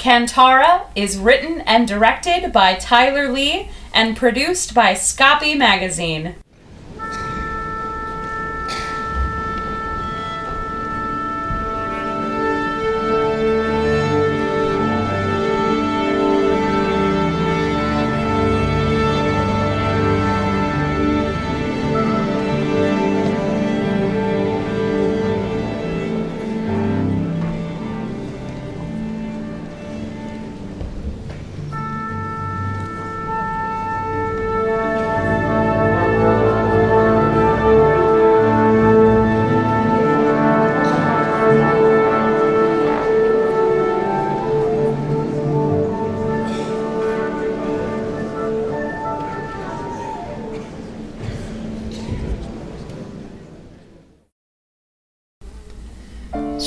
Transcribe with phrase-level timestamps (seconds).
[0.00, 6.36] Kantara is written and directed by Tyler Lee and produced by Scopy Magazine.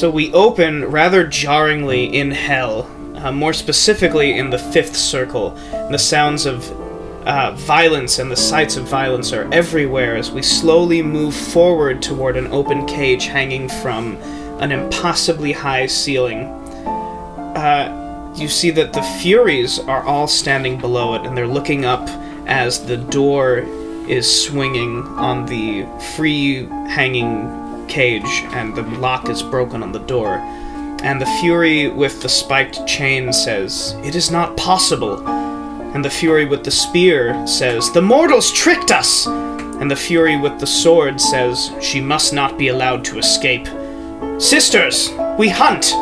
[0.03, 5.55] So we open rather jarringly in hell, uh, more specifically in the fifth circle.
[5.71, 6.69] And the sounds of
[7.25, 12.35] uh, violence and the sights of violence are everywhere as we slowly move forward toward
[12.35, 14.17] an open cage hanging from
[14.59, 16.47] an impossibly high ceiling.
[17.55, 22.09] Uh, you see that the Furies are all standing below it, and they're looking up
[22.45, 23.59] as the door
[24.09, 27.62] is swinging on the free hanging
[27.93, 30.37] cage, and the lock is broken on the door.
[31.03, 35.27] And the Fury with the spiked chain says, It is not possible.
[35.93, 39.27] And the Fury with the spear says, The mortals tricked us!
[39.27, 43.67] And the Fury with the sword says, She must not be allowed to escape.
[44.39, 45.93] Sisters, we hunt!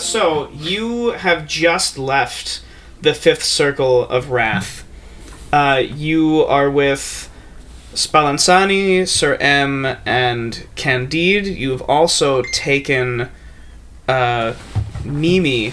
[0.00, 2.62] So you have just left
[3.00, 4.84] the fifth circle of wrath.
[5.52, 7.30] Uh, you are with
[7.94, 11.46] Spallanzani, Sir M, and Candide.
[11.46, 13.28] You've also taken
[14.08, 14.54] uh,
[15.04, 15.72] Mimi,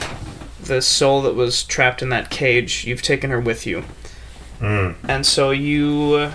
[0.62, 2.86] the soul that was trapped in that cage.
[2.86, 3.84] You've taken her with you.
[5.08, 6.32] And so you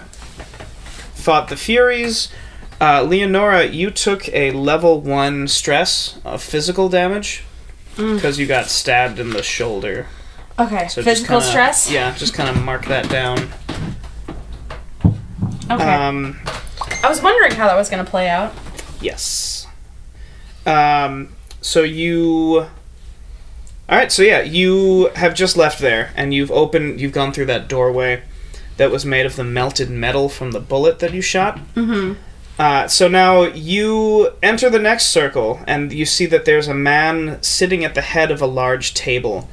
[1.15, 2.29] fought the Furies.
[2.81, 7.45] Uh, Leonora, you took a level one stress of physical damage
[7.97, 10.07] because you got stabbed in the shoulder.
[10.59, 11.91] Okay, So physical kinda- stress?
[11.91, 13.51] Yeah, just kind of mark that down.
[15.71, 15.83] Okay.
[15.85, 16.39] Um,
[17.03, 18.53] I was wondering how that was going to play out.
[19.01, 19.67] yes.
[20.67, 21.31] Um,
[21.61, 22.67] so you.
[23.89, 27.01] All right, so yeah, you have just left there, and you've opened.
[27.01, 28.23] You've gone through that doorway
[28.77, 31.59] that was made of the melted metal from the bullet that you shot.
[31.75, 32.15] Mm-hmm.
[32.59, 37.43] Uh, so now you enter the next circle, and you see that there's a man
[37.43, 39.49] sitting at the head of a large table,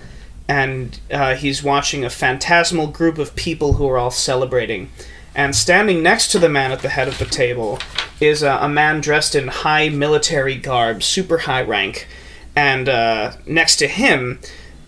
[0.47, 4.89] and uh, he's watching a phantasmal group of people who are all celebrating.
[5.33, 7.79] And standing next to the man at the head of the table
[8.19, 12.07] is uh, a man dressed in high military garb, super high rank.
[12.55, 14.39] And uh, next to him,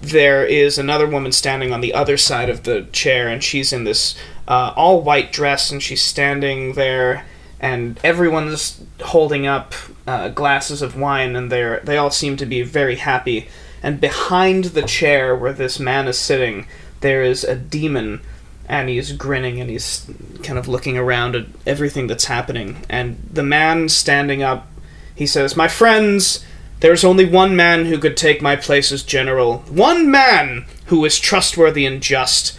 [0.01, 3.83] there is another woman standing on the other side of the chair, and she's in
[3.83, 4.15] this
[4.47, 7.25] uh, all white dress, and she's standing there,
[7.61, 9.75] and everyone's holding up
[10.07, 13.47] uh, glasses of wine, and they they all seem to be very happy.
[13.83, 16.67] And behind the chair where this man is sitting,
[16.99, 18.21] there is a demon,
[18.67, 20.09] and he's grinning and he's
[20.43, 22.83] kind of looking around at everything that's happening.
[22.89, 24.67] And the man standing up,
[25.15, 26.43] he says, "My friends."
[26.81, 29.59] There's only one man who could take my place as general.
[29.69, 32.57] One man who is trustworthy and just.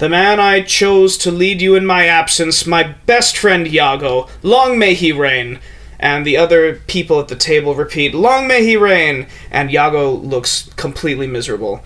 [0.00, 4.28] The man I chose to lead you in my absence, my best friend Iago.
[4.42, 5.58] Long may he reign.
[5.98, 9.26] And the other people at the table repeat, Long may he reign.
[9.50, 11.82] And Iago looks completely miserable.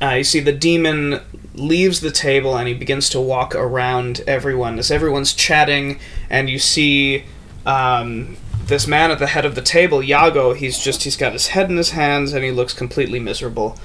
[0.00, 1.20] Uh, you see, the demon
[1.52, 6.00] leaves the table and he begins to walk around everyone as everyone's chatting,
[6.30, 7.24] and you see
[7.66, 10.54] um, this man at the head of the table, Iago.
[10.54, 13.76] He's just he's got his head in his hands and he looks completely miserable.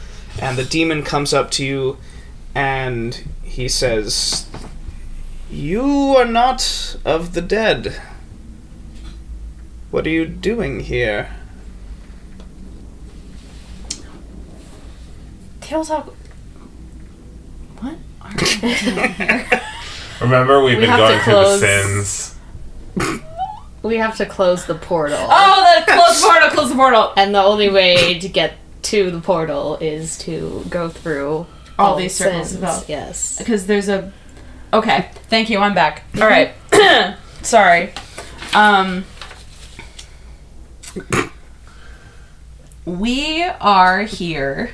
[0.41, 1.97] And the demon comes up to you
[2.57, 4.47] and he says,
[5.51, 8.01] "You are not of the dead.
[9.91, 11.29] What are you doing here?"
[15.61, 16.15] Tail Talk.
[17.79, 17.95] What?
[18.21, 19.61] Are we doing here?
[20.21, 22.33] Remember, we've We been have going to through the close- sins.
[23.83, 25.19] We have to close the portal.
[25.21, 27.13] Oh, the close the portal, close the portal.
[27.15, 31.45] And the only way to get to the portal is to go through
[31.79, 32.59] All these circles sins.
[32.59, 32.89] above.
[32.89, 33.37] Yes.
[33.37, 34.11] Because there's a.
[34.73, 35.59] Okay, thank you.
[35.59, 36.03] I'm back.
[36.19, 36.53] All right.
[37.41, 37.93] Sorry.
[38.53, 39.05] Um.
[42.85, 44.71] We are here.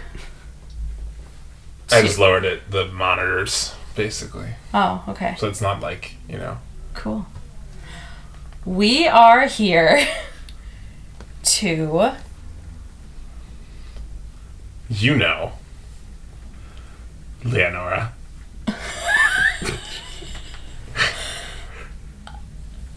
[1.92, 4.50] I just lowered it, the monitors, basically.
[4.74, 5.36] Oh, okay.
[5.38, 6.58] So it's not like, you know.
[6.94, 7.26] Cool.
[8.66, 10.08] We are here
[11.44, 12.12] to.
[14.90, 15.54] You know.
[17.46, 18.14] Leonora.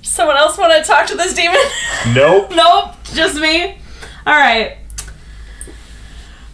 [0.03, 1.61] Someone else want to talk to this demon?
[2.15, 2.51] Nope.
[2.55, 3.79] nope, just me.
[4.27, 4.79] All right.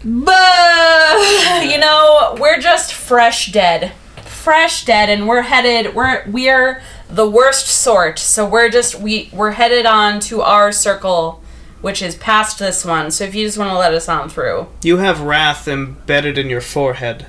[0.04, 3.92] But you know, we're just fresh dead,
[4.24, 5.94] fresh dead, and we're headed.
[5.94, 8.18] We're we're the worst sort.
[8.18, 11.40] So we're just we we're headed on to our circle,
[11.82, 13.12] which is past this one.
[13.12, 16.50] So if you just want to let us on through, You have wrath embedded in
[16.50, 17.26] your forehead.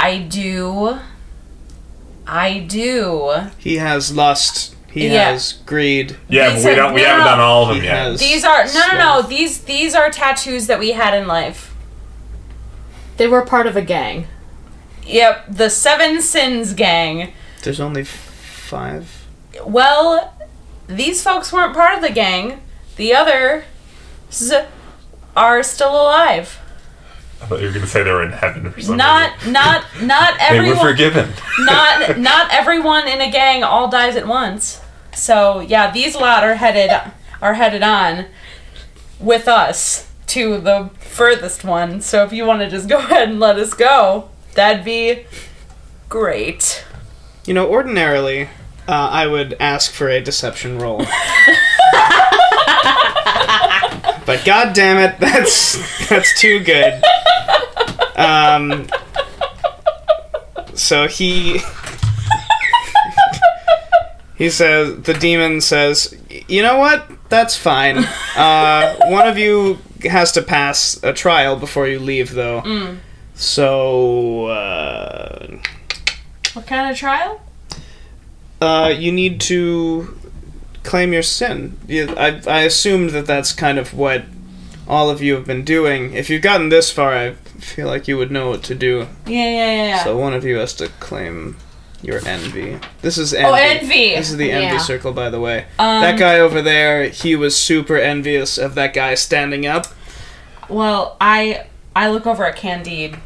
[0.00, 0.98] I do.
[2.26, 3.32] I do.
[3.58, 4.74] He has lust.
[4.90, 5.30] He Yeah.
[5.32, 6.16] has greed.
[6.28, 6.94] Yeah, These but we are- don't.
[6.94, 7.30] We no, haven't no.
[7.30, 7.96] done all of them He yet.
[7.96, 9.22] has- These are no, no, no.
[9.22, 11.72] These these are tattoos that we had in life.
[13.16, 14.26] They were part of a gang.
[15.06, 17.32] Yep, the Seven Sins gang.
[17.62, 19.24] There's only five.
[19.64, 20.32] Well,
[20.86, 22.60] these folks weren't part of the gang.
[22.96, 23.64] The others
[25.36, 26.57] are still alive.
[27.40, 29.52] I thought you were going to say they were in heaven for some Not, reason.
[29.52, 30.86] not, not They were everyone.
[30.86, 31.32] forgiven.
[31.60, 34.80] not, not everyone in a gang all dies at once.
[35.14, 36.90] So yeah, these lot are headed
[37.40, 38.26] are headed on
[39.20, 42.00] with us to the furthest one.
[42.00, 45.24] So if you want to just go ahead and let us go, that'd be
[46.08, 46.84] great.
[47.46, 48.42] You know, ordinarily,
[48.88, 51.04] uh, I would ask for a deception roll.
[54.28, 57.02] but god damn it, that's that's too good.
[58.14, 58.86] Um,
[60.74, 61.60] so he
[64.36, 66.14] he says the demon says,
[66.46, 67.08] "You know what?
[67.30, 68.04] That's fine.
[68.36, 72.96] Uh, one of you has to pass a trial before you leave, though.
[73.34, 75.58] So." Uh,
[76.54, 77.40] What kind of trial?
[78.60, 80.17] uh, you need to
[80.88, 81.76] claim your sin.
[81.86, 84.24] You, I, I assumed that that's kind of what
[84.88, 86.14] all of you have been doing.
[86.14, 89.06] If you've gotten this far, I feel like you would know what to do.
[89.26, 89.86] Yeah, yeah, yeah.
[89.88, 90.04] yeah.
[90.04, 91.58] So one of you has to claim
[92.00, 92.78] your envy.
[93.02, 93.48] This is envy.
[93.50, 94.14] oh, envy.
[94.14, 94.78] This is the envy Yeah.
[94.78, 95.66] circle, by the way.
[95.78, 99.88] Um, that guy over there, he was super envious of that guy standing up.
[100.70, 103.18] Well, I I look over at Candide.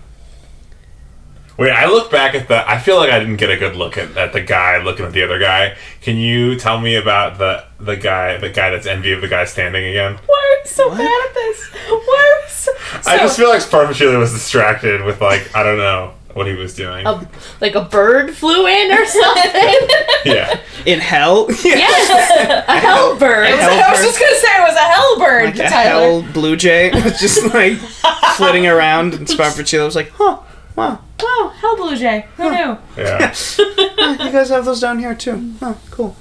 [1.63, 2.69] Wait, I look back at the.
[2.69, 5.13] I feel like I didn't get a good look at, at the guy looking at
[5.13, 5.77] the other guy.
[6.01, 9.45] Can you tell me about the the guy the guy that's envy of the guy
[9.45, 10.19] standing again?
[10.27, 10.99] Why are we so What?
[10.99, 11.69] bad at this?
[11.89, 12.73] Why are we so?
[13.07, 16.75] I just feel like Sparafucile was distracted with like I don't know what he was
[16.75, 17.07] doing.
[17.07, 17.29] A,
[17.61, 19.89] like a bird flew in or something.
[20.25, 21.47] Yeah, In hell?
[21.65, 22.11] Yes,
[22.69, 23.47] a hell bird.
[23.49, 23.61] A I was
[24.01, 24.05] hellbird.
[24.05, 26.01] just gonna say it was a hell bird, like a Tyler.
[26.23, 27.75] hell blue jay was just like
[28.37, 30.39] flitting around, and Sparafucile was like, huh,
[30.77, 31.01] wow.
[31.23, 32.27] Wow, hell blue jay.
[32.37, 32.77] Who knew?
[32.97, 33.35] yeah.
[33.59, 35.55] you guys have those down here too.
[35.63, 36.17] Oh, cool.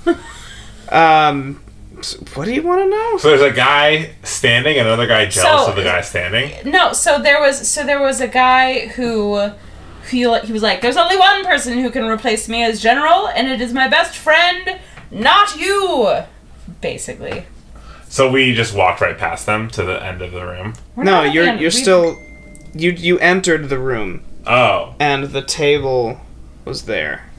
[0.89, 1.61] Um,
[2.01, 3.17] so what do you want to know?
[3.17, 6.51] So there's a guy standing, and another guy jealous So- of the guy standing.
[6.69, 9.51] No, so there was so there was a guy who
[10.09, 13.47] he he was like, "There's only one person who can replace me as general, and
[13.47, 14.79] it is my best friend,
[15.11, 16.15] not you."
[16.79, 17.45] Basically,
[18.07, 20.73] So we just walked right past them to the end of the room.
[20.95, 21.59] We're No, not at the you're end.
[21.61, 22.17] you're We- still
[22.73, 26.19] you you entered the room Oh, and the table
[26.65, 27.29] was there.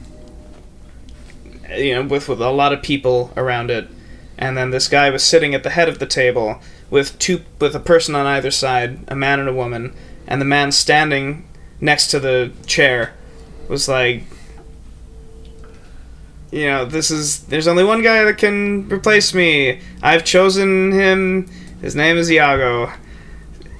[1.75, 3.87] You know, with with a lot of people around it,
[4.37, 7.75] and then this guy was sitting at the head of the table with two with
[7.75, 9.95] a person on either side, a man and a woman,
[10.27, 11.47] and the man standing
[11.81, 13.13] next to the chair
[13.67, 14.23] was like
[16.53, 19.81] you know, this is there's only one guy that can replace me.
[20.03, 21.49] I've chosen him.
[21.81, 22.93] His name is Iago.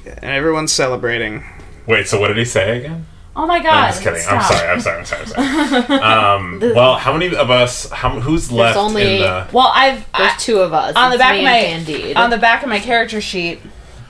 [0.05, 1.43] And everyone's celebrating.
[1.85, 2.07] wait.
[2.07, 3.05] So what did he say again?
[3.35, 3.73] Oh my god!
[3.73, 4.21] I'm just kidding.
[4.29, 4.67] I'm sorry.
[4.69, 4.99] I'm sorry.
[4.99, 5.23] I'm sorry.
[5.37, 5.99] I'm sorry.
[6.01, 7.89] um, well, how many of us?
[7.89, 9.47] How who's left only- in the?
[9.51, 10.95] Well, I've There's I, two of us.
[10.95, 12.15] on the back of my and Candide.
[12.15, 13.59] on the back of my character sheet.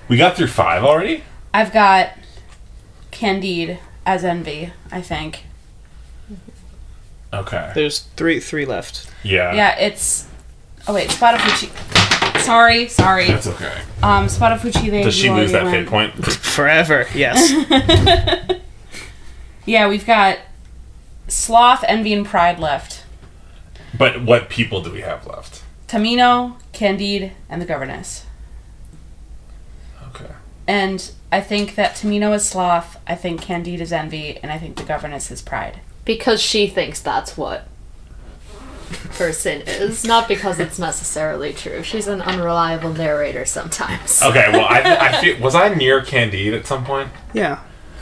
[0.10, 1.24] We got through five already.
[1.53, 2.10] I've got
[3.12, 4.74] Candide as envy.
[4.92, 5.46] I think.
[7.32, 7.72] Okay.
[7.74, 9.10] There's three three left.
[9.24, 9.53] Yeah.
[9.53, 10.27] Yeah, it's.
[10.88, 11.72] Oh wait, Sparafucile.
[12.42, 13.27] Sorry, sorry.
[13.27, 13.74] That's okay.
[14.03, 14.92] Um, Sparafucile.
[14.92, 16.13] They Does she lose that already fate point?
[16.34, 17.51] Forever, yes.
[19.65, 20.39] Yeah, we've got
[21.27, 23.03] Sloth, Envy, and Pride left.
[23.98, 25.63] But what people do we have left?
[25.88, 28.25] Tamino, Candide, and the governess.
[30.10, 30.32] Okay.
[30.67, 34.75] And I think that Tamino is Sloth, I think Candide is Envy, and I think
[34.75, 35.79] the governess is Pride.
[36.05, 37.67] Because she thinks that's what
[39.12, 41.84] person is, not because it's necessarily true.
[41.84, 44.22] She's an unreliable narrator sometimes.
[44.22, 44.50] Okay.
[44.51, 47.10] Well, I, I feel was I near Candide at some point?
[47.34, 47.60] Yeah.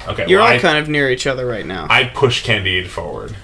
[0.07, 0.25] Okay.
[0.27, 1.87] You're well, all I, kind of near each other right now.
[1.89, 3.35] I push Candide forward.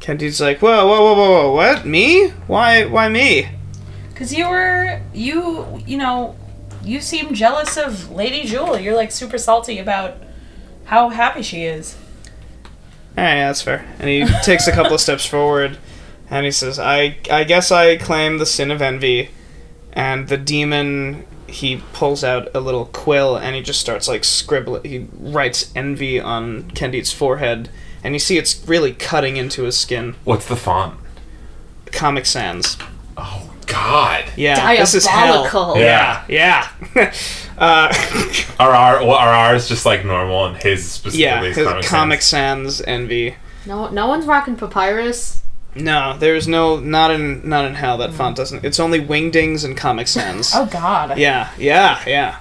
[0.00, 1.84] Candide's like, whoa, whoa, whoa, whoa, whoa, what?
[1.86, 2.28] Me?
[2.46, 3.48] Why, why me?
[4.14, 6.36] Cause you were you you know
[6.84, 8.78] you seem jealous of Lady Jewel.
[8.78, 10.16] You're like super salty about
[10.84, 11.96] how happy she is.
[13.16, 13.84] Eh, Alright, that's fair.
[13.98, 15.78] And he takes a couple of steps forward
[16.30, 19.30] and he says, I, I guess I claim the sin of envy.
[19.92, 24.84] And the demon, he pulls out a little quill and he just starts like scribbling.
[24.84, 27.68] He writes envy on Candide's forehead.
[28.02, 30.16] And you see it's really cutting into his skin.
[30.24, 30.98] What's the font?
[31.86, 32.76] Comic Sans.
[33.16, 34.24] Oh God.
[34.36, 35.44] Yeah, this is hell.
[35.44, 35.78] Diabolical.
[35.78, 36.24] Yeah.
[36.28, 36.68] Yeah.
[37.58, 37.92] uh,
[38.58, 42.22] Are our well, are ours just like normal and his specifically yeah, his Comic Comic
[42.22, 42.76] Sans?
[42.76, 43.36] Sans envy.
[43.66, 45.42] No, no one's rocking papyrus.
[45.74, 48.64] No, there's no not in not in hell that font doesn't.
[48.64, 50.52] It's only Wingdings and Comic Sans.
[50.54, 51.18] Oh God.
[51.18, 52.40] Yeah, yeah, yeah.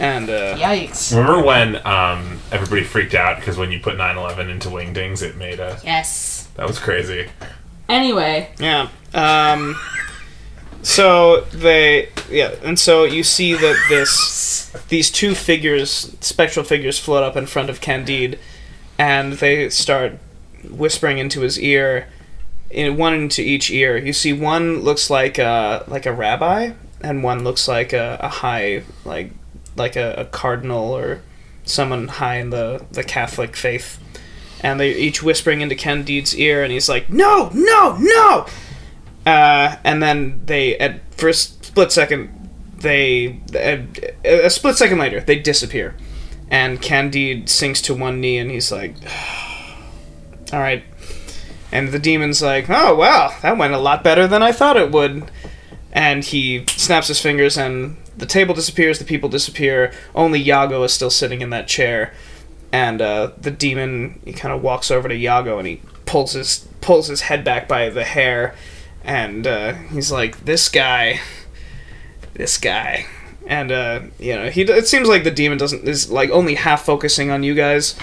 [0.00, 1.14] And uh Yikes.
[1.14, 5.60] Remember when um, everybody freaked out because when you put 9/11 into Wingdings, it made
[5.60, 6.48] a Yes.
[6.54, 7.28] that was crazy.
[7.88, 8.88] Anyway, yeah.
[9.12, 9.76] Um
[10.82, 17.22] so they yeah, and so you see that this these two figures, spectral figures float
[17.22, 18.38] up in front of Candide
[18.98, 20.14] and they start
[20.70, 22.06] whispering into his ear
[22.70, 23.96] in one into each ear.
[23.96, 28.28] You see one looks like a like a rabbi and one looks like a, a
[28.28, 29.30] high like
[29.76, 31.22] like a, a cardinal or
[31.64, 33.98] someone high in the, the Catholic faith.
[34.60, 38.46] And they're each whispering into Candide's ear, and he's like, "No, no, no!"
[39.26, 43.84] Uh, and then they, at first split second, they a,
[44.24, 45.94] a split second later, they disappear,
[46.50, 48.94] and Candide sinks to one knee, and he's like,
[50.54, 50.82] "All right."
[51.72, 54.92] And the demon's like, "Oh wow, that went a lot better than I thought it
[54.92, 55.30] would."
[55.92, 58.98] And he snaps his fingers, and the table disappears.
[58.98, 59.92] The people disappear.
[60.14, 62.12] Only Iago is still sitting in that chair,
[62.72, 66.68] and uh, the demon he kind of walks over to Iago, and he pulls his
[66.80, 68.54] pulls his head back by the hair,
[69.02, 71.20] and uh, he's like, "This guy,
[72.34, 73.06] this guy."
[73.46, 76.84] And uh, you know, he it seems like the demon doesn't is like only half
[76.84, 77.94] focusing on you guys,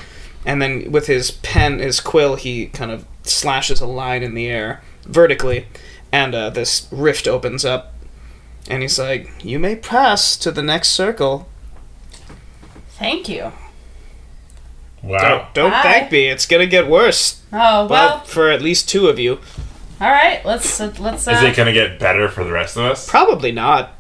[0.46, 4.48] and then with his pen, his quill, he kind of slashes a line in the
[4.48, 5.68] air vertically,
[6.12, 7.94] and uh, this rift opens up,
[8.70, 11.48] and he's like, "You may pass to the next circle."
[12.98, 13.52] thank you.
[15.02, 15.50] Wow.
[15.54, 16.28] Don't, don't thank me.
[16.28, 17.42] It's gonna get worse.
[17.52, 18.20] Oh Well, well.
[18.22, 19.40] for at least two of you,
[20.00, 20.44] all right.
[20.46, 21.28] Let's uh, let's.
[21.28, 23.10] Uh, Is it gonna get better for the rest of us?
[23.10, 23.92] probably not.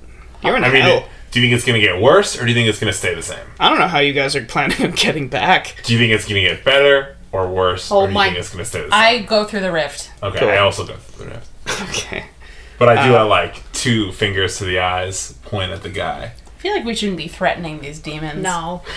[0.43, 1.05] You're in I mean, hell.
[1.31, 3.21] do you think it's gonna get worse, or do you think it's gonna stay the
[3.23, 3.45] same?
[3.59, 5.75] I don't know how you guys are planning on getting back.
[5.83, 8.39] Do you think it's gonna get better or worse, Oh or do you my- think
[8.39, 8.93] it's gonna stay the same?
[8.93, 10.11] I go through the rift.
[10.23, 10.49] okay, Cool.
[10.49, 11.49] I also go through the rift.
[11.89, 12.25] Okay.
[12.79, 16.31] But I do Uh, uh, like two fingers to the eyes, point at the guy.
[16.57, 18.41] I feel like we shouldn't be threatening these demons.
[18.41, 18.81] No.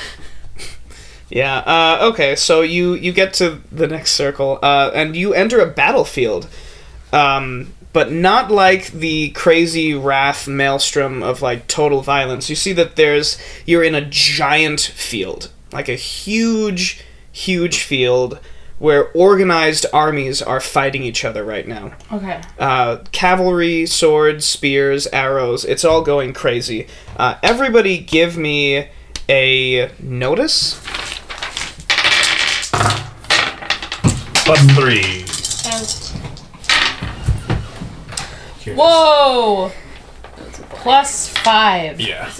[1.28, 1.56] Yeah.
[1.58, 2.36] Uh, okay.
[2.36, 6.46] So you you get to the next circle, uh, and you enter a battlefield,
[7.12, 12.48] um, but not like the crazy wrath maelstrom of like total violence.
[12.48, 17.00] You see that there's you're in a giant field, like a huge,
[17.36, 18.38] huge field
[18.78, 21.92] where organized armies are fighting each other right now.
[22.12, 22.40] Okay.
[22.58, 25.64] uh, cavalry, swords, spears, arrows.
[25.64, 26.86] It's all going crazy.
[27.16, 28.88] Uh, everybody, give me
[29.28, 30.80] a notice.
[34.44, 35.24] Plus three.
[38.60, 39.72] Here's- Whoa.
[40.70, 42.00] Plus five.
[42.00, 42.30] Yeah.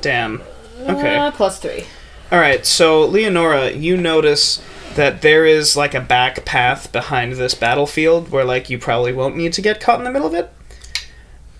[0.00, 0.42] Damn.
[0.80, 1.16] Okay.
[1.16, 1.84] Uh, plus three.
[2.32, 2.64] All right.
[2.64, 4.62] So Leonora, you notice
[4.94, 9.36] that there is like a back path behind this battlefield where like you probably won't
[9.36, 10.52] need to get caught in the middle of it.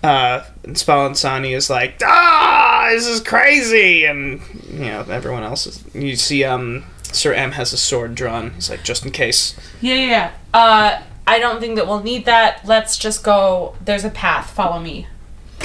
[0.03, 5.83] Uh, and Spallanzani is like, ah, this is crazy, and you know everyone else is.
[5.93, 8.51] You see, um, Sir M has a sword drawn.
[8.51, 9.55] He's like, just in case.
[9.79, 10.31] Yeah, yeah, yeah.
[10.53, 12.65] Uh, I don't think that we'll need that.
[12.65, 13.75] Let's just go.
[13.85, 14.49] There's a path.
[14.49, 15.05] Follow me.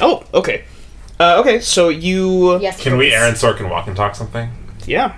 [0.02, 0.64] Oh, okay.
[1.18, 2.60] Uh, okay, so you.
[2.60, 2.82] Yes.
[2.82, 3.14] Can we please.
[3.14, 4.50] Aaron Sorkin walk and talk something?
[4.86, 5.16] Yeah.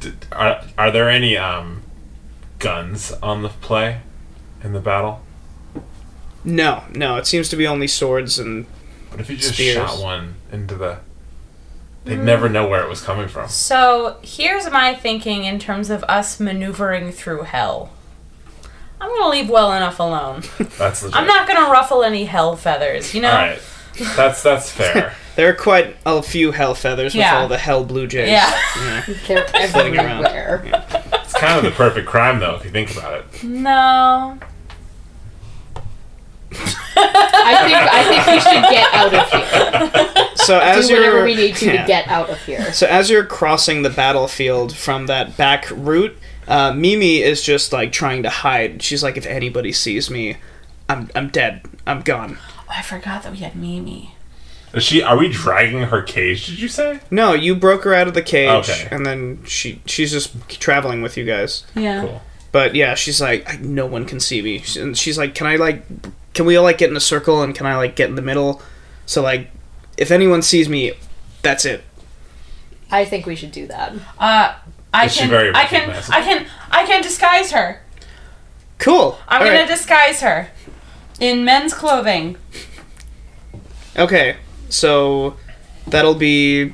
[0.00, 1.82] Did, are are there any um
[2.58, 4.00] guns on the play
[4.62, 5.20] in the battle?
[6.44, 8.66] No, no, it seems to be only swords and.
[9.10, 9.76] What if you just Spears.
[9.76, 10.98] shot one into the
[12.04, 13.48] They'd never know where it was coming from.
[13.48, 17.92] So here's my thinking in terms of us maneuvering through hell.
[19.00, 20.42] I'm gonna leave well enough alone.
[20.78, 21.16] That's legit.
[21.16, 23.30] I'm not gonna ruffle any hell feathers, you know?
[23.30, 23.62] All right,
[24.16, 25.14] that's that's fair.
[25.36, 27.38] There are quite a few hell feathers with Yeah.
[27.40, 28.28] all the hell blue jays.
[28.28, 28.50] Yeah.
[28.76, 29.02] Yeah.
[29.28, 30.26] They're Floating around.
[30.26, 30.84] everywhere.
[31.14, 33.42] It's kind of the perfect crime, though, if you think about it.
[33.44, 34.38] No.
[36.94, 40.18] I think I think we should get out of here.
[40.42, 41.82] So as Do whatever you're we need to yeah.
[41.82, 42.72] to get out of here.
[42.72, 46.16] So as you're crossing the battlefield from that back route,
[46.48, 48.82] uh, Mimi is just like trying to hide.
[48.82, 50.38] She's like, if anybody sees me,
[50.88, 51.62] I'm I'm dead.
[51.86, 52.38] I'm gone.
[52.58, 54.16] Oh, I forgot that we had Mimi.
[54.74, 55.02] Is she?
[55.02, 56.46] Are we dragging her cage?
[56.46, 57.00] Did you say?
[57.10, 58.88] No, you broke her out of the cage, Okay.
[58.90, 61.64] and then she she's just traveling with you guys.
[61.74, 62.00] Yeah.
[62.02, 62.22] Cool.
[62.52, 64.62] But yeah, she's like, I, no one can see me.
[64.78, 65.84] And she's like, can I like,
[66.34, 68.22] can we all like get in a circle and can I like get in the
[68.22, 68.60] middle?
[69.06, 69.50] So like,
[69.96, 70.92] if anyone sees me,
[71.42, 71.82] that's it.
[72.90, 73.92] I think we should do that.
[74.18, 74.54] Uh
[74.94, 76.14] I Is she can very I can recognizable?
[76.14, 77.80] I can I can disguise her.
[78.78, 79.18] Cool.
[79.28, 79.68] I'm All gonna right.
[79.68, 80.48] disguise her.
[81.20, 82.36] In men's clothing.
[83.96, 84.36] Okay,
[84.72, 85.36] so
[85.86, 86.72] that'll be.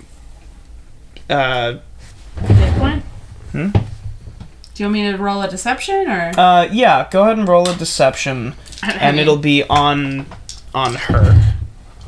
[1.29, 1.79] Uh,
[3.53, 3.71] Hmm?
[3.71, 3.81] Do
[4.77, 7.09] you want me to roll a deception or uh, yeah.
[7.11, 10.27] Go ahead and roll a deception, and it'll be on
[10.75, 11.55] on her,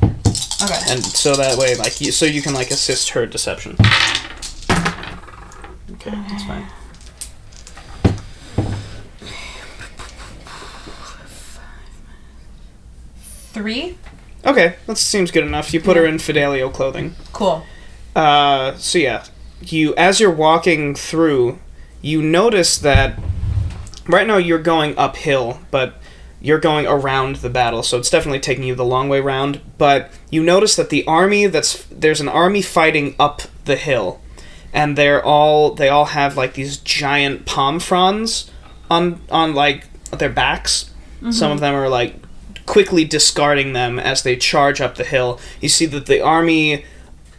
[0.03, 0.79] Okay.
[0.87, 3.75] and so that way, like, you, so you can like assist her deception.
[5.93, 6.67] Okay, that's fine.
[13.53, 13.97] Three?
[14.45, 15.73] Okay, that seems good enough.
[15.73, 17.15] You put her in Fidelio clothing.
[17.31, 17.63] Cool.
[18.15, 19.25] Uh, so yeah,
[19.61, 21.59] you as you're walking through,
[22.01, 23.19] you notice that
[24.07, 25.95] right now you're going uphill, but
[26.41, 29.61] you're going around the battle, so it's definitely taking you the long way round.
[29.77, 34.19] But you notice that the army that's there's an army fighting up the hill,
[34.73, 38.49] and they're all they all have like these giant palm fronds
[38.89, 40.87] on on like their backs.
[41.29, 42.15] Some of them are like
[42.71, 45.37] quickly discarding them as they charge up the hill.
[45.59, 46.85] You see that the army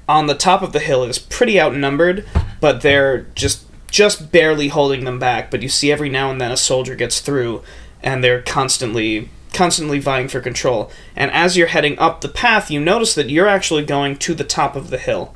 [0.06, 2.28] on the top of the hill is pretty outnumbered,
[2.60, 5.50] but they're just just barely holding them back.
[5.50, 7.62] But you see every now and then a soldier gets through,
[8.02, 10.90] and they're constantly constantly vying for control.
[11.16, 14.44] And as you're heading up the path, you notice that you're actually going to the
[14.44, 15.34] top of the hill.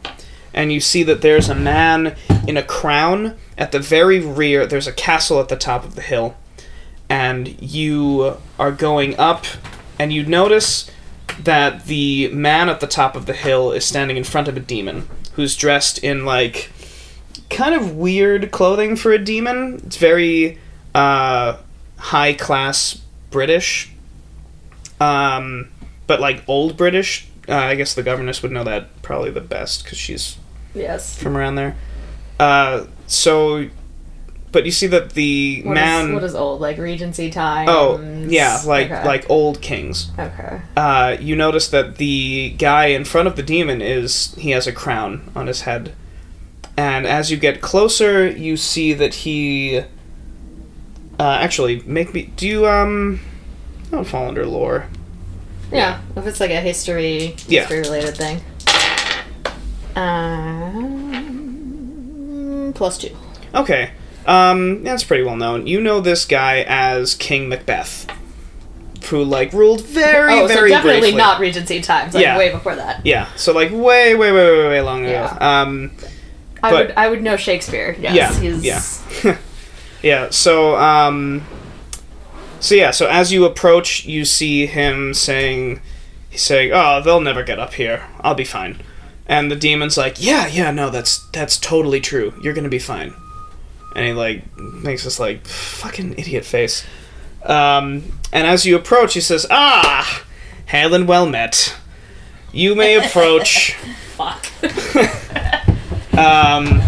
[0.52, 4.66] And you see that there's a man in a crown at the very rear.
[4.66, 6.36] There's a castle at the top of the hill.
[7.08, 9.46] And you are going up,
[9.98, 10.90] and you notice
[11.42, 14.60] that the man at the top of the hill is standing in front of a
[14.60, 16.70] demon who's dressed in like
[17.50, 19.80] kind of weird clothing for a demon.
[19.86, 20.58] It's very
[20.94, 21.58] uh,
[21.98, 23.90] high class British,
[25.00, 25.68] um,
[26.06, 27.28] but like old British.
[27.48, 30.36] Uh, I guess the governess would know that probably the best because she's
[30.74, 31.16] Yes.
[31.20, 31.76] from around there.
[32.40, 33.68] Uh, so,
[34.52, 36.14] but you see that the What is- man.
[36.14, 36.60] what is old?
[36.60, 37.68] Like Regency times?
[37.72, 39.04] oh, yeah, like Okay.
[39.04, 40.60] like old kings Okay.
[40.76, 44.72] uh, you notice that the guy in front of the demon is he has a
[44.72, 45.92] crown on his head
[46.76, 49.78] and as you get closer you see that he
[51.18, 53.20] uh, actually make me do you um
[53.88, 54.86] I don't fall under lore
[55.72, 57.60] Yeah, if it's like a history Yeah.
[57.60, 58.40] history related thing.
[61.46, 63.14] Um, plus two.
[63.54, 63.90] okay
[64.28, 68.06] um that's pretty well known you know this guy as king macbeth
[69.10, 71.16] who like ruled very oh, very so definitely briefly.
[71.18, 72.12] not Regency times.
[72.14, 72.36] Like Yeah.
[72.36, 73.06] way before that.
[73.06, 75.38] yeah so like way way way way way long ago Yeah.
[75.62, 75.92] um
[76.62, 77.96] I But- would I would know Shakespeare.
[78.00, 78.64] Yes, Yeah, he's
[79.24, 79.36] yeah.
[80.02, 81.44] Yeah, so um
[82.58, 85.80] so yeah, so as you approach, you see him saying
[86.30, 88.02] he's saying, "Oh, they'll never get up here.
[88.22, 88.80] I'll be fine."
[89.28, 92.32] And the demon's like, "Yeah, yeah, no, that's that's totally true.
[92.42, 93.14] You're going to be fine."
[93.96, 96.84] And he like makes this like fucking idiot face.
[97.42, 100.24] Um and as you approach, he says, "Ah,
[100.66, 101.74] hail and well met.
[102.52, 103.74] You may approach."
[104.16, 104.46] Fuck.
[106.16, 106.80] Um,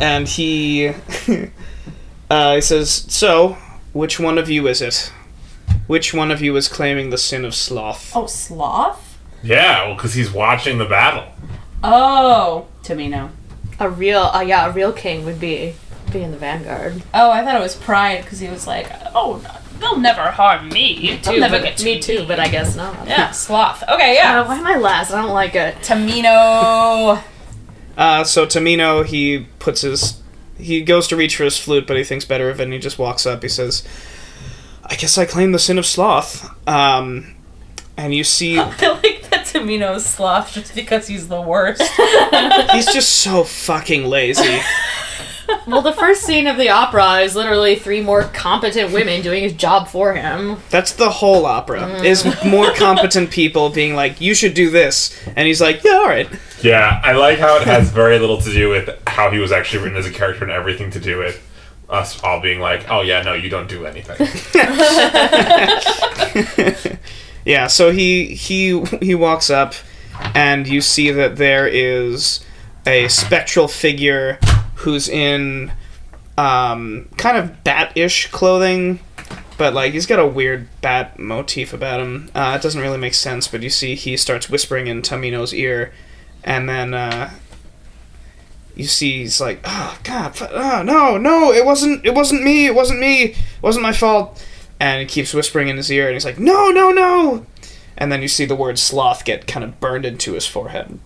[0.00, 0.88] and he
[2.30, 3.56] uh, he says, "So,
[3.92, 5.12] which one of you is it?
[5.86, 9.16] Which one of you is claiming the sin of sloth?" Oh, sloth?
[9.44, 11.26] Yeah, well, because he's watching the battle.
[11.84, 13.30] Oh, Tamino.
[13.78, 15.74] a real uh, yeah a real king would be
[16.12, 17.02] be in the vanguard.
[17.14, 20.68] Oh, I thought it was pride because he was like, oh, no, they'll never harm
[20.70, 21.18] me.
[21.22, 22.94] They'll never get to me too, but I guess not.
[23.08, 23.82] Yeah, sloth.
[23.88, 24.46] Okay, Uh, yeah.
[24.48, 25.12] why am I last?
[25.12, 25.76] I don't like it.
[25.76, 27.22] Tamino.
[27.96, 30.22] Uh, so Tamino, he puts his
[30.56, 32.78] he goes to reach for his flute, but he thinks better of it, and he
[32.78, 33.42] just walks up.
[33.42, 33.82] He says,
[34.84, 37.34] "I guess I claim the sin of sloth." Um,
[37.96, 41.82] and you see, I feel like that Tamino's sloth just because he's the worst.
[42.70, 44.60] He's just so fucking lazy.
[45.66, 49.52] Well, the first scene of the opera is literally three more competent women doing his
[49.52, 50.58] job for him.
[50.70, 52.02] That's the whole opera.
[52.02, 56.06] Is more competent people being like, "You should do this," and he's like, "Yeah, all
[56.06, 56.28] right."
[56.62, 59.84] Yeah, I like how it has very little to do with how he was actually
[59.84, 61.42] written as a character and everything to do with
[61.88, 64.16] us all being like, oh yeah, no, you don't do anything.
[67.48, 69.72] Yeah, so he he he walks up,
[70.34, 72.44] and you see that there is
[72.86, 74.38] a spectral figure
[74.78, 75.72] who's in
[76.36, 79.00] um, kind of bat-ish clothing,
[79.56, 82.30] but like he's got a weird bat motif about him.
[82.34, 85.92] Uh, it doesn't really make sense, but you see he starts whispering in Tamino's ear,
[86.44, 87.30] and then uh,
[88.76, 92.74] you see he's like, "Oh God, oh, no, no, it wasn't, it wasn't me, it
[92.74, 94.44] wasn't me, it wasn't my fault."
[94.78, 97.46] And he keeps whispering in his ear, and he's like, "No, no, no!"
[97.96, 101.00] And then you see the word sloth get kind of burned into his forehead.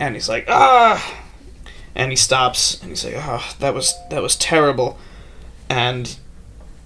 [0.00, 1.27] And he's like, "Ah!"
[1.98, 4.96] And he stops, and he's like, "Oh, that was that was terrible."
[5.68, 6.16] And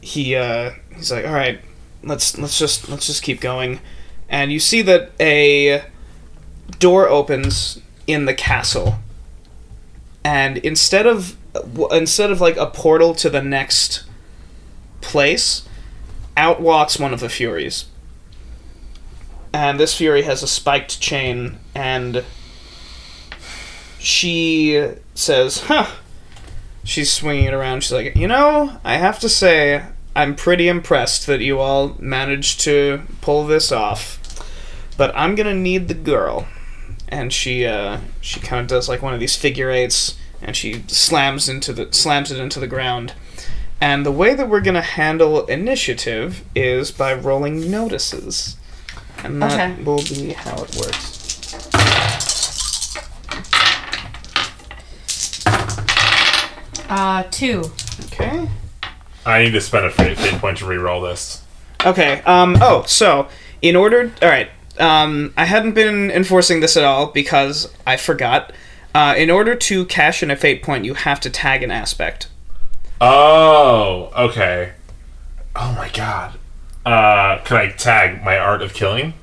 [0.00, 1.60] he uh, he's like, "All right,
[2.02, 3.80] let's let's just let's just keep going."
[4.28, 5.84] And you see that a
[6.78, 8.96] door opens in the castle,
[10.24, 11.36] and instead of
[11.90, 14.04] instead of like a portal to the next
[15.00, 15.68] place,
[16.36, 17.86] out walks one of the Furies.
[19.52, 22.24] And this Fury has a spiked chain, and
[23.98, 24.82] she
[25.14, 25.86] says, huh.
[26.84, 27.82] She's swinging it around.
[27.84, 29.84] She's like, you know, I have to say,
[30.16, 34.18] I'm pretty impressed that you all managed to pull this off.
[34.96, 36.48] But I'm gonna need the girl.
[37.08, 40.82] And she, uh, she kind of does like one of these figure eights, and she
[40.88, 43.14] slams into the slams it into the ground.
[43.80, 48.56] And the way that we're gonna handle initiative is by rolling notices,
[49.22, 49.82] and that Okay.
[49.82, 51.21] will be how it works.
[56.92, 57.64] Uh, two.
[58.04, 58.46] Okay.
[59.24, 61.42] I need to spend a fate, fate point to re-roll this.
[61.86, 62.20] Okay.
[62.26, 62.58] Um.
[62.60, 63.28] Oh, so
[63.62, 64.50] in order, all right.
[64.78, 65.32] Um.
[65.34, 68.52] I hadn't been enforcing this at all because I forgot.
[68.94, 72.28] Uh, in order to cash in a fate point, you have to tag an aspect.
[73.00, 74.72] Oh, okay.
[75.56, 76.38] Oh my god.
[76.84, 79.14] Uh, can I tag my art of killing?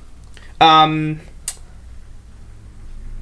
[0.60, 1.20] Um.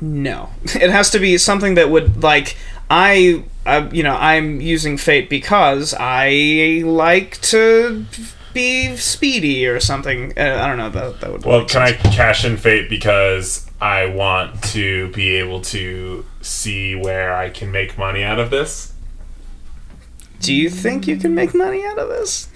[0.01, 2.57] No, it has to be something that would like
[2.89, 3.45] I.
[3.69, 8.07] Uh, you know, I'm using fate because I like to
[8.55, 10.33] be speedy or something.
[10.39, 10.89] Uh, I don't know.
[10.89, 11.45] That that would.
[11.45, 16.95] Well, make can I cash in fate because I want to be able to see
[16.95, 18.95] where I can make money out of this?
[20.41, 22.49] Do you think you can make money out of this?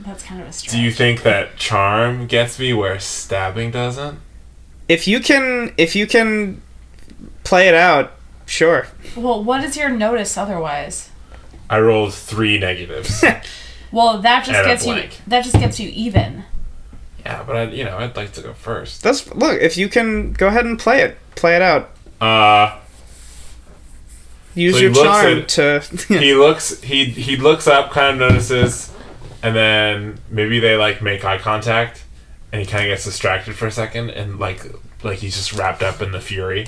[0.00, 0.72] That's kind of a stretch.
[0.72, 4.20] Do you think that charm gets me where stabbing doesn't?
[4.88, 6.62] If you can, if you can
[7.42, 8.12] play it out,
[8.52, 8.86] sure.
[9.16, 11.10] Well, what is your notice otherwise?
[11.70, 13.24] I rolled three negatives.
[13.94, 14.94] Well, that just And a gets you.
[14.94, 15.20] blank.
[15.26, 16.44] That just gets you even.
[17.26, 19.02] yeah, but I, you know, I'd like to go first.
[19.02, 19.60] That's look.
[19.60, 21.18] If you can, go ahead and play it.
[21.34, 21.90] Play it out.
[22.18, 22.78] Uh,
[24.54, 25.80] Use So he your looks charm at- to.
[26.18, 28.90] he looks he he looks up kind of notices
[29.42, 32.02] and then maybe they like make eye contact
[32.50, 34.62] and he kind of gets distracted for a second and like
[35.02, 36.66] like he's just wrapped up in the fury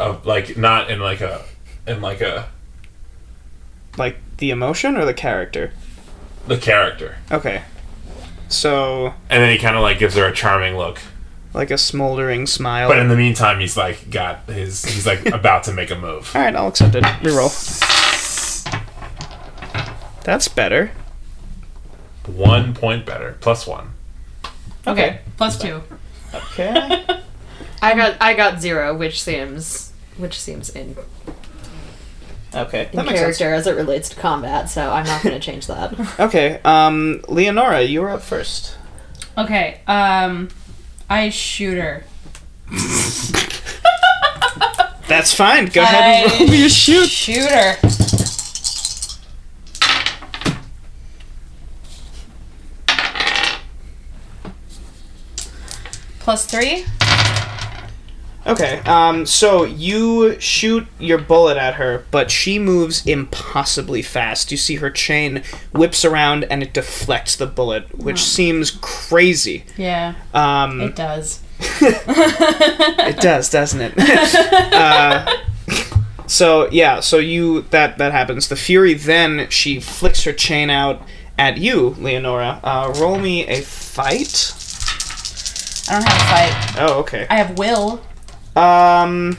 [0.00, 1.42] of like not in like a
[1.86, 2.48] in like a
[3.98, 5.72] like the emotion or the character.
[6.46, 7.62] the character Okay.
[8.48, 10.98] So and then he kind of like gives her a charming look
[11.52, 12.88] like a smoldering smile.
[12.88, 16.30] but in the meantime he's like got his he's like about to make a move
[16.34, 17.04] All right, I'll accept it.
[17.22, 17.50] Reroll.
[20.24, 20.90] That's better.
[22.26, 23.90] one point better plus one
[24.86, 25.82] Okay, plus two.
[26.34, 27.04] Okay.
[27.82, 29.89] I got I got zero, which seems
[30.20, 30.96] which seems in,
[32.54, 32.88] okay.
[32.92, 33.38] in That makes sense.
[33.38, 34.68] character as it relates to combat.
[34.70, 35.92] So I'm not going to change that.
[36.20, 36.60] Okay.
[36.64, 38.76] Um, Leonora, you were up first.
[39.38, 39.80] Okay.
[39.86, 40.48] Um,
[41.08, 42.04] I shoot her.
[45.08, 45.66] That's fine.
[45.66, 47.08] Go ahead and I roll me a shoot.
[47.08, 47.76] Shoot her.
[56.20, 56.84] Plus three.
[58.46, 64.50] Okay, um, so you shoot your bullet at her, but she moves impossibly fast.
[64.50, 69.64] You see her chain whips around and it deflects the bullet, which seems crazy.
[69.76, 71.40] Yeah, Um, it does.
[71.60, 73.94] it does, doesn't it?
[74.72, 75.36] uh,
[76.26, 78.48] so yeah, so you that that happens.
[78.48, 81.02] The fury then she flicks her chain out
[81.38, 82.60] at you, Leonora.
[82.64, 84.54] Uh, roll me a fight.
[85.88, 86.82] I don't have a fight.
[86.82, 87.26] Oh, okay.
[87.28, 88.00] I have will.
[88.56, 89.38] Um.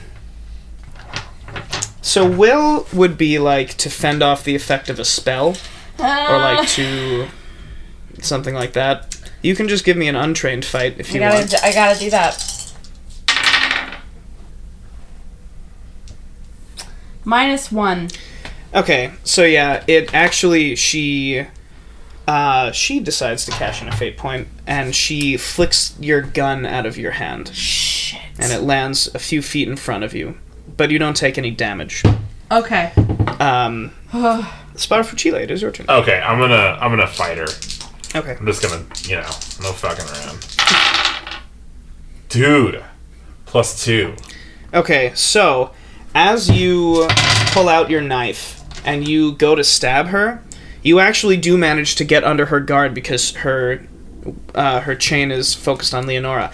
[2.02, 5.56] So will would be like to fend off the effect of a spell,
[6.00, 7.28] or Uh, like to
[8.22, 9.16] something like that.
[9.42, 11.50] You can just give me an untrained fight if I you gotta, want.
[11.52, 12.74] d- I gotta do that.
[17.24, 18.10] Minus one.
[18.74, 21.46] Okay, so yeah, it actually she
[22.28, 26.86] uh she decides to cash in a fate point and she flicks your gun out
[26.86, 28.01] of your hand Shit.
[28.42, 30.38] And it lands a few feet in front of you.
[30.78, 32.04] But you don't take any damage.
[32.52, 32.92] Okay.
[33.40, 33.92] Um
[34.74, 35.86] Sparafucile, it is your turn.
[35.90, 37.48] Okay, I'm gonna I'm gonna fight her.
[38.16, 38.36] Okay.
[38.40, 39.30] I'm just gonna you know
[39.62, 40.46] no fucking around.
[42.30, 42.84] Dude,
[43.46, 44.16] plus two.
[44.74, 45.72] Okay, so
[46.16, 47.08] as you
[47.48, 50.42] pull out your knife and you go to stab her,
[50.82, 53.86] you actually do manage to get under her guard because her
[54.56, 56.52] uh, her chain is focused on Leonora.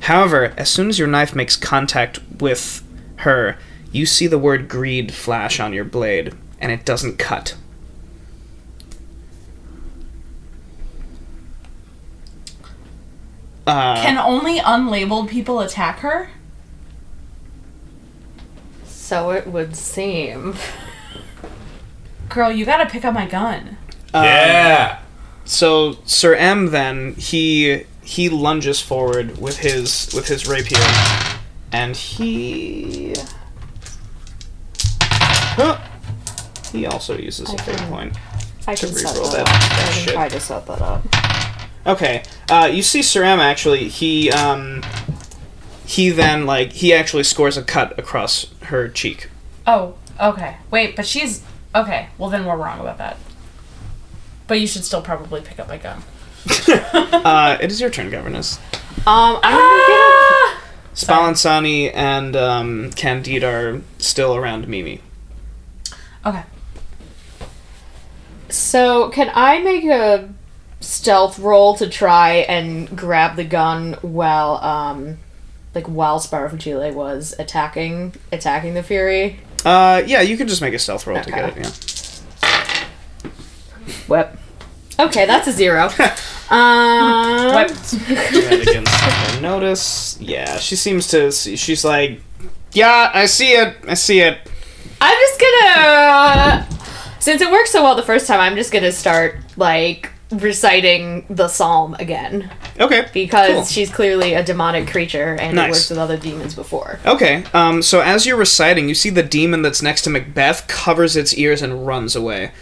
[0.00, 2.82] However, as soon as your knife makes contact with
[3.16, 3.58] her,
[3.92, 7.54] you see the word greed flash on your blade, and it doesn't cut.
[13.66, 16.30] Uh, Can only unlabeled people attack her?
[18.84, 20.54] So it would seem.
[22.28, 23.76] Girl, you gotta pick up my gun.
[24.14, 25.00] um, yeah.
[25.44, 30.80] So Sir M then he he lunges forward with his with his rapier,
[31.70, 33.14] and he
[35.54, 35.78] Huh.
[36.72, 38.16] he also uses a fate point.
[38.66, 39.48] I To can set reroll that, that.
[39.48, 39.88] up.
[39.88, 40.04] I Shit.
[40.06, 41.02] can try to set that up.
[41.86, 44.82] Okay, uh, you see Sir actually he um
[45.86, 49.28] he then like he actually scores a cut across her cheek.
[49.68, 50.56] Oh, okay.
[50.72, 51.42] Wait, but she's
[51.76, 52.08] okay.
[52.18, 53.18] Well, then we're wrong about that.
[54.48, 56.02] But you should still probably pick up my gun.
[57.22, 58.58] Uh, it is your turn, governess.
[59.06, 60.62] Um, I'm Ah!
[60.94, 65.02] Spallanzani and um, Candide are still around Mimi.
[66.24, 66.42] Okay.
[68.48, 70.30] So, can I make a
[70.80, 75.18] stealth roll to try and grab the gun while, um,
[75.74, 79.40] like while Sparafucile was attacking attacking the Fury?
[79.64, 81.66] Uh, yeah, you can just make a stealth roll to get it.
[83.22, 83.30] Yeah.
[84.08, 84.36] Whip.
[85.06, 85.84] Okay, that's a zero.
[86.50, 87.70] um, What?
[87.70, 90.18] against notice.
[90.20, 91.30] Yeah, she seems to.
[91.32, 92.20] See, she's like,
[92.72, 93.76] yeah, I see it.
[93.88, 94.38] I see it.
[95.00, 96.66] I'm just gonna.
[97.20, 101.48] Since it worked so well the first time, I'm just gonna start like reciting the
[101.48, 103.08] psalm again Okay.
[103.12, 103.64] because Cool.
[103.64, 105.66] she's clearly a demonic creature and Nice.
[105.66, 107.00] it worked with other demons before.
[107.04, 107.44] Okay.
[107.54, 107.82] Um.
[107.82, 111.62] So as you're reciting, you see the demon that's next to Macbeth covers its ears
[111.62, 112.52] and runs away.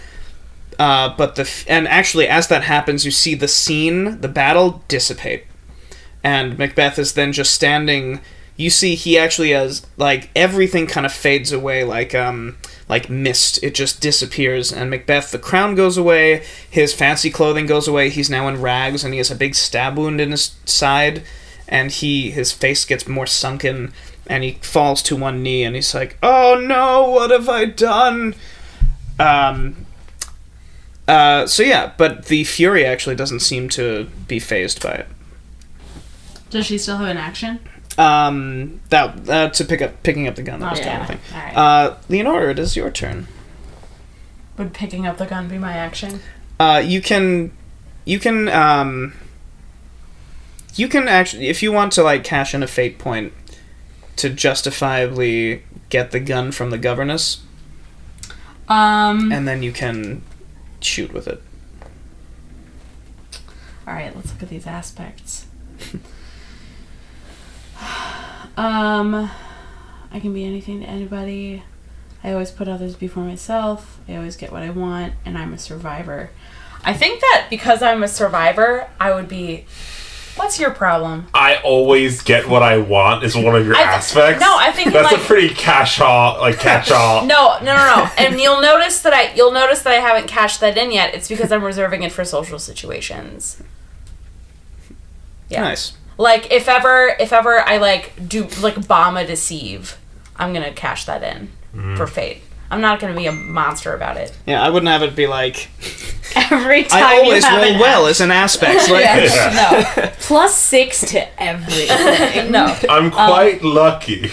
[0.78, 4.84] Uh, but the f- and actually, as that happens, you see the scene, the battle
[4.86, 5.44] dissipate,
[6.22, 8.20] and Macbeth is then just standing.
[8.56, 13.60] You see, he actually has like everything kind of fades away, like um, like mist.
[13.62, 18.08] It just disappears, and Macbeth, the crown goes away, his fancy clothing goes away.
[18.08, 21.24] He's now in rags, and he has a big stab wound in his side,
[21.66, 23.92] and he his face gets more sunken,
[24.28, 28.36] and he falls to one knee, and he's like, "Oh no, what have I done?"
[29.18, 29.86] Um,
[31.08, 35.06] uh, so yeah, but the Fury actually doesn't seem to be phased by it.
[36.50, 37.60] Does she still have an action?
[37.98, 40.60] Um, that uh, to pick up picking up the gun.
[40.60, 41.00] That was the yeah.
[41.00, 41.20] only thing.
[41.34, 41.56] All right.
[41.56, 43.26] Uh, Leonora, it is your turn.
[44.56, 46.20] Would picking up the gun be my action?
[46.60, 47.52] Uh, you can,
[48.04, 49.14] you can, um,
[50.74, 53.32] you can actually, if you want to like cash in a fate point
[54.16, 57.40] to justifiably get the gun from the governess,
[58.68, 59.32] Um.
[59.32, 60.22] and then you can
[60.80, 61.42] shoot with it.
[63.86, 65.46] All right, let's look at these aspects.
[68.56, 69.30] um,
[70.12, 71.62] I can be anything to anybody.
[72.22, 74.00] I always put others before myself.
[74.08, 76.30] I always get what I want, and I'm a survivor.
[76.84, 79.64] I think that because I'm a survivor, I would be.
[80.38, 81.26] What's your problem?
[81.34, 84.40] I always get what I want is one of your th- aspects.
[84.40, 87.26] no, I think, that's like- a pretty cash all like catch all.
[87.26, 88.10] No, no, no, no.
[88.16, 91.14] and you'll notice that I you'll notice that I haven't cashed that in yet.
[91.14, 93.62] It's because I'm reserving it for social situations.
[95.48, 95.62] Yeah.
[95.62, 95.94] Nice.
[96.16, 99.98] Like if ever if ever I like do like bomb a deceive,
[100.36, 101.96] I'm gonna cash that in mm.
[101.96, 102.42] for fate.
[102.70, 104.36] I'm not gonna be a monster about it.
[104.46, 105.70] Yeah, I wouldn't have it be like
[106.36, 108.68] Every time I always you have roll an well as an aspect.
[108.90, 110.14] Like, Yeah.
[110.20, 112.52] plus six to everything.
[112.52, 112.76] No.
[112.88, 114.30] I'm um, quite lucky.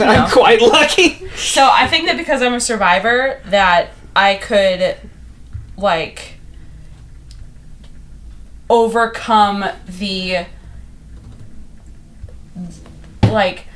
[0.00, 1.28] I'm quite lucky.
[1.36, 4.96] So I think that because I'm a survivor, that I could
[5.76, 6.34] like
[8.68, 10.46] overcome the
[13.24, 13.66] like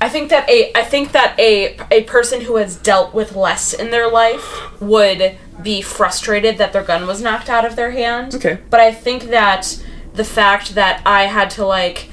[0.00, 3.72] I think that a I think that a a person who has dealt with less
[3.72, 8.34] in their life would be frustrated that their gun was knocked out of their hand.
[8.34, 8.58] Okay.
[8.70, 12.08] But I think that the fact that I had to like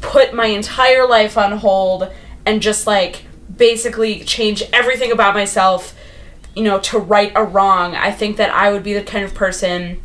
[0.00, 2.10] put my entire life on hold
[2.44, 5.94] and just like basically change everything about myself,
[6.54, 9.34] you know, to right a wrong, I think that I would be the kind of
[9.34, 10.02] person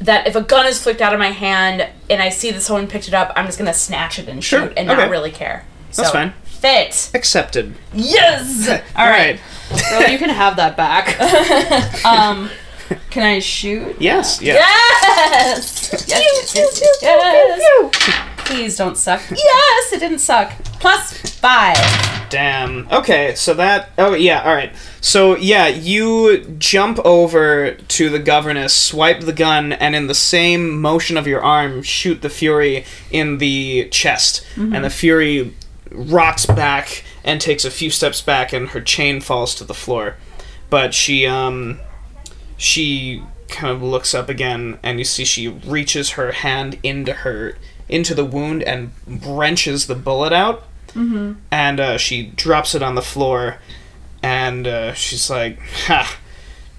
[0.00, 2.86] that if a gun is flicked out of my hand and I see that someone
[2.86, 5.00] picked it up, I'm just gonna snatch it and Sure, shoot and okay.
[5.00, 5.64] not really care.
[5.96, 6.32] That's So, fine.
[6.44, 7.10] Fit.
[7.14, 7.74] Accepted.
[7.92, 8.68] Yes.
[8.96, 9.40] All right.
[9.90, 11.16] Girl, you can have that back.
[12.04, 12.50] Um,
[13.10, 13.96] can I shoot?
[14.00, 14.40] Yes.
[14.42, 14.54] Yeah.
[14.54, 15.90] Yes.
[16.08, 16.54] Yes.
[16.54, 18.36] yes, yes, yes.
[18.38, 19.20] Please don't suck.
[19.30, 20.52] Yes, it didn't suck.
[20.80, 21.76] Plus five.
[22.30, 22.88] Damn.
[22.90, 23.90] Okay, so that.
[23.98, 24.72] Oh, yeah, alright.
[25.00, 30.80] So, yeah, you jump over to the governess, swipe the gun, and in the same
[30.80, 34.44] motion of your arm, shoot the Fury in the chest.
[34.56, 35.54] And the Fury
[35.90, 40.16] rocks back and takes a few steps back, and her chain falls to the floor.
[40.68, 41.80] But she, um.
[42.56, 47.56] She kind of looks up again, and you see she reaches her hand into her.
[47.88, 50.64] into the wound and wrenches the bullet out
[51.50, 53.58] and uh, she drops it on the floor
[54.22, 56.18] and uh, she's like ha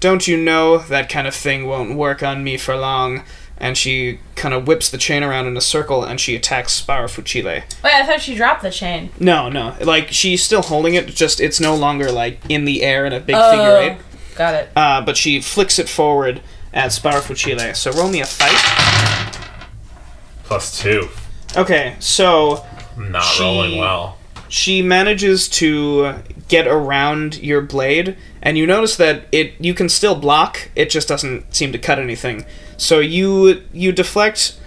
[0.00, 3.22] don't you know that kind of thing won't work on me for long
[3.62, 7.44] and she kind of whips the chain around in a circle and she attacks Sparafucile.
[7.44, 9.10] Wait, I thought she dropped the chain.
[9.18, 13.06] No, no, like she's still holding it, just it's no longer like in the air
[13.06, 14.36] in a big Oh, figure eight.
[14.36, 14.68] got it.
[14.76, 16.42] Uh, but she flicks it forward
[16.74, 17.74] at Sparafucile.
[17.76, 19.48] So roll me a fight.
[20.44, 21.08] Plus two.
[21.56, 22.64] Okay, so
[22.96, 24.18] I'm not She- rolling well.
[24.48, 26.16] she manages to
[26.48, 31.08] get around your blade and you notice that it you can still block it just
[31.08, 32.44] doesn't seem to cut anything
[32.82, 34.58] so you you deflect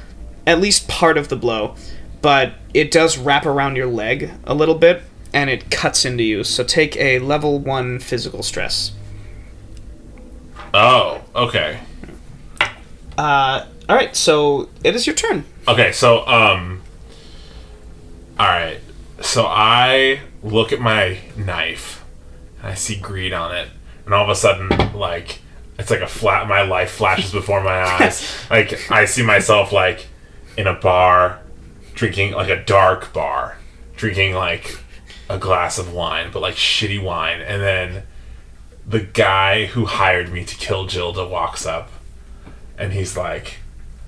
[0.48, 1.76] at least part of the blow
[2.22, 5.02] but it does wrap around your leg a little bit
[5.34, 8.94] and it cuts into you so take a level 1 physical stress
[10.74, 11.80] Oh, okay.
[13.18, 16.82] uh all right so it is your turn Okay, so um
[18.40, 18.80] All right.
[19.22, 22.04] So I look at my knife
[22.60, 23.70] and I see greed on it.
[24.06, 25.40] And all of a sudden like
[25.78, 28.34] it's like a flat my life flashes before my eyes.
[28.50, 30.08] like I see myself like
[30.58, 31.40] in a bar
[31.94, 33.58] drinking like a dark bar,
[33.96, 34.78] drinking like
[35.30, 37.42] a glass of wine, but like shitty wine.
[37.42, 38.04] And then
[38.88, 41.90] the guy who hired me to kill Gilda walks up
[42.78, 43.58] and he's like,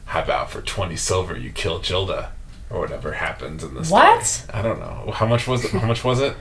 [0.05, 2.31] How about for 20 silver you kill Gilda?
[2.69, 4.01] Or whatever happens in the story.
[4.01, 4.45] What?
[4.53, 5.11] I don't know.
[5.13, 5.71] How much was it?
[5.71, 6.35] How much was it?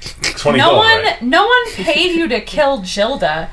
[0.22, 1.22] 20 No gold, one, right?
[1.22, 3.48] no one paid you to kill Gilda.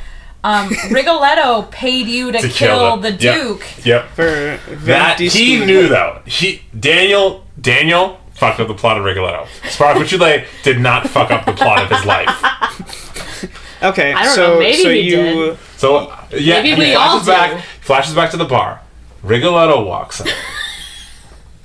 [0.45, 3.36] Um, Rigoletto paid you to, To kill, kill the the- yep.
[3.41, 3.65] Duke.
[3.86, 4.10] Yep.
[4.10, 5.65] for That he Scudo.
[5.65, 6.21] knew though.
[6.25, 9.45] He Daniel Daniel fucked up the plot of Rigoletto.
[9.63, 12.29] Sparafucile did not fuck up the plot of his life.
[13.84, 15.58] okay I don't so know, maybe so he you did.
[15.77, 17.31] So yeah, Maybe he we all flashes do.
[17.31, 17.63] back.
[17.81, 18.81] Flashes back to the bar.
[19.23, 20.27] Rigoletto walks in.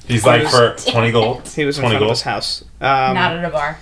[0.06, 1.46] He's like for twenty gold.
[1.54, 2.10] he was in twenty front of gold.
[2.12, 3.78] his house um, Not at a bar.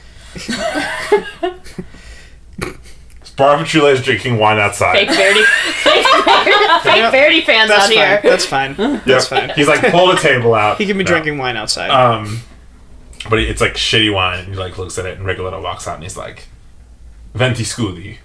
[3.39, 4.95] Sparafucile is drinking wine outside.
[4.99, 5.43] Fake Verdi,
[5.83, 8.21] fake, Verdi- fake Verdi fans that's out fine here.
[8.25, 9.05] that's fine Yep.
[9.05, 10.79] that's fine He's like pull the table out.
[10.79, 11.09] he can be No.
[11.09, 12.41] drinking wine outside Um,
[13.31, 15.95] but it's like shitty wine, and he like looks at it, and Rigoletto walks out,
[15.95, 16.49] and he's like,
[17.35, 18.17] "Venti scudi."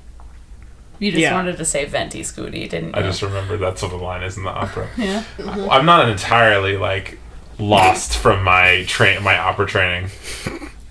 [1.00, 1.34] You just Yeah.
[1.34, 2.94] wanted to say Venti scudi, didn't you?
[2.96, 4.88] I just remembered that's what the line is in the opera.
[4.98, 5.24] yeah.
[5.70, 7.20] I'm not entirely like
[7.60, 10.10] lost from my train, my opera training.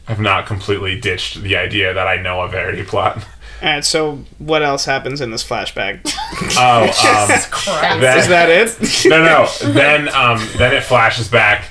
[0.08, 3.24] I've not completely ditched the idea that I know a Verdi plot.
[3.62, 6.00] All right, so what else happens in this flashback?
[6.58, 8.00] Oh, um, Christ.
[8.00, 9.08] then- Is that it?
[9.08, 9.72] no, no.
[9.72, 11.66] Then, um, then it flashes back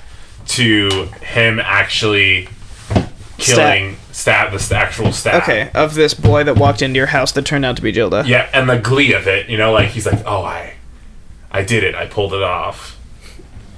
[0.47, 2.47] to him actually
[3.37, 5.41] killing stab the actual stab.
[5.43, 8.23] okay, of this boy that walked into your house that turned out to be Gilda.
[8.25, 10.75] Yeah, and the glee of it, you know, like he's like, "Oh, I,
[11.51, 11.95] I did it.
[11.95, 12.97] I pulled it off."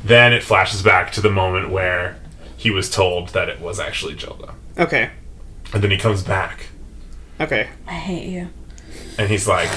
[0.03, 2.17] Then it flashes back to the moment where
[2.57, 5.09] he was told that it was actually Gilda, Okay,
[5.73, 6.67] and then he comes back
[7.43, 7.69] okay.
[7.87, 8.49] I hate you.
[9.17, 9.69] and he's like,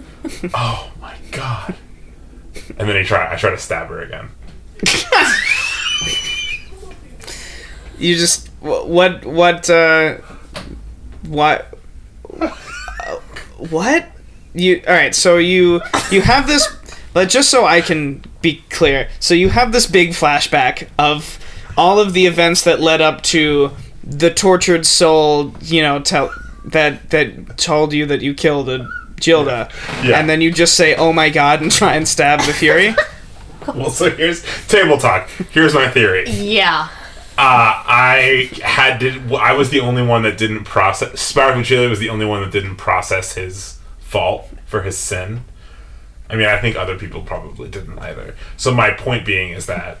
[0.54, 1.74] "Oh my god!"
[2.78, 3.32] And then he try.
[3.32, 4.28] I try to stab her again.
[7.98, 10.16] You just what what uh
[11.28, 11.78] what
[12.40, 12.48] uh,
[13.58, 14.06] what
[14.52, 15.14] you all right?
[15.14, 16.66] So you you have this.
[17.14, 21.38] Like, just so I can be clear, so you have this big flashback of
[21.76, 23.70] all of the events that led up to
[24.02, 25.54] the tortured soul.
[25.60, 26.32] You know, tell
[26.66, 29.70] that that told you that you killed a Gilda,
[30.02, 30.18] Yeah.
[30.18, 32.94] and then you just say, "Oh my god," and try and stab the Fury.
[33.74, 35.26] Well, so here's table talk.
[35.52, 36.28] Here's my theory.
[36.28, 36.88] Yeah.
[37.38, 41.32] Uh, I had did I was the only one that didn't process.
[41.32, 45.44] Sparafucile was the only one that didn't process his fault for his sin.
[46.28, 48.36] I mean, I think other people probably didn't either.
[48.58, 49.96] So my point being is that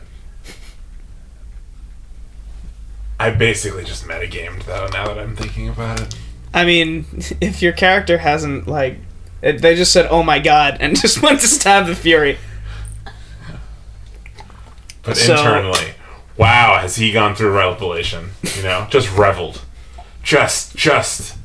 [3.18, 4.88] I basically just metagamed though.
[4.92, 6.14] Now that I'm thinking about it,
[6.54, 7.04] I mean,
[7.40, 8.98] if your character hasn't like,
[9.42, 12.38] it, they just said, "Oh my god," and just went to stab the Fury.
[15.02, 15.94] but So- internally,
[16.36, 18.30] wow, has he gone through revelation?
[18.56, 19.62] You know, just reveled,
[20.22, 21.36] just just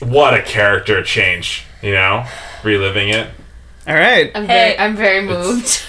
[0.00, 1.64] what a character change.
[1.82, 2.24] You know,
[2.62, 3.28] reliving it.
[3.86, 4.74] All right, I'm Hey.
[4.74, 5.82] very, I'm very moved.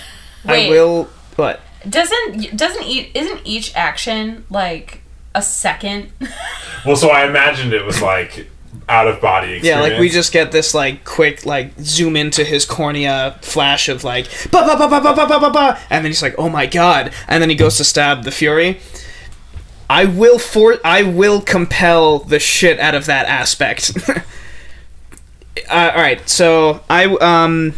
[0.43, 1.05] Wait, I will.
[1.37, 1.61] What?
[1.87, 5.01] doesn't doesn't eat isn't each action like
[5.35, 6.11] a second?
[6.85, 8.47] Well, so I imagined it was like
[8.87, 12.63] out of body Yeah, like we just get this like quick like zoom into his
[12.63, 16.11] cornea flash of like ba ba ba ba ba ba ba ba ba, and then
[16.11, 18.79] he's like, "Oh my god!" And then he goes to stab the Fury.
[19.89, 23.97] I will for I will compel the shit out of that aspect.
[24.09, 24.21] uh,
[25.69, 27.73] all right, so I um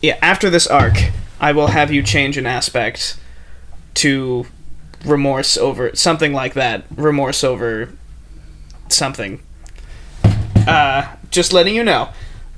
[0.00, 0.96] yeah after this arc,
[1.38, 3.18] I will have you change an aspect
[3.94, 4.46] to
[5.04, 6.84] remorse over something like that.
[6.96, 7.90] Remorse over
[8.88, 9.40] something.
[10.66, 12.10] Uh, just letting you know,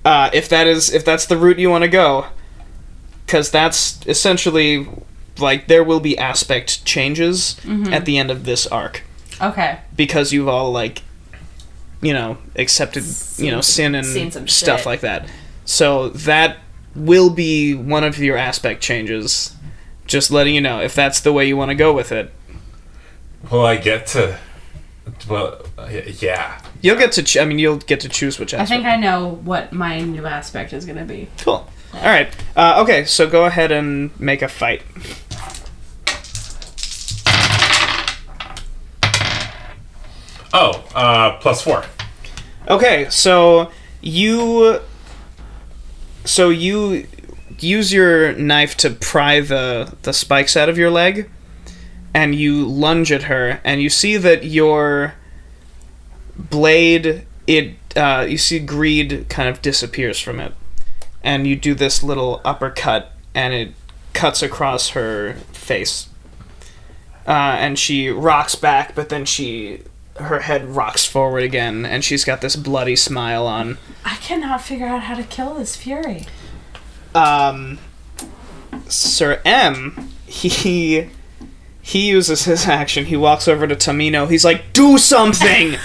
[0.05, 2.27] uh, if that is if that's the route you want to go,
[3.27, 4.89] because that's essentially
[5.39, 7.57] like there will be aspect changes
[7.91, 9.03] at the end of this arc
[9.41, 9.79] Okay.
[9.97, 11.03] because you've all like,
[12.03, 13.05] you know, accepted
[13.39, 14.07] you know sin and
[14.51, 14.87] stuff shit.
[14.87, 15.29] like that.
[15.65, 16.59] So that
[16.97, 19.55] will be one of your aspect changes.
[20.11, 22.33] Just letting you know if that's the way you want to go with it.
[23.49, 24.41] Well, I get to?
[25.29, 25.65] Well,
[26.19, 26.61] yeah.
[26.83, 27.23] You'll get to.
[27.23, 30.27] Ch- I mean, you'll get to choose which I think I know what my new
[30.27, 31.29] aspect is gonna be.
[31.39, 31.65] Cool.
[31.95, 32.29] All right.
[32.57, 34.83] Uh, okay, so go ahead and make a fight.
[40.53, 41.85] Oh, uh, plus four.
[42.69, 44.81] Okay, so you
[46.25, 47.07] so you
[47.63, 51.31] use your knife to pry the the spikes out of your leg
[52.15, 55.15] and you lunge at her and you see that your
[56.37, 60.55] blade it uh, you see greed kind of disappears from it.
[61.23, 63.73] And you do this little uppercut and it
[64.13, 66.09] cuts across her face.
[67.27, 69.83] Uh, and she rocks back but then she
[70.19, 73.79] her head rocks forward again and she's got this bloody smile on.
[74.05, 76.27] I cannot figure out how to kill this fury.
[77.15, 77.79] Um,
[78.89, 81.09] Sir M, he
[81.83, 83.07] he uses his action.
[83.07, 84.29] He walks over to Tamino.
[84.29, 85.77] He's like, "Do something,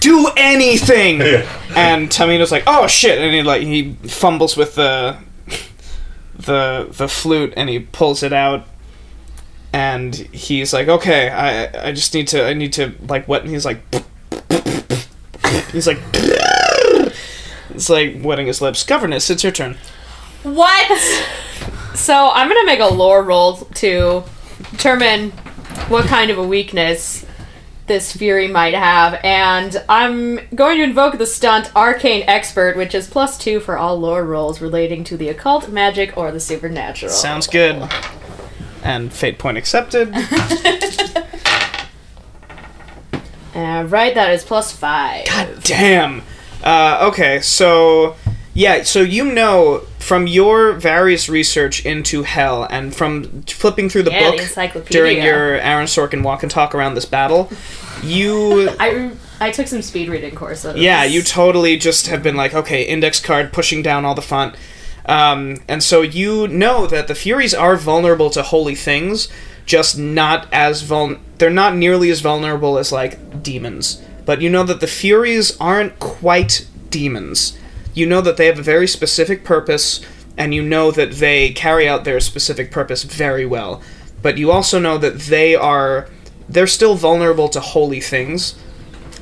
[0.00, 1.20] do anything!"
[1.76, 5.18] And Tamino's like, "Oh shit!" And he like he fumbles with the
[6.34, 8.66] the the flute and he pulls it out.
[9.72, 13.50] And he's like, "Okay, I I just need to I need to like what?" And
[13.50, 13.80] he's like,
[15.72, 15.98] he's like.
[17.72, 18.82] It's like wetting his lips.
[18.82, 19.78] Governess, it's your turn.
[20.42, 20.98] What?
[21.94, 24.22] So I'm gonna make a lore roll to
[24.70, 25.30] determine
[25.88, 27.26] what kind of a weakness
[27.86, 33.08] this fury might have, and I'm going to invoke the stunt Arcane Expert, which is
[33.08, 37.10] plus two for all lore rolls relating to the occult, magic, or the supernatural.
[37.10, 37.90] Sounds good.
[38.84, 40.14] And fate point accepted.
[43.52, 45.26] Uh, right, that is plus five.
[45.26, 46.22] God Damn.
[46.62, 48.14] Uh, okay, so
[48.60, 54.10] yeah, so you know from your various research into hell and from flipping through the
[54.10, 54.92] Yeah, book encyclopedia.
[54.92, 57.50] during your Aaron Sorkin walk and talk around this battle,
[58.02, 60.76] you I, I took some speed reading courses.
[60.76, 64.54] yeah, you totally just have been like, okay, index card pushing down all the font.
[65.06, 69.28] Um, and so you know that the Furies are vulnerable to holy things,
[69.64, 71.16] just not as vul.
[71.38, 74.02] They're not nearly as vulnerable as like demons.
[74.26, 77.56] But you know that the Furies aren't quite demons.
[77.94, 80.00] You know that they have a very specific purpose,
[80.36, 83.82] and you know that they carry out their specific purpose very well.
[84.22, 86.08] But you also know that they are.
[86.48, 88.56] They're still vulnerable to holy things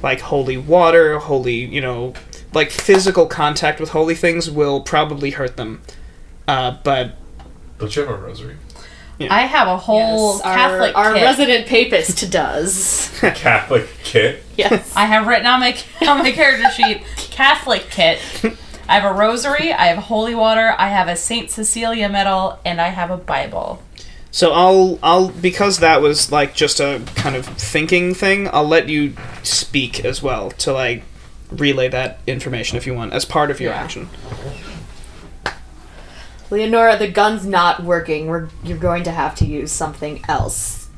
[0.02, 2.14] like holy water, holy, you know,
[2.52, 5.82] like physical contact with holy things will probably hurt them.
[6.46, 7.16] Uh, but
[7.78, 8.56] Don't you have a rosary?
[9.20, 11.22] I have a whole Yes, our, Catholic our kit.
[11.24, 13.10] resident papist does.
[13.20, 14.42] Catholic kit.
[14.58, 14.92] Yes.
[14.96, 18.18] I have written on my on my character sheet Catholic kit.
[18.88, 19.72] I have a rosary.
[19.72, 20.74] I have holy water.
[20.76, 23.82] I have a Saint Cecilia medal, and I have a Bible.
[24.30, 28.48] so I'll I'll because that was like just a kind of thinking thing.
[28.48, 31.02] I'll let you speak as well to like
[31.50, 33.82] relay that information if you want as part of your Yeah.
[33.82, 34.08] action.
[36.50, 38.26] Leonora, the gun's not working.
[38.26, 40.88] We're you're going to have to use something else.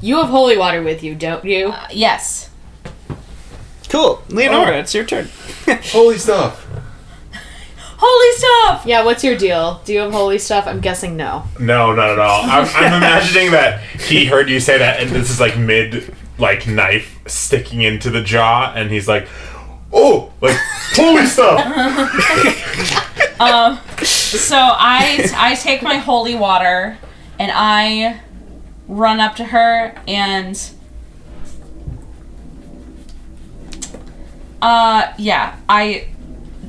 [0.00, 1.68] You have holy water with you, don't you?
[1.68, 2.50] Uh, yes.
[3.88, 4.78] Cool, Leonora, Oh.
[4.80, 5.28] it's your turn.
[5.92, 6.64] Holy stuff.
[8.00, 8.86] Holy stuff!
[8.86, 9.80] Yeah, what's your deal?
[9.84, 10.68] Do you have holy stuff?
[10.68, 11.42] I'm guessing no.
[11.58, 12.42] No, not at all.
[12.44, 16.68] I'm, I'm imagining that he heard you say that, and this is like mid, like
[16.68, 19.26] knife sticking into the jaw, and he's like,
[19.92, 20.56] "Oh, like
[20.94, 21.58] holy stuff!"
[23.40, 26.98] Um, So I I take my holy water
[27.38, 28.20] and I
[28.88, 30.56] run up to her and
[34.62, 36.08] uh yeah, I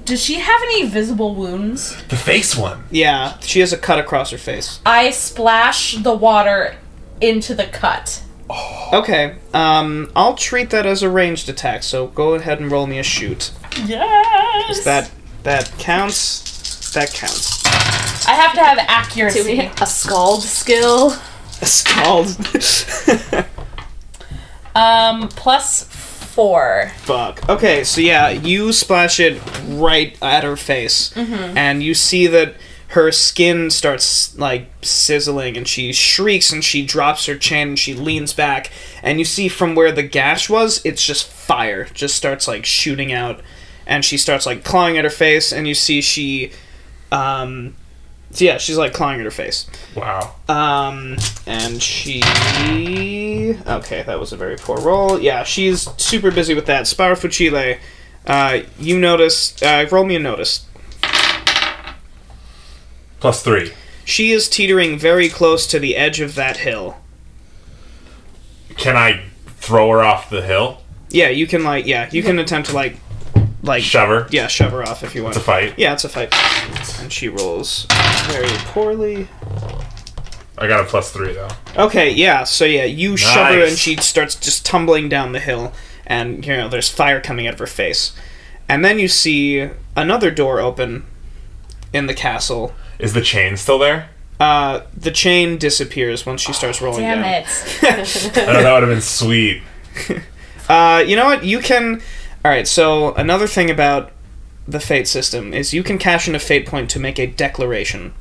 [0.06, 1.96] does she have any visible wounds?
[2.08, 2.84] the face one.
[2.92, 4.80] Yeah, she has a cut across her face.
[4.86, 6.76] I splash the water
[7.22, 8.24] into the cut.
[8.92, 11.84] Okay, um, I'll treat that as a ranged attack.
[11.84, 13.52] So go ahead and roll me a shoot.
[13.86, 14.84] Yes.
[14.84, 15.12] That
[15.44, 16.92] that counts.
[16.94, 17.64] That counts.
[18.28, 19.44] I have to have Do accuracy.
[19.44, 21.14] we a scald skill?
[21.62, 22.36] A scald.
[24.76, 25.84] Um plus
[26.40, 26.92] 4.
[27.00, 27.50] Fuck.
[27.50, 32.56] Okay, so yeah, you splash it right at her face, and you see that
[32.92, 37.94] her skin starts like sizzling, and she shrieks and she drops her chin and she
[37.94, 38.72] leans back,
[39.04, 43.12] and you see from where the gash was, it's just fire, just starts like shooting
[43.12, 43.42] out,
[43.86, 46.54] and she starts like clawing at her face, and you see she,
[47.12, 47.76] um,
[48.32, 49.68] so yeah, she's like clawing at her face.
[49.96, 50.36] Wow.
[50.48, 52.22] Um, and she.
[53.68, 55.20] Okay, that was a very poor roll.
[55.20, 56.86] Yeah, she's super busy with that.
[56.86, 57.80] Sparafucile,
[58.28, 59.62] uh, you notice.
[59.62, 60.66] Uh, roll me a notice.
[63.20, 63.74] Plus three.
[64.06, 66.98] She is teetering very close to the edge of that hill.
[68.78, 69.26] Can I
[69.58, 70.82] throw her off the hill?
[71.10, 72.98] Yeah, you can, like, yeah, you can attempt to, like,
[73.62, 74.28] like, Shove her.
[74.32, 75.36] yeah, shove her off if you want.
[75.36, 75.74] It's a fight.
[75.78, 76.34] Yeah, it's a fight.
[77.02, 77.86] And she rolls
[78.28, 79.28] very poorly.
[80.58, 81.48] I got a plus three though.
[81.78, 85.72] Okay, yeah, so yeah, you shove her and she starts just tumbling down the hill,
[86.06, 88.14] and you know, there's fire coming out of her face.
[88.68, 91.06] And then you see another door open
[91.94, 92.74] in the castle.
[93.00, 94.10] Is the chain still there?
[94.40, 97.44] Uh, the chain disappears once she starts rolling Damn down.
[97.44, 97.48] it.
[97.84, 98.64] I don't know.
[98.64, 99.62] That would have been sweet.
[100.68, 101.44] Uh, you know what?
[101.44, 102.02] You can.
[102.44, 104.12] Alright, so another thing about
[104.68, 108.14] the fate system is you can cash in a fate point to make a declaration.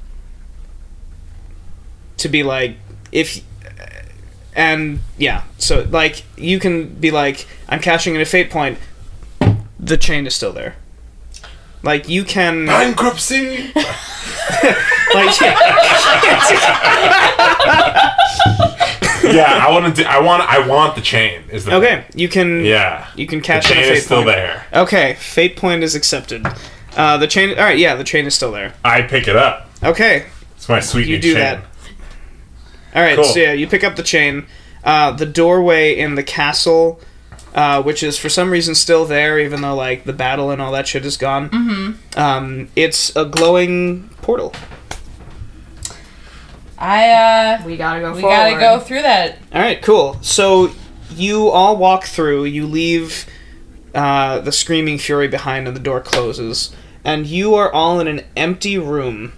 [2.16, 2.76] To be like,
[3.12, 3.44] if.
[4.56, 8.78] And, yeah, so, like, you can be like, I'm cashing in a fate point,
[9.78, 10.74] the chain is still there.
[11.84, 12.66] Like, you can.
[12.66, 13.72] Bankruptcy.
[15.14, 15.54] Like, yeah,
[19.36, 20.02] I want to.
[20.02, 20.42] Do, I want.
[20.42, 21.42] I want the chain.
[21.50, 22.64] Is the okay, you can.
[22.64, 23.06] Yeah.
[23.16, 24.36] You can The cash in a chain fate is still point.
[24.36, 24.66] there.
[24.72, 26.46] Okay, fate point is accepted.
[26.96, 27.50] Uh, the chain.
[27.50, 28.74] All right, yeah, the chain is still there.
[28.84, 29.68] I pick it up.
[29.82, 30.26] Okay,
[30.56, 31.40] It's my sweet You new do chain.
[31.42, 31.64] that.
[32.94, 33.14] all right.
[33.16, 33.24] Cool.
[33.24, 34.46] So yeah, you pick up the chain.
[34.84, 37.00] Uh, the doorway in the castle,
[37.54, 40.72] uh, which is for some reason still there, even though like the battle and all
[40.72, 41.50] that shit is gone.
[41.50, 42.18] Mm-hmm.
[42.18, 44.52] Um, it's a glowing portal.
[46.78, 48.36] I uh We gotta go we forward.
[48.36, 49.38] got to go through that.
[49.52, 50.18] All right, cool.
[50.22, 50.70] So
[51.10, 52.44] you all walk through.
[52.44, 53.26] You leave
[53.94, 56.74] uh, the screaming fury behind, and the door closes.
[57.04, 59.32] And you are all in an empty room.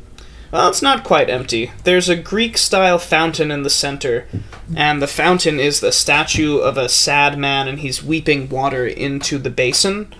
[0.51, 1.71] Well, it's not quite empty.
[1.85, 4.27] There's a Greek-style fountain in the center,
[4.75, 9.39] and the fountain is the statue of a sad man, and he's weeping water into
[9.39, 10.13] the basin.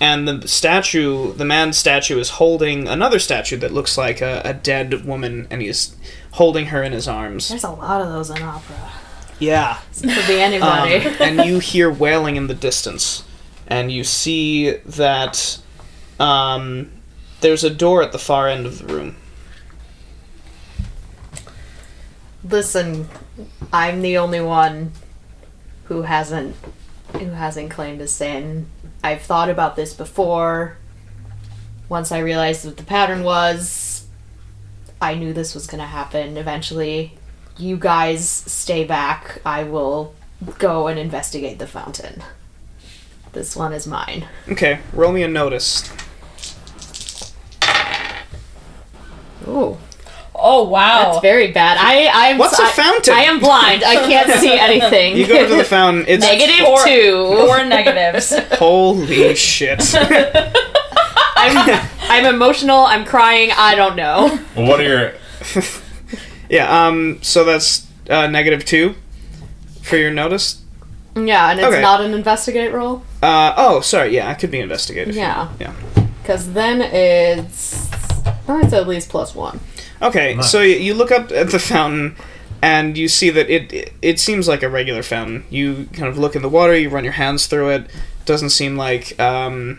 [0.00, 4.54] And the statue, the man's statue, is holding another statue that looks like a, a
[4.54, 5.94] dead woman, and he's
[6.32, 7.48] holding her in his arms.
[7.48, 8.90] There's a lot of those in opera.
[9.38, 9.78] Yeah.
[9.98, 11.16] Could be Um, anybody.
[11.24, 13.24] and you hear wailing in the distance,
[13.66, 15.58] and you see that
[16.18, 16.90] um,
[17.40, 19.16] there's a door at the far end of the room.
[22.48, 23.08] Listen,
[23.72, 24.92] I'm the only one
[25.84, 26.56] who hasn't
[27.14, 28.66] who hasn't claimed a sin.
[29.02, 30.76] I've thought about this before.
[31.88, 33.68] Once I realized what the pattern was,
[35.00, 37.14] I knew this was going to happen eventually.
[37.56, 39.40] You guys stay back.
[39.44, 40.14] I will
[40.58, 42.22] go and investigate the fountain.
[43.32, 44.26] This one is mine.
[44.50, 45.90] Okay, roll me a notice.
[49.48, 49.78] Ooh,
[50.34, 51.12] Oh wow.
[51.12, 51.76] that's very bad.
[51.80, 53.14] I I'm What's a a fountain?
[53.14, 53.82] I am blind.
[53.84, 55.16] I can't see anything.
[55.16, 56.04] You go to the fountain.
[56.08, 57.26] It's Negative Four- two.
[57.46, 58.34] Four negatives.
[58.58, 59.80] holy shit.
[61.36, 62.78] I'm I'm emotional.
[62.84, 63.50] I'm crying.
[63.56, 64.38] I don't know.
[64.56, 65.12] Well, what are your?
[66.50, 66.86] yeah.
[66.86, 67.18] Um.
[67.22, 68.94] So that's uh, negative two
[69.82, 70.62] for your notice.
[71.16, 71.80] Yeah, and it's Okay.
[71.82, 73.02] not an investigate roll.
[73.22, 73.52] Uh.
[73.56, 74.14] Oh, sorry.
[74.14, 75.14] Yeah, I could be investigated.
[75.14, 75.72] Yeah, Yeah.
[76.22, 77.88] because then it's
[78.48, 79.60] oh, it's at least plus one.
[80.02, 80.50] Okay, Nice.
[80.50, 82.16] so y- you look up at the fountain,
[82.62, 85.44] and you see that it, it it seems like a regular fountain.
[85.50, 87.90] You kind of look in the water, you run your hands through it.
[88.24, 89.78] Doesn't seem like um,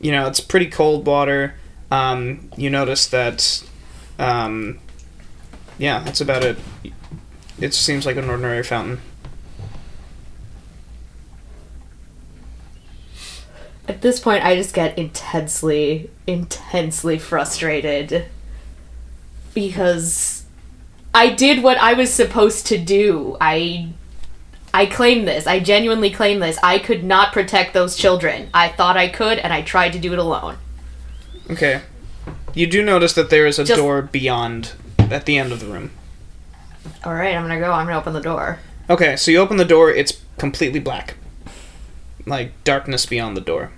[0.00, 1.54] you know, it's pretty cold water.
[1.90, 3.62] Um, you notice that
[4.18, 4.78] um,
[5.78, 6.58] yeah, that's about it.
[7.58, 9.00] It seems like an ordinary fountain.
[13.88, 18.26] At this point, I just get intensely, intensely frustrated
[19.52, 20.44] because
[21.14, 23.36] I did what I was supposed to do.
[23.40, 23.88] I
[24.72, 25.46] I claim this.
[25.46, 26.58] I genuinely claim this.
[26.62, 28.48] I could not protect those children.
[28.54, 30.58] I thought I could, and I tried to do it alone.
[31.50, 31.82] Okay.
[32.54, 35.66] You do notice that there is a Just- door beyond at the end of the
[35.66, 35.90] room.
[37.04, 37.72] All right, I'm gonna go.
[37.72, 38.58] I'm gonna open the door.
[38.88, 41.14] Okay, so you open the door, it's completely black.
[42.26, 43.70] Like darkness beyond the door.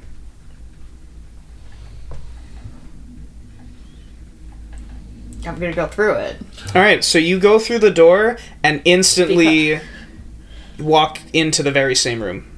[5.46, 6.36] I'm gonna go through it.
[6.74, 9.80] All right, so you go through the door and instantly
[10.82, 12.48] walk into the very same room.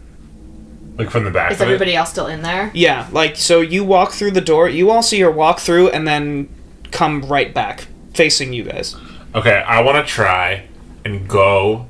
[0.97, 1.51] Like from the back.
[1.53, 1.73] Is of it?
[1.73, 2.71] everybody else still in there?
[2.75, 6.07] Yeah, like so you walk through the door, you all see her walk through and
[6.07, 6.49] then
[6.93, 8.95] come right back facing you guys.
[9.35, 10.69] Okay, I want to try
[11.05, 11.87] and go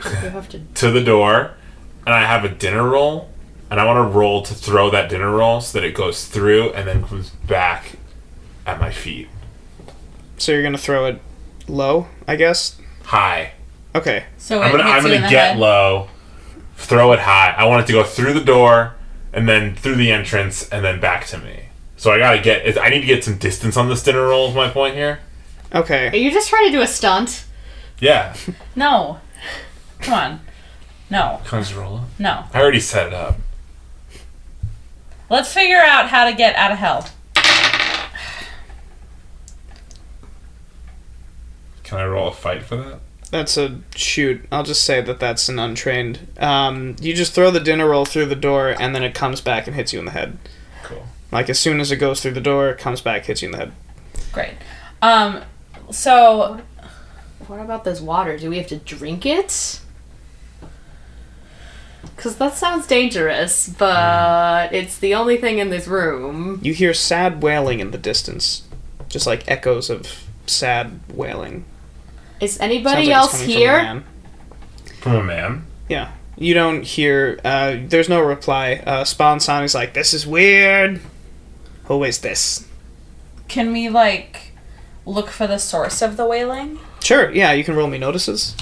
[0.00, 0.60] to.
[0.74, 1.52] to the door,
[2.04, 3.30] and I have a dinner roll,
[3.70, 6.72] and I want to roll to throw that dinner roll so that it goes through
[6.72, 7.92] and then comes back
[8.66, 9.28] at my feet.
[10.38, 11.20] So you're going to throw it
[11.68, 12.76] low, I guess.
[13.04, 13.52] High.
[13.94, 14.24] Okay.
[14.38, 15.58] So I'm gonna I'm gonna get head.
[15.58, 16.08] low,
[16.76, 17.54] throw it high.
[17.56, 18.94] I want it to go through the door
[19.32, 21.66] and then through the entrance and then back to me.
[21.96, 22.78] So I gotta get.
[22.78, 24.48] I need to get some distance on this dinner roll.
[24.48, 25.20] Is my point here?
[25.74, 26.08] Okay.
[26.08, 27.44] Are you just trying to do a stunt?
[27.98, 28.34] Yeah.
[28.74, 29.20] No.
[30.00, 30.40] Come on.
[31.10, 31.40] No.
[31.44, 32.02] Can I just roll it?
[32.18, 32.44] No.
[32.52, 33.36] I already set it up.
[35.30, 37.08] Let's figure out how to get out of hell.
[41.84, 43.00] Can I roll a fight for that?
[43.32, 44.44] That's a shoot.
[44.52, 46.28] I'll just say that that's an untrained.
[46.38, 49.66] Um, you just throw the dinner roll through the door and then it comes back
[49.66, 50.38] and hits you in the head.
[50.84, 51.06] Cool.
[51.32, 53.52] Like as soon as it goes through the door, it comes back, hits you in
[53.52, 53.72] the head.
[54.32, 54.52] Great.
[55.00, 55.40] Um.
[55.90, 56.60] So
[57.48, 58.38] What about this water?
[58.38, 59.80] Do we have to drink it?
[62.14, 66.60] Because that sounds dangerous, but it's the only thing in this room.
[66.62, 68.62] You hear sad wailing in the distance,
[69.08, 71.64] just like echoes of sad wailing.
[72.42, 74.04] Is anybody like else coming from a here?
[75.00, 75.66] From a man.
[75.88, 76.10] Yeah.
[76.36, 77.38] You don't hear.
[77.44, 78.82] Uh, there's no reply.
[78.84, 81.00] Uh, Spawn Son is like, "This is weird."
[81.84, 82.66] Who is this?
[83.52, 84.52] can we like
[85.04, 86.80] look for the source of the wailing?
[87.00, 87.30] Sure.
[87.30, 88.56] Yeah, you can roll me notices.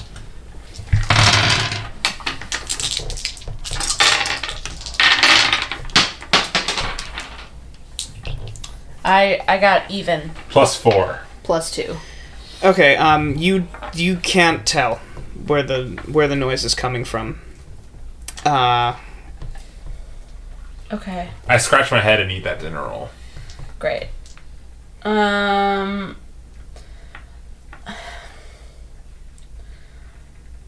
[9.04, 10.32] I I got even.
[10.48, 11.20] Plus four.
[11.42, 11.96] Plus two.
[12.62, 12.96] Okay.
[12.96, 14.96] Um, you you can't tell
[15.46, 17.40] where the where the noise is coming from.
[18.44, 18.96] Uh,
[20.92, 21.28] Okay.
[21.48, 23.10] I scratch my head and eat that dinner roll.
[23.78, 24.08] Great.
[25.04, 26.16] Um.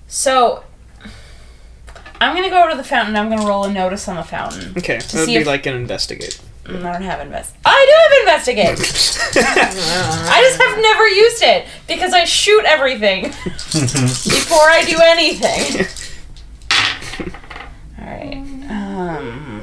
[0.06, 0.62] So,
[2.20, 3.16] I'm gonna go over to the fountain.
[3.16, 4.74] I'm gonna roll a notice on the fountain.
[4.78, 4.98] okay.
[4.98, 6.40] To That would see be if- like an investigate.
[6.64, 7.56] I don't have invest.
[7.64, 8.78] I do have investigate.
[9.36, 15.86] I just have never used it because I shoot everything before I do anything.
[17.98, 18.44] All right.
[18.70, 19.62] Um.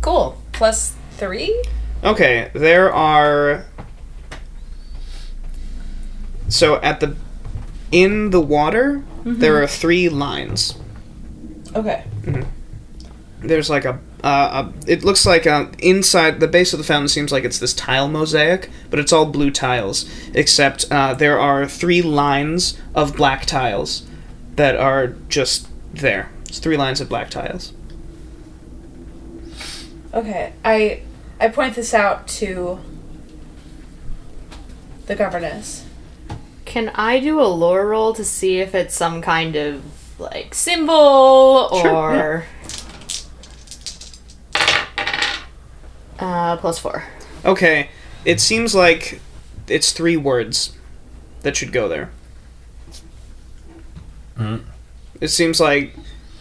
[0.00, 0.40] Cool.
[0.52, 1.64] Plus three.
[2.04, 3.66] Okay, there are.
[6.48, 7.16] So at the
[7.90, 10.76] in the water, there are three lines.
[11.74, 12.04] Okay.
[13.40, 14.72] There's like a, uh.
[14.86, 18.08] It looks like uh inside the base of the fountain seems like it's this tile
[18.08, 20.08] mosaic, but it's all blue tiles.
[20.34, 24.06] Except uh, there are three lines of black tiles
[24.56, 26.30] that are just there.
[26.48, 27.72] It's three lines of black tiles.
[30.12, 31.02] Okay, I
[31.40, 32.78] I point this out to
[35.06, 35.84] the governess.
[36.64, 39.82] Can I do a lore roll to see if it's some kind of
[40.18, 42.44] like symbol Sure, or
[46.18, 47.04] uh plus four.
[47.44, 47.88] Okay,
[48.24, 49.20] it seems like
[49.68, 50.76] it's three words
[51.42, 52.10] that should go there.
[54.38, 54.62] Mhm.
[55.20, 55.94] It seems like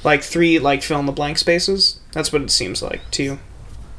[0.03, 1.99] like three like fill in the blank spaces.
[2.11, 3.39] That's what it seems like to you.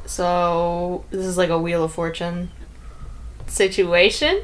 [0.05, 2.51] So this is like a wheel of fortune
[3.47, 4.43] situation.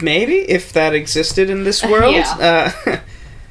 [0.00, 2.14] Maybe if that existed in this world.
[2.14, 2.72] Yeah.
[2.86, 2.98] Uh,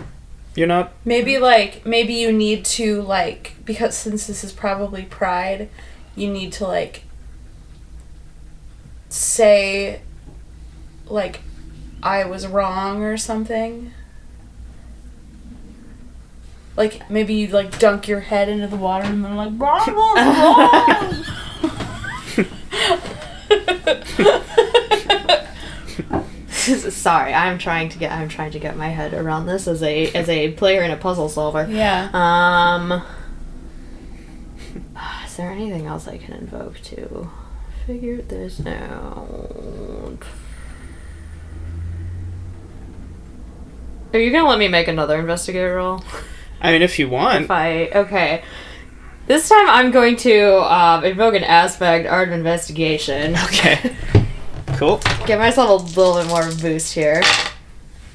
[0.56, 0.94] you're not.
[1.04, 5.70] Maybe like maybe you need to like because since this is probably pride,
[6.16, 7.04] you need to like
[9.10, 10.02] say
[11.08, 11.42] like
[12.02, 13.92] I was wrong or something.
[16.76, 21.24] Like maybe you like dunk your head into the water and then like wrong, wrong.
[26.64, 30.12] Sorry, I'm trying to get I'm trying to get my head around this as a
[30.14, 31.68] as a player and a puzzle solver.
[31.70, 32.10] yeah.
[32.14, 33.04] Um
[35.34, 37.28] Is there anything else I can invoke to
[37.88, 40.20] figure this out?
[44.14, 46.04] Are you gonna let me make another investigator roll?
[46.62, 47.46] I mean, if you want.
[47.46, 48.44] If I okay.
[49.26, 53.34] This time I'm going to um, invoke an aspect art of investigation.
[53.46, 53.96] Okay.
[54.78, 55.00] Cool.
[55.26, 57.24] Give myself a little bit more boost here.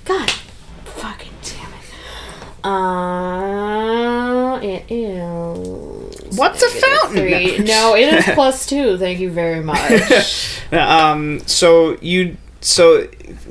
[0.04, 0.30] God
[0.84, 2.66] fucking damn it.
[2.66, 5.88] Uh, it is.
[6.37, 7.16] What's a fountain?
[7.16, 7.59] Three.
[7.59, 8.99] No, it is plus two.
[8.99, 10.57] Thank you very much.
[10.70, 13.09] Um, so you so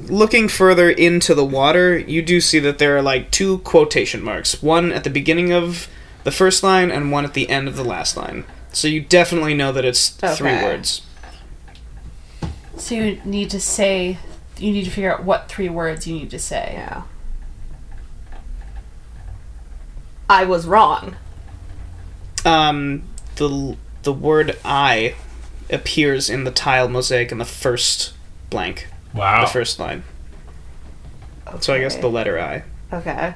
[0.08, 4.62] looking further into the water, you do see that there are like two quotation marks,
[4.62, 5.88] one at the beginning of
[6.24, 8.44] the first line and one at the end of the last line.
[8.72, 11.02] So you definitely know that it's three words.
[12.76, 14.20] So you need to say,
[14.58, 16.74] you need to figure out what three words you need to say.
[16.74, 17.04] yeah.
[20.30, 21.16] I was wrong.
[22.46, 23.04] Um,
[23.36, 25.16] the the word "I"
[25.70, 28.14] appears in the tile mosaic in the first
[28.50, 29.42] blank, Wow.
[29.42, 30.04] the first line.
[31.62, 32.64] So I guess the letter I.
[32.94, 33.34] Okay.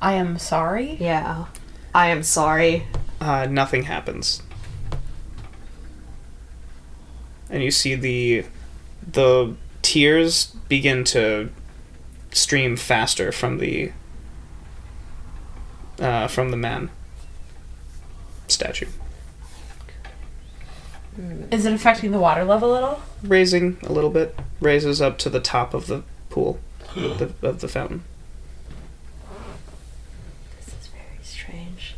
[0.00, 0.96] I am sorry.
[1.00, 1.46] Yeah.
[1.94, 2.86] I am sorry.
[3.20, 4.42] Uh, nothing happens.
[7.48, 8.44] And you see the
[9.10, 11.50] the tears begin to
[12.32, 13.92] stream faster from the
[16.00, 16.90] uh, from the man
[18.48, 18.86] statue,
[21.50, 23.02] Is it affecting the water level at all?
[23.22, 26.58] raising a little bit, raises up to the top of the pool
[26.96, 28.02] of the, of the fountain.
[30.58, 31.94] This is very strange.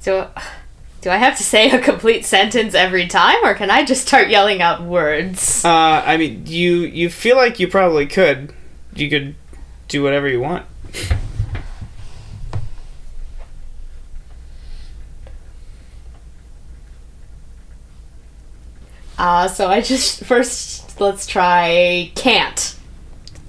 [0.00, 0.30] So,
[1.00, 4.28] do I have to say a complete sentence every time, or can I just start
[4.28, 5.64] yelling out words?
[5.64, 5.68] Uh,
[6.06, 8.52] I mean, you you feel like you probably could,
[8.94, 9.34] you could
[9.88, 10.66] do whatever you want.
[19.18, 22.74] Uh, so I just first let's try can't.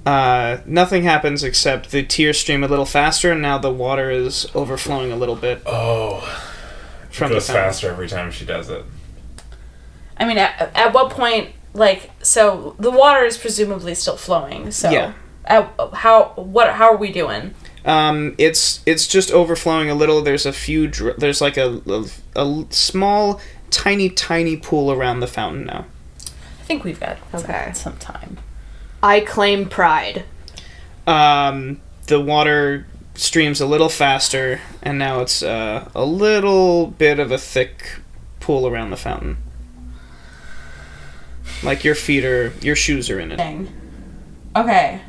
[0.05, 4.47] Uh, nothing happens except the tears stream a little faster, and now the water is
[4.55, 6.19] overflowing a little bit Oh,
[7.09, 7.63] it from the goes fountain.
[7.65, 8.85] faster every time she does it.
[10.15, 14.71] I mean, at, at what point, like, so the water is presumably still flowing.
[14.71, 15.13] So, Yeah.
[15.47, 17.53] At, how what how are we doing?
[17.85, 20.21] Um, it's it's just overflowing a little.
[20.21, 20.87] There's a few.
[20.87, 22.05] Dr- there's like a, a
[22.41, 23.39] a small,
[23.69, 25.85] tiny, tiny pool around the fountain now.
[26.59, 27.71] I think we've got Okay.
[27.73, 28.37] some, some time.
[29.01, 30.25] I claim pride.
[31.05, 32.85] Um, the water
[33.15, 37.99] streams a little faster, and now it's uh, a little bit of a thick
[38.41, 39.37] pool around the fountain.
[41.63, 43.37] Like your feet are, your shoes are in it.
[43.37, 43.73] Thing.
[44.55, 45.01] Okay,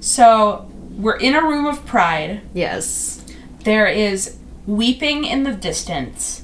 [0.00, 2.40] so we're in a room of pride.
[2.54, 3.24] Yes.
[3.64, 4.36] There is
[4.66, 6.42] weeping in the distance.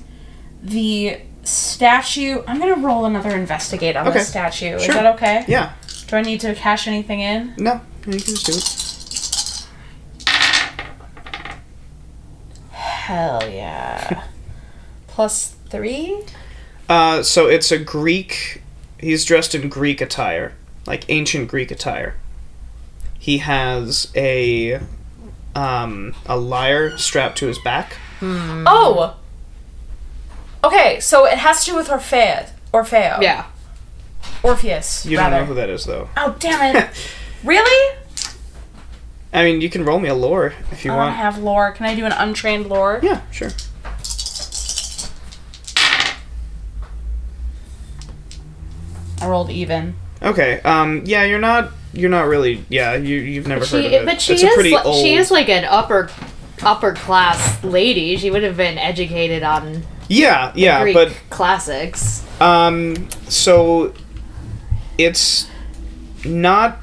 [0.63, 2.43] The statue.
[2.47, 4.19] I'm gonna roll another investigate on Okay.
[4.19, 4.77] the statue.
[4.77, 4.95] Is Sure.
[4.95, 5.45] that okay?
[5.49, 5.73] Yeah.
[6.07, 7.55] Do I need to cash anything in?
[7.59, 10.31] No, you can just do it.
[12.73, 14.25] Hell yeah.
[15.09, 16.21] Plus three.
[16.89, 18.63] Uh, so it's a Greek.
[18.99, 20.55] He's dressed in Greek attire,
[20.87, 22.17] like ancient Greek attire.
[23.25, 24.81] He has a
[25.55, 27.97] um, a lyre strapped to his back.
[28.21, 29.17] Oh.
[30.63, 32.51] Okay, so it has to do with Orpheus.
[32.75, 33.23] Orfeo.
[33.23, 33.47] Yeah.
[34.43, 35.07] Orpheus.
[35.07, 36.11] You don't know who that is, though.
[36.19, 37.11] Oh damn it!
[37.45, 37.97] really?
[39.33, 41.01] I mean, you can roll me a lore if you want.
[41.01, 41.73] I don't have lore.
[41.73, 43.01] Can I do an untrained lore?
[43.03, 43.53] Yeah, sure.
[49.23, 49.95] I rolled even.
[50.25, 50.61] Okay.
[50.63, 51.03] Um.
[51.05, 51.71] Yeah, you're not.
[51.93, 52.65] You're not really.
[52.69, 52.95] Yeah.
[52.95, 53.17] You.
[53.17, 54.05] You've never heard of it.
[54.07, 54.97] but she it's is a pretty li- old.
[55.05, 56.11] she is like an upper
[56.63, 58.17] upper class lady.
[58.17, 60.53] She would have been educated on yeah.
[60.55, 60.83] Yeah.
[60.83, 62.25] Greek But classics.
[62.41, 63.95] Um, so
[64.99, 65.49] it's
[66.25, 66.79] not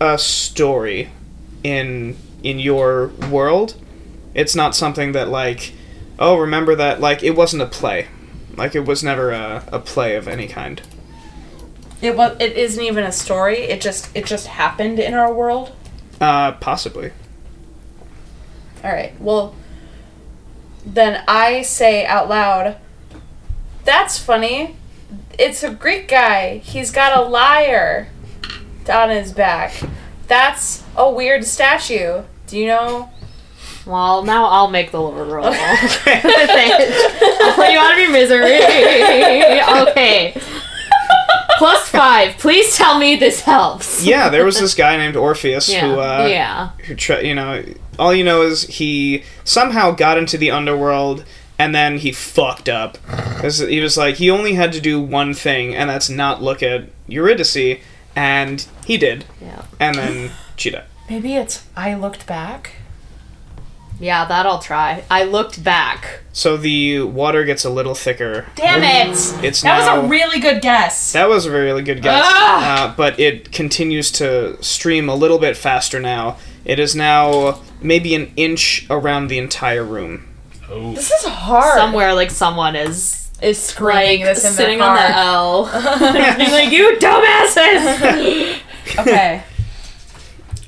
[0.00, 1.10] a story
[1.62, 3.76] in in your world.
[4.34, 5.72] It's not something that like,
[6.18, 8.08] oh, remember that like it wasn't a play.
[8.56, 10.80] Like it was never a, a play of any kind.
[12.04, 12.36] It was.
[12.40, 13.60] It isn't even a story.
[13.62, 14.14] It just.
[14.14, 15.72] It just happened in our world.
[16.20, 17.12] Uh, possibly.
[18.82, 19.18] All right.
[19.20, 19.54] Well,
[20.84, 22.76] then I say out loud.
[23.84, 24.76] That's funny.
[25.38, 26.58] it's a Greek guy.
[26.58, 28.08] He's got a lyre
[28.92, 29.82] on his back.
[30.26, 32.22] That's a weird statue.
[32.46, 33.10] Do you know?
[33.86, 35.46] Well, now I'll make the lower roll.
[35.52, 35.54] I'll
[37.54, 38.60] put you out of your misery.
[39.90, 40.40] Okay.
[41.58, 42.36] Plus five.
[42.38, 44.04] Please tell me this helps.
[44.04, 45.80] Yeah, there was this guy named Orpheus Yeah.
[45.80, 46.70] who, uh, yeah.
[46.86, 47.62] who tr- you know,
[47.98, 51.24] all you know is he somehow got into the underworld
[51.58, 52.98] and then he fucked up.
[53.38, 56.62] 'Cause He was like, he only had to do one thing, and that's not look
[56.62, 57.78] at Eurydice,
[58.16, 59.24] and he did.
[59.40, 59.62] Yeah.
[59.78, 60.84] And then she died.
[61.08, 62.72] Maybe it's I looked back.
[64.00, 65.04] Yeah, that I'll try.
[65.10, 66.20] I looked back.
[66.32, 68.46] So the water gets a little thicker.
[68.56, 69.44] Damn it!
[69.44, 71.12] It's That was a really good guess.
[71.12, 72.24] That was a really good guess.
[72.26, 76.38] Uh, but it continues to stream a little bit faster now.
[76.64, 80.28] It is now maybe an inch around the entire room.
[80.68, 80.94] Oh.
[80.94, 81.78] This is hard.
[81.78, 85.16] Somewhere like someone is is screaming like this in sitting on the.
[85.16, 85.66] L.
[86.36, 88.58] being like, you dumbasses!
[88.98, 89.42] okay.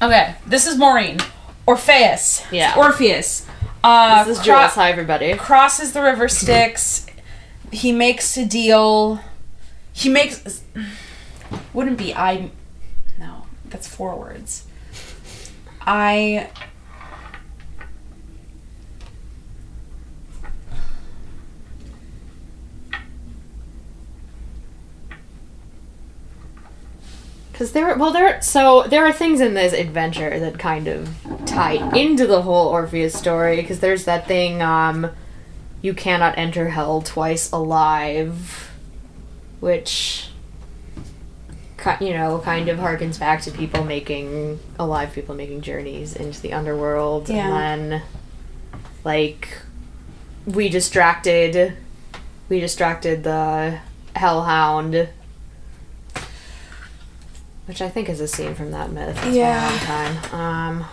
[0.00, 0.34] Okay.
[0.46, 1.18] This is Maureen.
[1.66, 2.44] Orpheus.
[2.52, 2.74] Yeah.
[2.76, 3.46] Orpheus.
[3.82, 4.74] Uh, this is cro- Jules.
[4.74, 5.34] Hi, everybody.
[5.34, 7.06] crosses the river Styx.
[7.72, 9.20] he makes a deal.
[9.92, 10.62] He makes.
[11.72, 12.50] Wouldn't be I.
[13.18, 14.66] No, that's four words.
[15.80, 16.50] I.
[27.56, 28.42] Because there, well, there.
[28.42, 31.08] So there are things in this adventure that kind of
[31.46, 33.56] tie into the whole Orpheus story.
[33.56, 35.10] Because there's that thing, um,
[35.80, 38.70] you cannot enter hell twice alive,
[39.60, 40.28] which,
[41.98, 46.52] you know, kind of harkens back to people making alive people making journeys into the
[46.52, 47.46] underworld, Yeah.
[47.56, 48.02] and then,
[49.02, 49.48] like,
[50.44, 51.72] we distracted,
[52.50, 53.78] we distracted the
[54.14, 55.08] hellhound
[57.66, 59.16] which I think is a scene from that myth.
[59.18, 60.34] It's been a long time.
[60.34, 60.86] Um,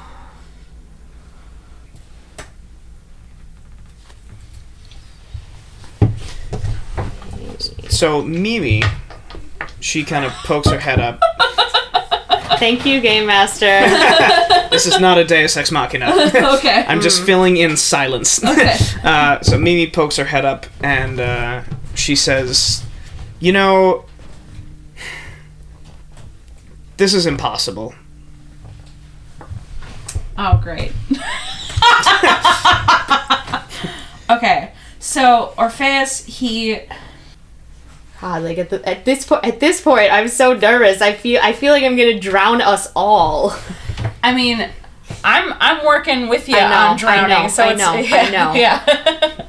[7.90, 8.82] So Mimi,
[9.80, 11.22] she kind of pokes her head up.
[12.60, 13.82] thank you, Game Master.
[14.74, 16.08] This is not a Deus Ex Machina.
[16.58, 16.84] Okay.
[16.88, 18.44] I'm just filling in silence.
[18.44, 18.76] Okay.
[19.04, 21.62] uh, so Mimi pokes her head up and uh,
[21.94, 22.84] she says,
[23.40, 24.06] "You know,
[27.04, 27.94] this is impossible."
[30.38, 30.94] Oh, great.
[34.38, 34.72] okay.
[35.00, 36.80] So Orpheus, he
[38.24, 41.02] God, like at, the, at this point, at this point, I'm so nervous.
[41.02, 43.54] I feel, I feel like I'm gonna drown us all.
[44.24, 44.70] I mean,
[45.26, 47.92] I'm I'm working with you I know, on drowning, I know, so I it's, know,
[47.92, 48.54] I know.
[48.56, 49.46] Yeah.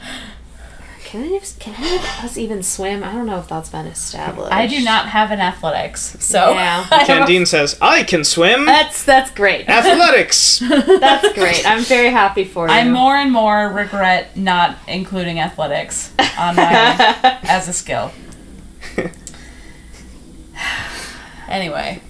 [1.15, 3.05] Can any of, can any of us even swim?
[3.05, 4.53] I don't know if that's been established.
[4.53, 6.85] I do not have an athletics, so Yeah.
[6.91, 8.67] I have a- Candine says, "I can swim.
[8.67, 9.69] That's that's great.
[9.69, 11.65] Athletics." That's great.
[11.71, 12.75] I'm very happy for you.
[12.75, 16.65] I more and more regret not including athletics on my
[17.45, 18.11] as a skill.
[21.49, 22.03] anyway.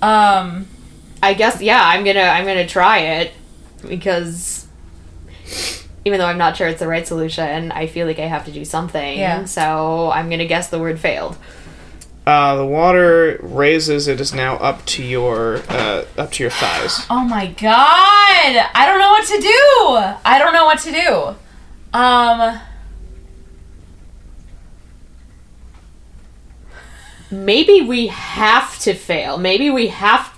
[0.00, 0.68] um
[1.20, 3.32] I guess yeah, I'm gonna I'm gonna try it
[3.84, 4.68] because
[6.04, 8.52] even though I'm not sure it's the right solution, I feel like I have to
[8.52, 9.18] do something.
[9.18, 9.44] Yeah.
[9.44, 11.36] So I'm gonna guess the word failed.
[12.26, 14.06] Uh, the water raises.
[14.06, 17.06] It is now up to your uh, up to your thighs.
[17.10, 18.70] Oh my god!
[18.74, 20.18] I don't know what to do.
[20.24, 21.98] I don't know what to do.
[21.98, 22.60] Um
[27.30, 29.38] Maybe we have to fail.
[29.38, 30.36] Maybe we have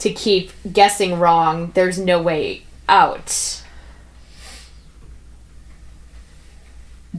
[0.00, 1.70] to keep guessing wrong.
[1.74, 3.62] There's no way out.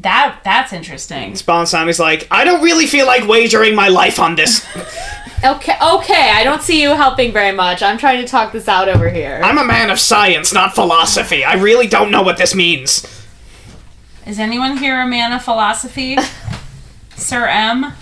[0.02, 1.34] That that's interesting.
[1.34, 4.66] Sponsami's like, "I don't really feel like wagering my life on this.
[5.44, 6.32] Okay, okay.
[6.34, 7.84] I don't see you helping very much.
[7.84, 9.40] I'm trying to talk this out over here.
[9.44, 11.44] I'm a man of science, not philosophy.
[11.44, 13.06] I really don't know what this means."
[14.26, 16.18] Is anyone here a man of philosophy?
[17.16, 17.94] Sir M?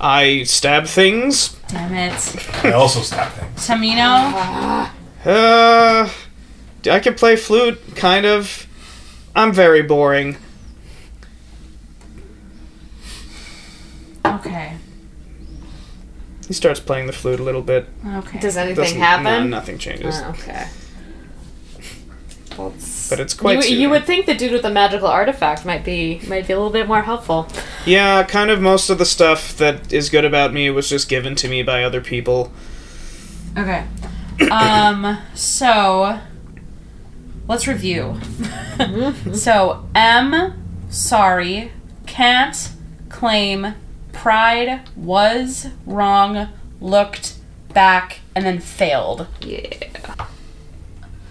[0.00, 1.56] I stab things.
[1.68, 2.64] Damn it.
[2.64, 3.66] I also stab things.
[3.66, 4.90] Tamino?
[5.24, 6.08] Uh,
[6.90, 8.66] I can play flute, kind of.
[9.36, 10.36] I'm very boring.
[14.36, 14.72] Okay.
[16.46, 17.86] He starts playing the flute a little bit.
[18.06, 18.38] Okay.
[18.38, 19.24] Does anything Doesn't- happen?
[19.50, 20.20] No, nothing changes.
[20.24, 20.66] Oh, okay.
[22.56, 23.80] Well, it's- But it's quite You, soothing.
[23.80, 26.72] you would think the dude with the magical artifact might be might be a little
[26.72, 27.46] bit more helpful.
[27.86, 31.34] Yeah, kind of most of the stuff that is good about me was just given
[31.36, 32.50] to me by other people.
[33.56, 33.84] Okay.
[34.50, 36.18] Um, so
[37.46, 38.20] let's review.
[39.32, 40.54] so M,
[40.90, 41.72] sorry,
[42.06, 42.70] can't
[43.08, 43.74] claim
[44.12, 46.48] pride was wrong,
[46.80, 47.34] looked
[47.72, 49.26] back, and then failed.
[49.40, 50.26] Yeah.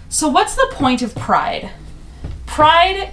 [0.09, 1.71] So, what's the point of pride?
[2.45, 3.11] Pride.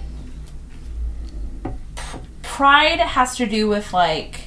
[1.96, 4.42] p- Pride has to do with like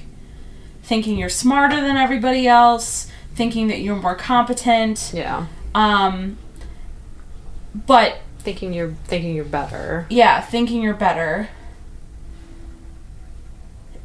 [0.83, 5.11] thinking you're smarter than everybody else, thinking that you're more competent.
[5.13, 5.47] Yeah.
[5.75, 6.37] Um,
[7.85, 10.05] but Thinking you're thinking you're better.
[10.09, 11.49] yeah, thinking you're better.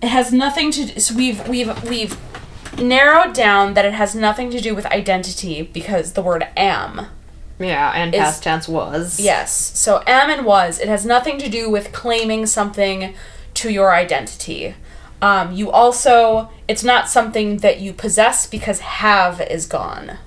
[0.02, 0.86] It has nothing to.
[0.86, 2.18] do So we've we've we've
[2.78, 7.06] narrowed down that it has nothing to do with identity because the word am.
[7.58, 9.20] Yeah, and Is- past tense was.
[9.20, 9.52] Yes.
[9.78, 10.80] So am and was.
[10.80, 13.14] It has nothing to do with claiming something
[13.54, 14.74] to your identity.
[15.20, 20.18] Um, you also, it's not something that you possess because have is gone.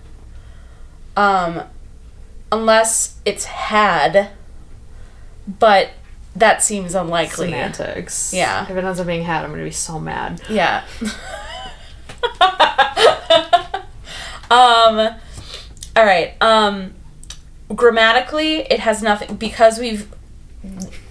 [1.17, 1.63] Um,
[2.49, 4.29] unless it's had,
[5.47, 5.89] but
[6.35, 7.47] that seems unlikely.
[7.47, 8.33] Semantics.
[8.33, 8.63] Yeah.
[8.63, 10.41] If it ends up being had, I'm gonna be so mad.
[10.49, 10.83] Yeah.
[14.51, 15.15] um
[15.95, 16.33] all right.
[16.41, 16.93] Um
[17.73, 20.07] grammatically it has nothing because we've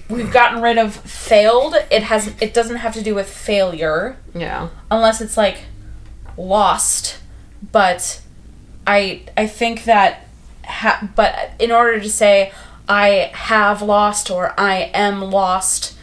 [0.09, 1.75] we've gotten rid of failed.
[1.91, 4.68] It has it doesn't have to do with failure Yeah.
[4.91, 5.62] unless it's like
[6.37, 7.18] lost.
[7.72, 8.20] But
[8.87, 10.27] I I think that
[10.64, 12.53] ha- but in order to say
[12.89, 15.97] I have lost or I am lost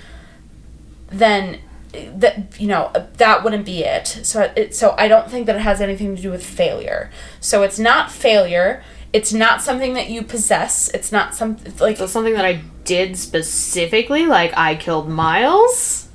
[1.09, 1.59] then
[1.91, 4.07] that you know that wouldn't be it.
[4.07, 7.11] So it, so I don't think that it has anything to do with failure.
[7.39, 8.83] So it's not failure.
[9.13, 10.89] It's not something that you possess.
[10.89, 16.07] It's not some like So something that I did specifically, like I killed Miles.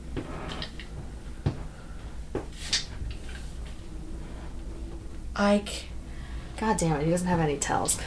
[5.38, 5.86] I c-
[6.56, 8.00] God damn it, he doesn't have any tells.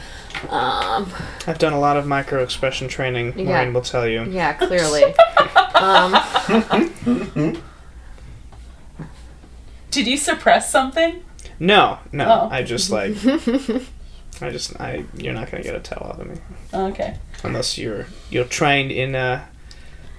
[0.48, 1.10] Um,
[1.46, 3.38] I've done a lot of micro expression training.
[3.38, 3.44] Yeah.
[3.46, 4.24] Maureen will tell you.
[4.24, 5.04] yeah, clearly.
[5.74, 7.60] um,
[9.90, 11.22] Did you suppress something?
[11.58, 12.24] No, no.
[12.44, 12.48] Oh.
[12.50, 13.16] I just like.
[14.40, 15.04] I just I.
[15.16, 16.36] You're not gonna get a tell out of me
[16.72, 17.16] Okay.
[17.42, 19.14] unless you're you're trained in.
[19.14, 19.44] uh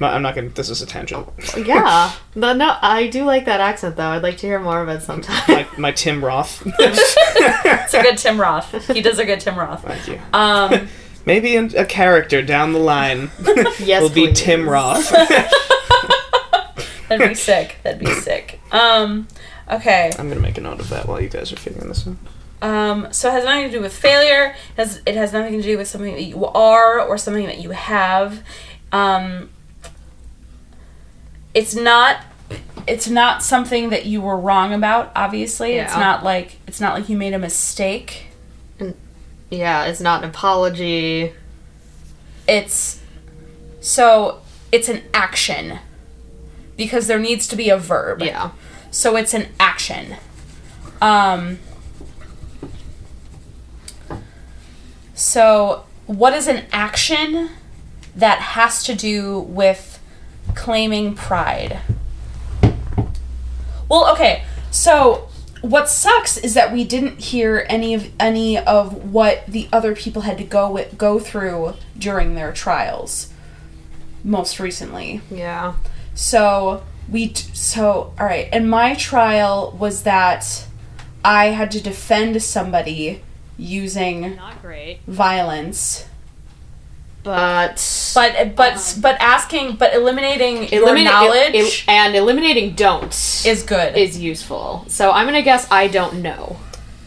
[0.01, 0.49] no, I'm not gonna.
[0.49, 1.27] This is a tangent.
[1.57, 2.11] yeah.
[2.33, 4.07] No, no, I do like that accent though.
[4.07, 5.43] I'd like to hear more of it sometime.
[5.49, 6.65] my, my Tim Roth.
[6.79, 8.87] It's a good Tim Roth.
[8.87, 9.83] He does a good Tim Roth.
[9.83, 10.19] Thank you.
[10.33, 10.87] Um
[11.25, 13.29] Maybe in, a character down the line
[13.79, 14.39] yes, will be please.
[14.39, 15.09] Tim Roth.
[17.09, 17.77] that'd be sick.
[17.83, 18.59] That'd be sick.
[18.71, 19.27] Um
[19.69, 20.11] okay.
[20.17, 22.15] I'm gonna make a note of that while you guys are figuring this out.
[22.61, 24.55] Um, so it has nothing to do with failure.
[24.77, 27.59] It has, it has nothing to do with something that you are or something that
[27.59, 28.43] you have.
[28.91, 29.49] Um,
[31.53, 32.17] it's not.
[32.87, 35.11] It's not something that you were wrong about.
[35.15, 38.25] Obviously, it's not like it's not like you made a mistake.
[39.49, 41.33] Yeah, it's not an apology.
[42.47, 43.01] It's
[43.81, 44.41] so
[44.71, 45.79] it's an action
[46.77, 48.21] because there needs to be a verb.
[48.21, 48.51] Yeah.
[48.89, 50.15] So it's an action.
[51.01, 51.59] Um
[55.13, 57.49] So what is an action
[58.15, 59.90] that has to do with
[60.55, 61.79] claiming pride?
[63.89, 64.43] Well, okay.
[64.71, 65.27] So
[65.61, 70.23] what sucks is that we didn't hear any of any of what the other people
[70.23, 73.31] had to go with, go through during their trials
[74.23, 75.21] most recently.
[75.29, 75.75] Yeah.
[76.15, 80.65] So we t- so all right, and my trial was that
[81.23, 83.21] I had to defend somebody
[83.57, 84.99] using Not great.
[85.05, 86.05] violence,
[87.23, 93.13] But but but um, but asking but eliminating your knowledge el- el- and eliminating don't
[93.45, 93.95] is good.
[93.95, 94.85] is useful.
[94.87, 96.57] So I'm gonna guess I don't know.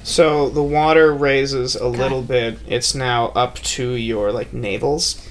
[0.04, 2.58] So the water raises a little bit.
[2.68, 5.26] It's now up to your like navels.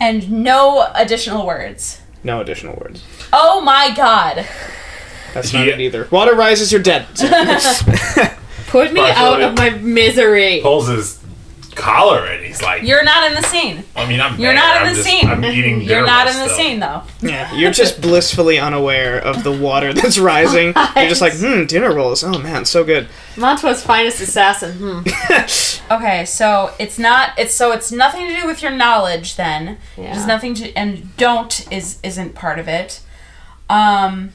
[0.00, 2.00] and no additional words.
[2.22, 3.02] No additional words.
[3.32, 4.46] Oh my god.
[5.34, 5.74] That's not Yeah.
[5.74, 6.06] it either.
[6.10, 7.06] Water rises, you're dead.
[8.68, 9.00] Put me Partially.
[9.00, 10.60] out of my misery.
[10.62, 11.19] Pulls his
[11.80, 13.82] collar and he's like, You're not in the scene.
[13.96, 15.28] I mean, I'm You're there, not in I'm the just- scene.
[15.28, 16.48] I'm eating You're not in still.
[16.48, 17.02] the scene though.
[17.20, 20.72] yeah, you're just blissfully unaware of the water that's rising.
[20.96, 22.22] You're just like, hmm, dinner rolls.
[22.22, 23.08] Oh man, so good.
[23.36, 25.02] Mantua's finest assassin.
[25.02, 25.70] Hmm.
[25.90, 29.76] Okay, so it's not it's so it's nothing to do with your knowledge then.
[29.96, 30.16] Yeah.
[30.16, 33.00] It's nothing to and don't is isn't part of it.
[33.68, 34.30] Um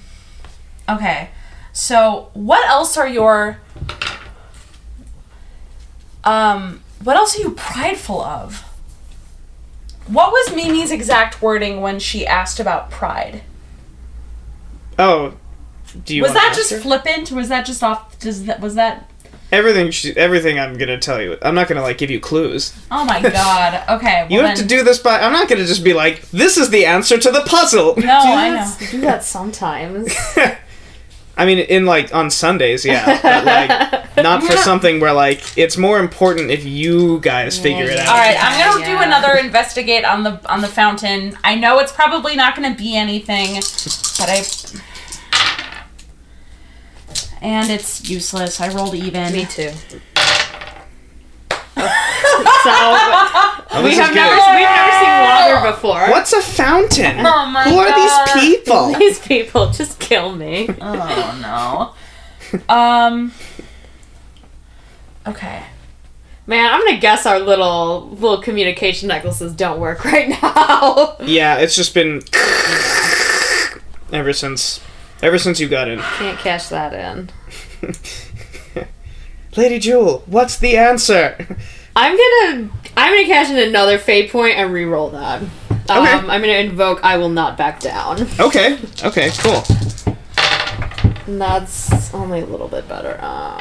[0.90, 1.30] okay.
[1.72, 3.60] So what else are your
[6.26, 8.62] um what else are you prideful of?
[10.08, 13.42] What was Mimi's exact wording when she asked about pride?
[15.00, 15.34] Oh,
[16.04, 16.22] do you?
[16.22, 16.80] was wanna that ask just her?
[16.80, 17.32] flippant?
[17.32, 18.20] Was that just off?
[18.20, 19.10] Does that was that?
[19.52, 19.92] everything?
[19.92, 21.38] She, everything I'm gonna tell you.
[21.42, 22.74] I'm not gonna like give you clues.
[22.92, 23.84] Oh my god.
[23.90, 24.28] Okay.
[24.30, 25.20] Well You have to do this by.
[25.20, 27.96] I'm not gonna just be like, this is the answer to the puzzle.
[27.98, 28.88] No, I know.
[28.92, 30.14] Do that sometimes.
[31.38, 35.76] I mean, in like on Sundays, yeah, but like not for something where like it's
[35.76, 38.08] more important if you guys figure it out.
[38.08, 41.38] All right, I'm gonna do another investigate on the on the fountain.
[41.44, 44.44] I know it's probably not gonna be anything, but I.
[47.42, 48.60] And it's useless.
[48.60, 49.34] I rolled even.
[49.34, 49.72] Me too.
[51.76, 52.72] So
[53.78, 54.16] Oh, we have good.
[54.16, 56.10] never we've never seen water before.
[56.12, 57.18] What's a fountain?
[57.26, 58.28] Oh my Who are God.
[58.34, 58.94] these people?
[59.00, 60.70] These people just kill me.
[60.82, 61.94] Oh
[62.52, 62.64] no.
[62.74, 63.34] um.
[65.28, 65.64] Okay.
[66.48, 71.18] Man, I'm gonna guess our little little communication necklaces don't work right now.
[71.22, 72.22] Yeah, it's just been
[74.14, 74.80] ever since
[75.22, 76.00] ever since you got in.
[76.00, 77.30] Can't cash that in.
[79.56, 81.38] Lady Jewel, what's the answer?
[81.96, 85.42] I'm gonna I'm gonna cash in another fate point and re-roll that.
[85.88, 88.28] Um, I'm gonna invoke I will not back down.
[88.40, 89.64] Okay, okay, cool.
[91.28, 93.18] And that's only a little bit better.
[93.22, 93.58] Uh,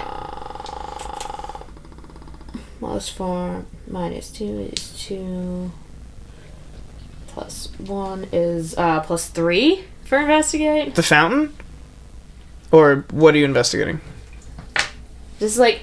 [2.81, 5.71] plus four minus two is two.
[7.29, 10.95] Plus one is uh, plus three for investigate.
[10.97, 11.55] The fountain?
[12.73, 14.01] Or what are you investigating?
[15.39, 15.81] Just like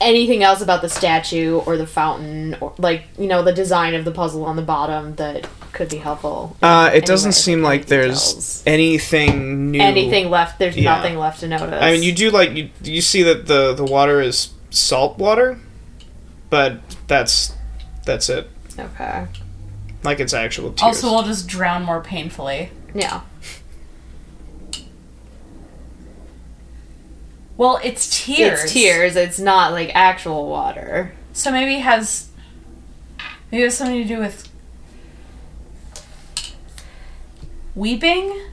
[0.00, 4.04] anything else about the statue or the fountain or like you know the design of
[4.04, 6.56] the puzzle on the bottom that could be helpful.
[6.62, 8.62] Uh, it doesn't seem like there's details.
[8.66, 9.80] anything new.
[9.80, 10.58] anything left.
[10.58, 10.96] There's Yeah.
[10.96, 11.82] nothing left to notice.
[11.82, 15.58] I mean, you do like you you see that the the water is salt water,
[16.48, 17.52] but that's
[18.04, 18.48] that's it.
[18.78, 19.26] okay.
[20.02, 20.82] Like it's actual tears.
[20.82, 22.70] Also, we'll just drown more painfully.
[22.94, 23.20] Yeah.
[27.60, 28.64] Well, it's tears.
[28.64, 29.16] It's tears.
[29.16, 31.12] It's not like actual water.
[31.34, 32.30] So maybe it has.
[33.52, 34.48] Maybe it has something to do with.
[37.74, 38.46] Weeping?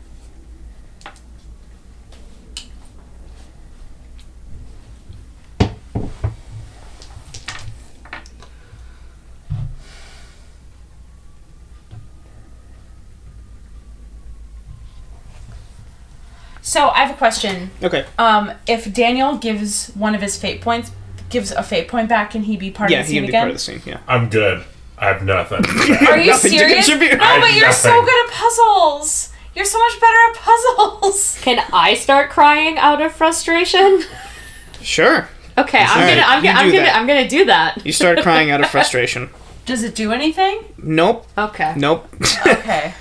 [16.68, 17.72] So I have a question.
[17.82, 18.06] okay.
[18.18, 20.92] Um, if Daniel gives one of his fate points,
[21.30, 23.26] gives a fate point back, can he be part Yeah, of the he scene can
[23.26, 23.42] be again?
[23.44, 23.82] part of the scene.
[23.86, 24.00] Yeah.
[24.06, 24.66] I'm good.
[24.98, 25.60] I have nothing.
[26.10, 26.88] Are you Nothing to serious?
[26.90, 27.22] No, contribute.
[27.22, 28.04] I but have you're so nothing.
[28.06, 29.32] good at puzzles.
[29.56, 31.40] You're so much better at puzzles.
[31.42, 34.02] Can I start crying out of frustration?
[34.82, 35.30] Sure.
[35.58, 36.96] Okay, I'm Alright, gonna I'm you gonna I'm do gonna that.
[36.98, 37.86] I'm gonna do that.
[37.86, 39.30] You start crying out of frustration.
[39.66, 40.66] Does it do anything?
[40.78, 41.26] Nope.
[41.38, 41.74] Okay.
[41.78, 42.08] Nope.
[42.46, 42.94] Okay.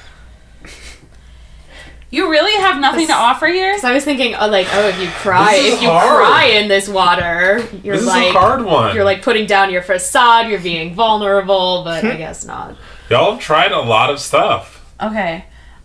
[2.11, 3.79] You really have nothing to offer here?
[3.79, 6.25] So I was thinking, uh, like, oh, if you cry, if you hard.
[6.25, 8.95] cry in this water, you're this is like, a hard one.
[8.95, 10.49] you're like putting down your facade.
[10.49, 12.77] You're being vulnerable, but I guess not.
[13.11, 14.95] Y'all have tried a lot of stuff.
[15.01, 15.45] Okay.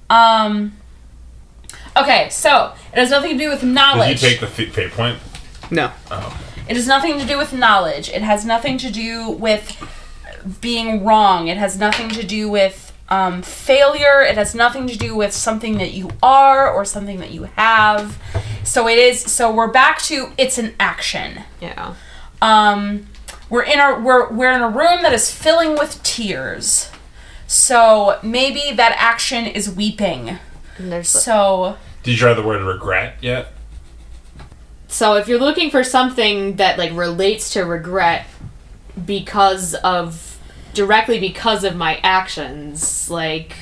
[0.09, 0.73] Um.
[1.97, 4.21] Okay, so it has nothing to do with knowledge.
[4.21, 5.19] Did you take the f- fate point?
[5.69, 5.91] no.
[6.09, 6.37] Oh.
[6.69, 8.07] It has nothing to do with knowledge.
[8.09, 9.75] It has nothing to do with
[10.61, 11.47] being wrong.
[11.49, 14.21] It has nothing to do with um, failure.
[14.21, 18.17] It has nothing to do with something that you are or something that you have.
[18.63, 19.19] So it is.
[19.21, 21.43] So we're back to it's an action.
[21.59, 21.95] Yeah.
[22.41, 23.07] Um,
[23.49, 26.89] we're in our we're we're in a room that is filling with tears.
[27.47, 30.39] So maybe that action is weeping.
[30.77, 33.51] And there's So Did you try the word regret yet?
[34.87, 38.25] So if you're looking for something that like relates to regret
[39.05, 40.30] because of
[40.73, 43.55] directly because of my actions, like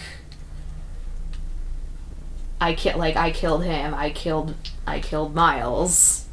[2.61, 4.56] I ki- like I killed him, I killed
[4.86, 6.26] I killed Miles.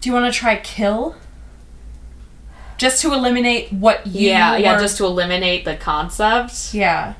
[0.00, 1.14] do you want to try kill?
[2.78, 6.72] Just to eliminate what you Yeah, yeah, were- just to eliminate the concept.
[6.72, 7.14] Yeah.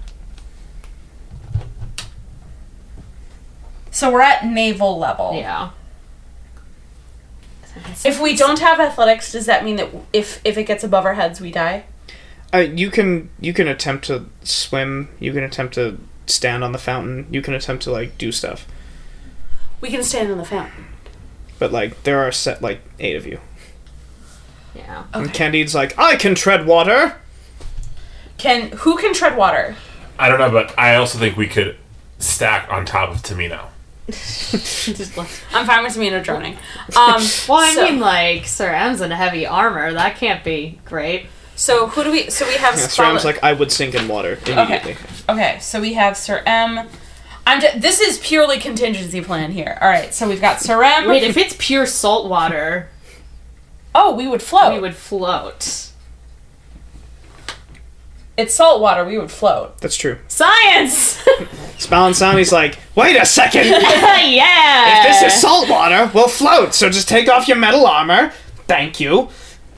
[3.91, 5.33] So we're at naval level.
[5.35, 5.71] Yeah.
[8.05, 11.15] If we don't have athletics, does that mean that if if it gets above our
[11.15, 11.85] heads, we die?
[12.53, 15.09] Uh, you can you can attempt to swim.
[15.19, 17.27] You can attempt to stand on the fountain.
[17.31, 18.67] You can attempt to like do stuff.
[19.81, 20.87] We can stand on the fountain.
[21.59, 23.41] But like there are set like eight of you.
[24.75, 25.05] Yeah.
[25.13, 27.21] And Candide's like, I can tread water.
[28.39, 29.77] Can who can tread water?
[30.19, 31.77] I don't know, but I also think we could
[32.19, 33.69] stack on top of Tamino.
[34.95, 36.57] Just I'm fine with Tamino droning.
[36.97, 39.93] Um, well, I so, mean, like Sir M's in heavy armor.
[39.93, 41.27] That can't be great.
[41.55, 42.31] so who do we?
[42.31, 43.21] So we have Yeah, Scarlet.
[43.21, 44.97] Stram's like, I would sink in water immediately.
[45.29, 46.89] Okay, so we have Sir M.
[47.47, 49.79] I'm just, this is purely contingency plan here.
[49.81, 51.09] All right, so we've got Sir M.
[51.09, 52.89] Wait, if it's pure salt water,
[53.95, 54.75] oh, we would float.
[54.75, 55.91] we would float.
[58.37, 59.05] It's salt water.
[59.05, 59.79] We would float.
[59.79, 60.19] That's true.
[60.29, 61.23] Science.
[61.81, 63.67] Spallanzani's like, wait a second.
[63.67, 65.01] yeah.
[65.11, 66.75] If this is salt water, we'll float.
[66.75, 68.33] So just take off your metal armor.
[68.67, 69.29] Thank you.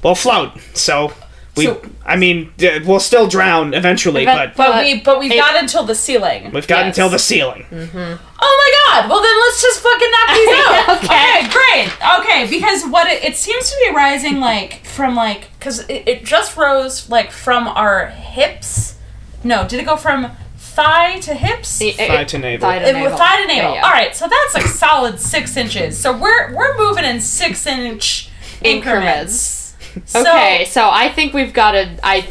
[0.03, 0.53] We'll float.
[0.75, 1.13] So
[1.57, 2.53] we, So- I mean,
[2.85, 6.51] we'll still drown eventually, but But, But we but we've it- got until the ceiling.
[6.53, 6.97] we've got Yes.
[6.97, 7.67] until the ceiling.
[7.71, 8.15] Mm-hmm.
[8.45, 9.09] Oh my god!
[9.09, 11.05] Well then let's just fucking knock these out.
[11.05, 11.49] Okay.
[11.49, 12.19] great.
[12.19, 16.25] Okay, because what it, it seems to be rising like from like because it, it
[16.25, 18.97] just rose like from our hips.
[19.45, 20.31] No, did it go from
[20.75, 21.79] thigh to hips?
[21.79, 22.69] Thigh to navel.
[22.69, 23.11] Thigh to It- navel.
[23.11, 23.71] with thigh to navel.
[23.71, 23.85] Yeah, yeah.
[23.87, 25.99] All right, so that's like solid six inches.
[25.99, 28.31] So we're we're moving in six inch
[28.63, 29.75] increments.
[29.95, 30.15] Increments.
[30.17, 32.27] Okay, so I think we've got a I.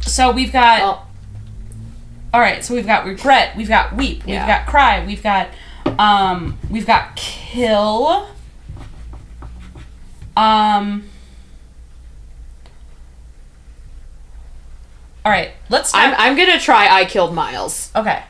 [0.00, 0.80] So we've got.
[0.80, 1.06] Well,
[2.34, 5.48] All right, so we've got regret, we've got weep, we've got cry, we've got
[5.98, 8.26] um we've got kill.
[10.36, 11.04] Um
[15.24, 16.14] All right, let's start.
[16.18, 17.90] I'm, I'm gonna try I killed Miles.
[17.94, 18.22] okay.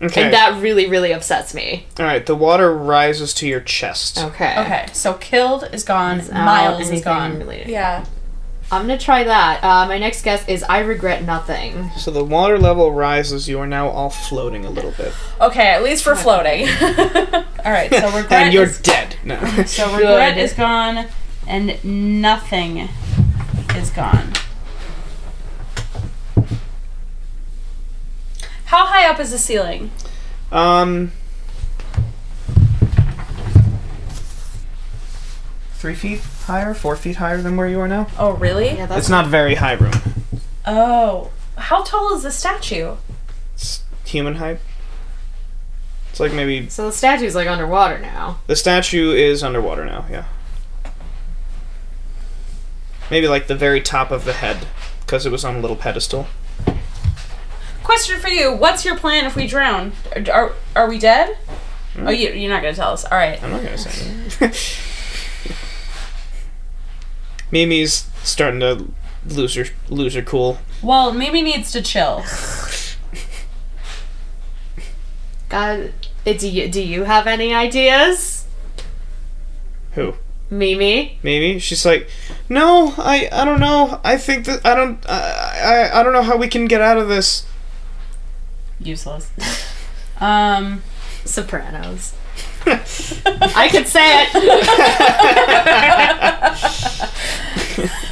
[0.00, 0.22] Okay.
[0.22, 1.86] And that really, really upsets me.
[1.98, 2.24] All right.
[2.24, 4.16] The water rises to your chest.
[4.18, 4.56] Okay.
[4.60, 4.86] Okay.
[4.92, 6.20] So killed is gone.
[6.20, 7.38] out, Miles is anything gone.
[7.38, 7.68] related.
[7.68, 8.04] Yeah.
[8.70, 9.64] I'm gonna try that.
[9.64, 11.90] Uh, my next guess is I regret nothing.
[11.96, 13.48] So the water level rises.
[13.48, 16.68] You are now all floating a little bit, Okay, at least we're floating.
[17.64, 17.90] All right.
[17.90, 19.16] So regret and you're is, dead.
[19.24, 19.40] No.
[19.64, 20.42] so regret Good.
[20.42, 21.06] is gone
[21.46, 21.82] and
[22.22, 22.88] nothing
[23.74, 24.32] is gone.
[28.68, 29.90] How high up is the ceiling?
[30.52, 31.12] um.
[35.74, 38.08] Three feet higher, four feet higher than where you are now.
[38.18, 38.66] Oh, really?
[38.76, 39.92] Yeah, that's It's not very high room.
[40.66, 41.30] Oh.
[41.56, 42.96] How tall is the statue?
[43.54, 44.58] It's human height.
[46.10, 48.40] It's like maybe So the statue's like underwater now.
[48.48, 50.04] the statue is underwater now.
[50.10, 50.24] Yeah.
[53.10, 54.66] Maybe like the very top of the head,
[55.00, 56.26] because it was on a little pedestal.
[57.88, 58.52] Question for you.
[58.52, 59.92] What's your plan if we drown?
[60.14, 61.34] Are, are, are we dead?
[61.94, 62.08] Hmm?
[62.08, 63.06] Oh, you, you're not going to tell us.
[63.06, 63.42] All right.
[63.42, 64.12] I'm not gonna say.
[64.40, 64.78] that.
[67.50, 68.92] Mimi's starting to
[69.24, 70.58] lose her lose her cool.
[70.82, 72.24] Well, Mimi needs to chill.
[75.48, 75.94] God,
[76.26, 78.46] uh, do you do you have any ideas,
[79.92, 80.12] Who?
[80.50, 81.18] Mimi?
[81.22, 81.58] Mimi?
[81.58, 82.10] She's like,
[82.50, 83.98] no, I I don't know.
[84.04, 86.98] I think that I don't I I, I don't know how we can get out
[86.98, 87.46] of this.
[88.80, 89.30] Useless.
[90.20, 90.82] Um.
[91.24, 92.14] Sopranos.
[92.66, 94.28] I could say it.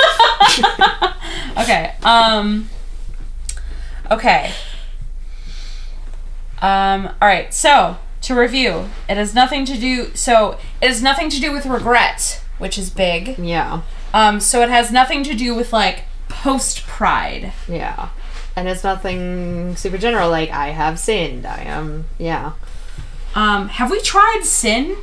[1.59, 1.95] Okay.
[2.03, 2.69] Um.
[4.11, 4.53] Okay.
[6.61, 7.07] Um.
[7.21, 7.53] All right.
[7.53, 10.15] So to review, it has nothing to do.
[10.15, 13.39] So it has nothing to do with regret, which is big.
[13.39, 13.83] Yeah,
[14.13, 14.39] Um.
[14.41, 17.53] So it has nothing to do with like post pride.
[17.69, 18.11] yeah.
[18.57, 20.31] And it's nothing super general.
[20.31, 21.47] Like I have sinned.
[21.47, 22.07] I am.
[22.19, 22.53] Yeah.
[23.35, 23.69] Um.
[23.69, 24.97] Have we tried sin?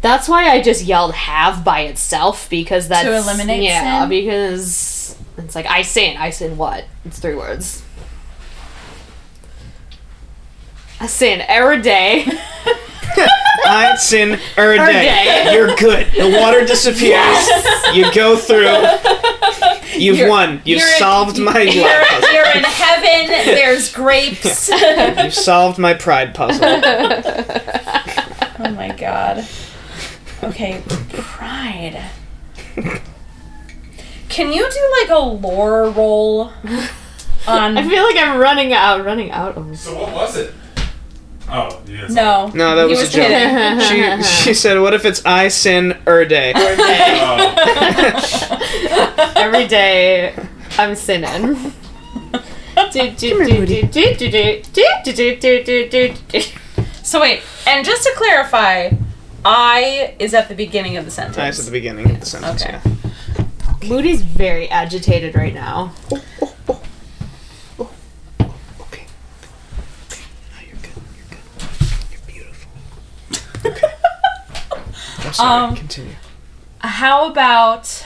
[0.00, 4.08] That's why I just yelled "have" by itself because that's eliminate Yeah, sin?
[4.08, 6.16] because it's like I sin.
[6.16, 6.84] I sin what?
[7.04, 7.84] It's three words.
[10.98, 12.24] I sin every day.
[13.66, 14.86] I sin er day.
[15.04, 15.52] day.
[15.54, 16.06] You're good.
[16.12, 17.48] The water disappears.
[17.94, 18.76] You go through.
[19.98, 20.62] You've You're- won.
[20.64, 22.32] You've you're in- solved my You're, life puzzle.
[22.32, 23.26] you're in heaven.
[23.54, 24.68] There's grapes.
[24.68, 26.64] You've solved my pride puzzle.
[28.62, 29.46] Oh my god.
[30.42, 30.82] Okay,
[31.12, 32.00] pride.
[34.28, 36.52] Can you do like a lore roll
[37.48, 37.76] on?
[37.76, 39.04] I feel like I'm running out.
[39.04, 39.56] Running out.
[39.56, 39.78] Of...
[39.78, 40.54] So what was it?
[41.52, 42.10] Oh, yes.
[42.10, 42.50] No.
[42.54, 44.22] No, that was, was, a joke.
[44.24, 46.52] she, she said, What if it's I sin er day?
[46.56, 47.56] oh.
[49.36, 50.34] Every day
[50.78, 51.72] I'm sinning.
[57.10, 58.90] So wait, and just to clarify,
[59.44, 61.38] I is at the beginning of the sentence.
[61.38, 62.62] I is at the beginning of the sentence.
[62.62, 62.80] Okay.
[62.84, 63.88] Yeah.
[63.88, 65.92] Moody's very agitated right now.
[75.30, 75.68] I'm sorry.
[75.68, 76.14] Um, Continue.
[76.80, 78.04] How about?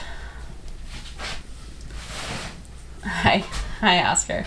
[3.03, 3.43] Hi,
[3.79, 4.45] hi, Oscar.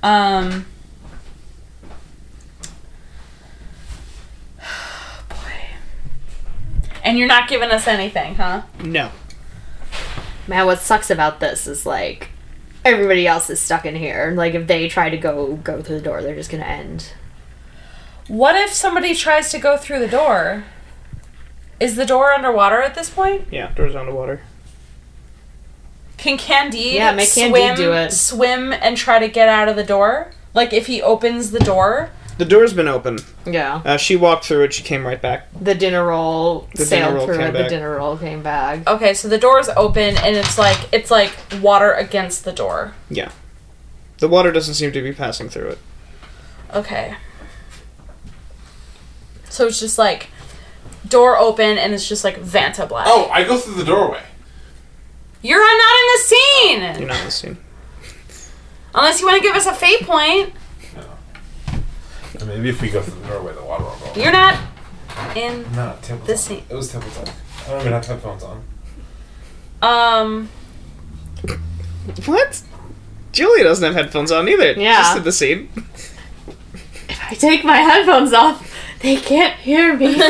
[0.00, 0.66] Um.
[5.28, 5.34] Boy.
[7.02, 8.62] And you're not giving us anything, huh?
[8.84, 9.10] No.
[10.46, 12.28] Man, what sucks about this is like
[12.84, 14.32] everybody else is stuck in here.
[14.36, 17.12] Like if they try to go go through the door, they're just gonna end.
[18.28, 20.64] What if somebody tries to go through the door?
[21.84, 23.42] Is the door underwater at this point?
[23.50, 23.72] Yeah.
[23.74, 24.40] Doors underwater.
[26.16, 28.10] Can Candide Yeah, make Candide swim, do it.
[28.12, 30.32] swim and try to get out of the door?
[30.54, 32.08] Like if he opens the door?
[32.38, 33.18] The door's been open.
[33.44, 33.82] Yeah.
[33.84, 34.72] Uh, she walked through it.
[34.72, 35.48] She came right back.
[35.60, 37.52] The dinner roll The sailed dinner roll through came it.
[37.52, 37.68] The back.
[37.68, 38.86] dinner roll came back.
[38.88, 42.94] Okay, so the door's open and it's like it's like water against the door.
[43.10, 43.30] Yeah.
[44.18, 45.78] The water doesn't seem to be passing through it.
[46.72, 47.16] Okay.
[49.50, 50.28] So it's just like
[51.08, 53.06] door open and it's just like Vanta Black.
[53.08, 54.22] Oh, I go through the doorway.
[55.42, 57.00] You're not in the scene!
[57.00, 57.56] You're not in the scene.
[58.94, 60.52] Unless you want to give us a fate point.
[62.38, 64.20] And maybe if we go through the doorway, the water will go.
[64.20, 64.58] You're not
[65.36, 66.62] in No, table The scene.
[66.68, 67.28] It was table talk.
[67.66, 68.64] I don't even have headphones on.
[69.82, 70.48] um
[72.26, 72.62] What?
[73.32, 74.72] Julia doesn't have headphones on either.
[74.72, 75.02] Yeah.
[75.02, 75.68] Just in the scene.
[77.08, 80.14] If I take my headphones off, they can't hear me.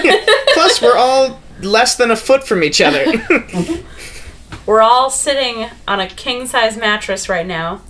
[0.55, 3.05] Plus, we're all less than a foot from each other.
[4.67, 7.83] we're all sitting on a king size mattress right now.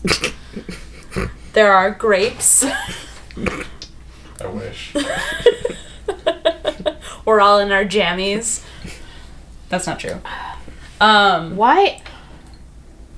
[1.52, 2.64] there are grapes.
[4.40, 4.94] I wish.
[7.24, 8.62] We're all in our jammies.
[9.70, 10.20] That's not true.
[11.00, 12.02] Um why?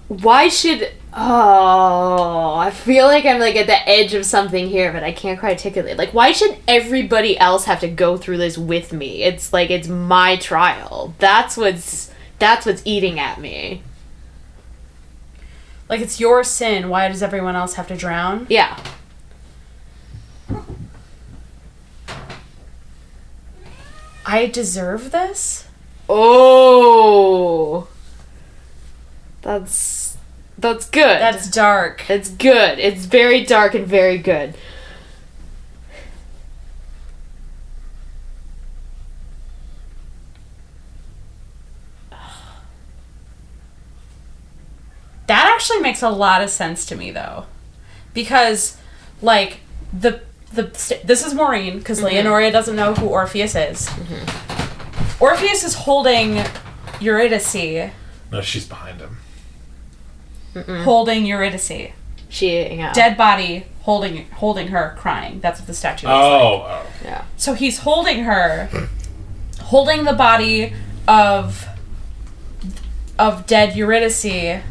[0.09, 0.93] Why should?
[1.19, 5.41] Oh, I feel like I'm like at the edge of something here, but I can't
[5.41, 5.97] quite articulate.
[5.97, 9.23] Like, why should everybody else have to go through this with me?
[9.23, 11.15] It's like it's my trial.
[11.19, 13.83] That's what's that's what's eating at me.
[15.89, 16.89] like it's your sin.
[16.89, 18.47] Why does everyone else have to drown?
[18.49, 18.79] Yeah.
[24.27, 25.69] I deserve this?
[26.09, 27.89] Oh.
[29.43, 30.06] That's
[30.59, 31.21] that's good.
[31.21, 32.09] That's dark.
[32.09, 32.79] it's good.
[32.79, 34.55] It's very dark and very good.
[45.27, 47.47] That actually makes a lot of sense to me though.
[48.15, 48.77] Because
[49.21, 49.61] like
[49.93, 50.21] the
[50.53, 52.27] the st- this is Maureen because mm-hmm.
[52.27, 53.87] Leonoria doesn't know who Orpheus is.
[53.87, 55.23] Mm-hmm.
[55.23, 56.43] Orpheus is holding
[57.01, 57.93] Eurydice,
[58.31, 59.16] No, she's behind him.
[60.63, 61.93] Holding Eurydice.
[62.29, 62.93] She yeah.
[62.93, 65.41] Dead body holding holding her crying.
[65.41, 66.43] That's what the statue looks oh, like.
[66.43, 66.87] Oh, oh.
[67.05, 67.25] Yeah.
[67.37, 68.69] So he's holding her,
[69.61, 70.73] holding the body
[71.07, 71.67] of
[73.19, 74.63] of dead Eurydice,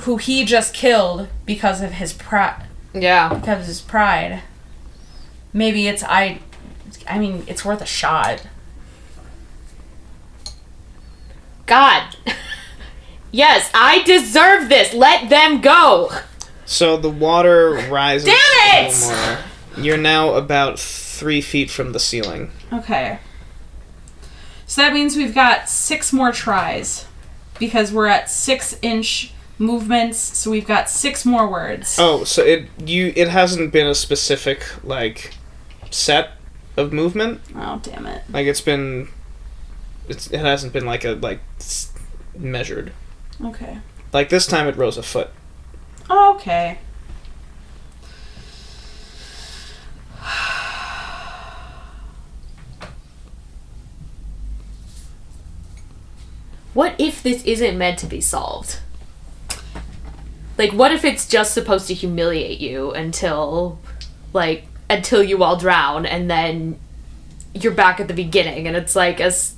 [0.00, 2.66] who he just killed because of his pride.
[2.92, 3.32] Yeah.
[3.32, 4.42] Because of his pride.
[5.52, 6.40] Maybe it's I.
[7.08, 8.46] I mean, it's worth a shot.
[11.66, 12.16] God.
[13.30, 14.94] yes, I deserve this.
[14.94, 16.10] Let them go.
[16.64, 19.38] so the water rises Damn it!
[19.76, 22.50] You're now about three feet from the ceiling.
[22.72, 23.18] Okay.
[24.66, 27.06] So that means we've got six more tries
[27.58, 30.18] because we're at six inch movements.
[30.18, 31.96] So we've got six more words.
[31.98, 35.34] Oh, so it you it hasn't been a specific like
[35.90, 36.32] set
[36.76, 37.40] of movement.
[37.54, 38.22] Oh damn it!
[38.30, 39.08] Like it's been,
[40.08, 41.40] it's it hasn't been like a like
[42.36, 42.92] measured.
[43.44, 43.78] Okay.
[44.12, 45.30] Like this time it rose a foot.
[46.10, 46.78] Okay.
[56.74, 58.78] What if this isn't meant to be solved?
[60.56, 63.80] Like, what if it's just supposed to humiliate you until,
[64.32, 66.78] like, until you all drown and then
[67.52, 69.56] you're back at the beginning and it's like, as.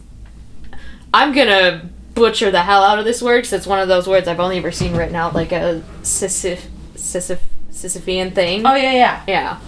[1.13, 4.29] I'm gonna butcher the hell out of this word because it's one of those words
[4.29, 6.63] I've only ever seen written out like a Sisyph,
[6.95, 8.67] Sisyph, Sisyphean thing.
[8.67, 9.23] Oh yeah, yeah.
[9.27, 9.61] Yeah,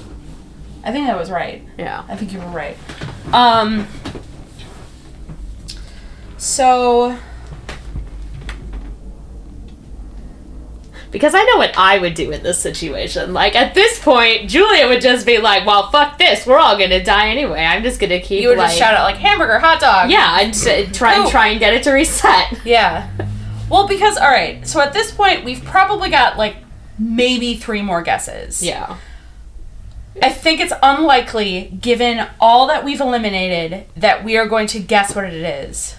[0.84, 1.66] I think that was right.
[1.78, 2.04] yeah.
[2.08, 2.76] I think you were right.
[3.32, 3.86] Um.
[6.36, 7.18] So
[11.12, 13.32] Because I know what I would do in this situation.
[13.32, 16.46] Like at this point, Julia would just be like, "Well, fuck this.
[16.46, 17.60] We're all gonna die anyway.
[17.60, 20.10] I'm just gonna keep." you would like, just shout out like hamburger, hot dog.
[20.10, 22.58] Yeah, I'd try and try and get it to reset.
[22.64, 23.08] Yeah.
[23.68, 24.66] Well, because all right.
[24.66, 26.56] So at this point, we've probably got like
[26.98, 28.62] maybe three more guesses.
[28.62, 28.96] Yeah.
[30.20, 35.14] I think it's unlikely, given all that we've eliminated, that we are going to guess
[35.14, 35.96] what it is.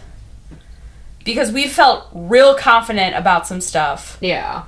[1.26, 4.64] Because we felt real confident about some stuff Yeah.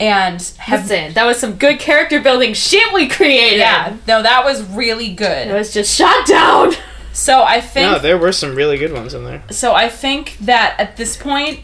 [0.00, 3.58] And have Listen, that was some good character building shit we created.
[3.58, 5.48] yeah, no, that was really good.
[5.48, 6.72] It was just shot down.
[7.12, 9.42] So I think No, there were some really good ones in there.
[9.50, 11.60] so I think that at this point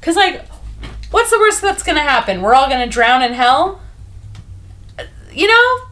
[0.00, 0.46] cuz like
[1.10, 2.40] what's the worst that's going to happen?
[2.42, 3.80] We're all going to drown in hell?
[4.98, 5.86] Uh, You know?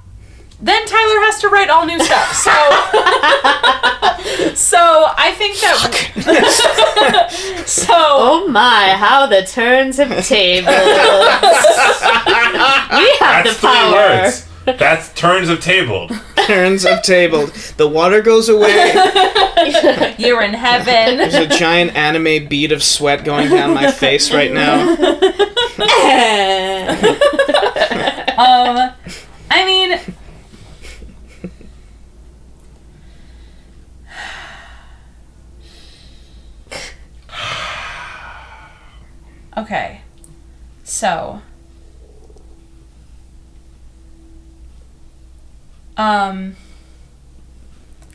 [0.63, 2.33] Then Tyler has to write all new stuff.
[2.35, 2.51] So,
[4.55, 4.79] so
[5.19, 7.65] I think that.
[7.67, 10.69] so Oh my, how the turns have tabled.
[12.97, 13.93] we have That's the three power.
[13.93, 14.47] words.
[14.65, 16.13] That's turns of tabled.
[16.47, 17.51] Turns of tabled.
[17.77, 18.93] The water goes away.
[20.19, 21.17] you're in heaven.
[21.19, 24.95] There's a giant anime bead of sweat going down my face right now.
[28.39, 28.93] Um,
[29.51, 29.99] I mean.
[39.57, 40.01] Okay.
[40.85, 41.43] So.
[45.97, 46.57] Um.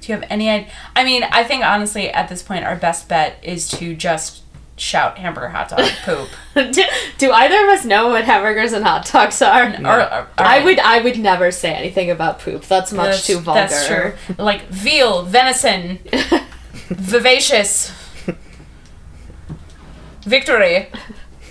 [0.01, 0.69] Do you have any idea?
[0.95, 4.41] I mean, I think honestly, at this point, our best bet is to just
[4.77, 6.29] shout hamburger hot dog poop.
[6.53, 6.83] do,
[7.17, 9.63] do either of us know what hamburgers and hot dogs are?
[9.83, 12.63] Or, or- I would I would never say anything about poop.
[12.63, 13.61] That's much That's- too vulgar.
[13.61, 14.13] That's true.
[14.37, 15.99] Like veal, venison,
[16.89, 17.91] vivacious,
[20.21, 20.87] victory.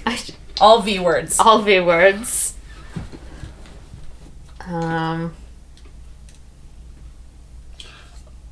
[0.61, 1.39] All V words.
[1.39, 2.55] All V words.
[4.67, 5.35] Um.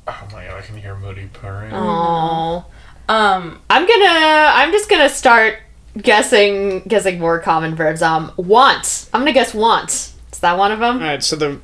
[0.07, 1.71] Oh my god, I can hear Moody purring.
[1.73, 2.65] Oh.
[3.09, 3.61] Um.
[3.69, 4.51] I'm gonna.
[4.53, 5.57] I'm just gonna start
[5.97, 6.81] guessing.
[6.81, 8.01] Guessing more common verbs.
[8.01, 8.31] Um.
[8.37, 9.09] Want.
[9.13, 9.89] I'm gonna guess want.
[9.89, 10.97] Is that one of them?
[10.97, 11.59] All right, so the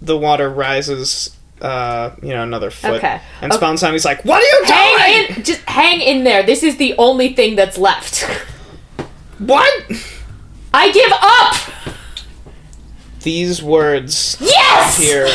[0.00, 2.94] the water rises, uh, you know, another foot.
[2.94, 3.20] Okay.
[3.40, 3.64] And Okay.
[3.64, 4.98] Spallanzani's like, "What are you doing?
[4.98, 5.44] Hang in.
[5.44, 6.42] Just hang in there.
[6.42, 8.24] This is the only thing that's left.
[9.46, 9.72] What?"
[10.74, 11.56] I give up.
[13.22, 14.96] These words Yes.
[14.98, 15.28] appear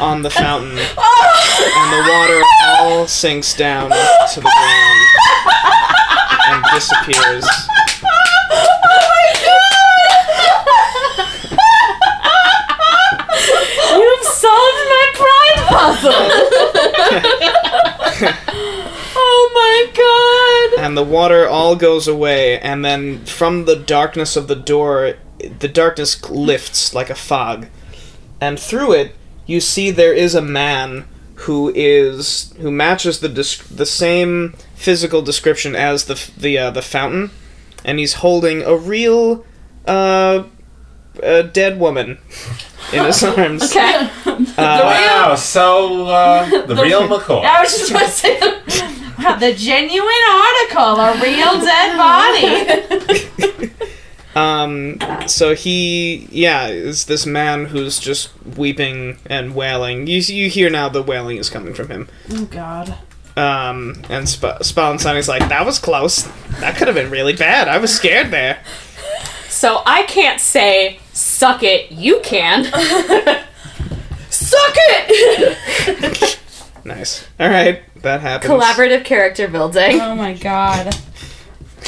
[0.00, 2.42] on the fountain, and the water
[2.78, 5.06] all sinks down to the ground
[6.48, 7.44] and disappears.
[7.52, 9.16] Oh
[13.96, 17.50] You've solved my pride puzzle.
[20.90, 25.14] and the water all goes away and then from the darkness of the door
[25.60, 27.68] the darkness lifts like a fog
[28.40, 29.14] and through it
[29.46, 31.04] you see there is a man
[31.46, 36.70] who is who matches the desc- the same physical description as the f- the uh,
[36.72, 37.30] the fountain
[37.84, 39.44] and he's holding a real
[39.86, 40.42] uh
[41.22, 42.18] a dead woman
[42.92, 44.10] in his arms Okay.
[44.26, 47.44] Uh, Wow, so uh, the real McCoy.
[47.44, 53.70] I was just about to say the, wow, the genuine article, a real dead body.
[54.32, 60.06] Um, so he, yeah, is this man who's just weeping and wailing.
[60.06, 62.08] You you hear now the wailing is coming from him.
[62.30, 62.96] oh God.
[63.36, 66.22] Um, and Sp- Spallanzani's like, that was close.
[66.60, 67.66] That could have been really bad.
[67.66, 68.60] I was scared there.
[69.48, 71.90] So I can't say suck it.
[71.90, 72.64] You can.
[74.30, 76.38] Suck it.
[76.84, 77.26] Nice.
[77.38, 78.52] All right, that happens.
[78.52, 80.00] Collaborative character building.
[80.00, 80.94] oh my God.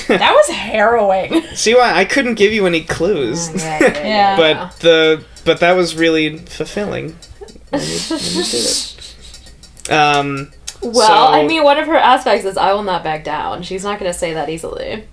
[0.08, 1.42] That was harrowing.
[1.54, 3.50] See why I couldn't give you any clues.
[3.54, 4.36] Yeah.
[4.36, 7.16] but the but that was really fulfilling.
[7.70, 9.90] When you- when you did it.
[9.92, 10.52] Um,
[10.82, 10.92] Well,
[11.28, 13.62] So- I mean, one of her aspects is I will not back down.
[13.62, 15.04] She's not going to say that easily.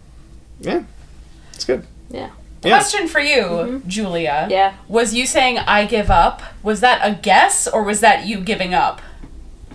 [0.61, 0.83] yeah,
[1.53, 1.85] it's good.
[2.09, 2.29] Yeah.
[2.63, 2.77] Yeah.
[2.77, 4.47] Question for you, Julia.
[4.49, 4.73] Yeah.
[4.87, 6.41] Was you saying I give up?
[6.63, 9.01] Was that a guess or was that you giving up?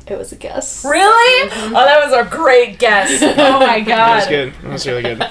[0.06, 0.84] It was a guess.
[0.84, 1.50] Really?
[1.52, 3.22] Oh, that was a great guess.
[3.22, 3.86] Oh my god.
[3.86, 4.52] That was good.
[4.62, 5.22] That was really good.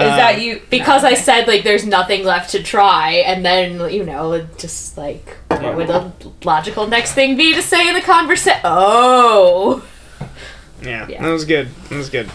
[0.00, 0.62] Is that you?
[0.70, 1.20] Because I Okay.
[1.20, 5.88] said, like, there's nothing left to try, and then, you know, just, like, what would
[5.88, 6.10] the
[6.42, 8.60] logical next thing be to say in the conversation?
[8.64, 9.84] Oh!
[10.82, 11.22] Yeah, Yeah.
[11.22, 11.68] that was good.
[11.90, 12.30] That was good.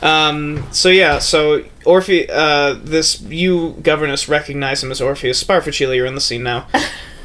[0.00, 5.96] Um, so yeah, so Orpheus, uh, this you governess recognize him as Orpheus Sparafucile.
[5.96, 6.68] You're in the scene now.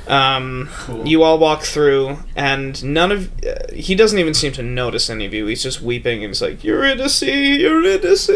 [0.07, 1.07] Um, Cool.
[1.07, 5.25] you all walk through, and none of uh, he doesn't even seem to notice any
[5.25, 5.45] of you.
[5.45, 8.27] He's just weeping, and he's like, "Eurydice, Eurydice."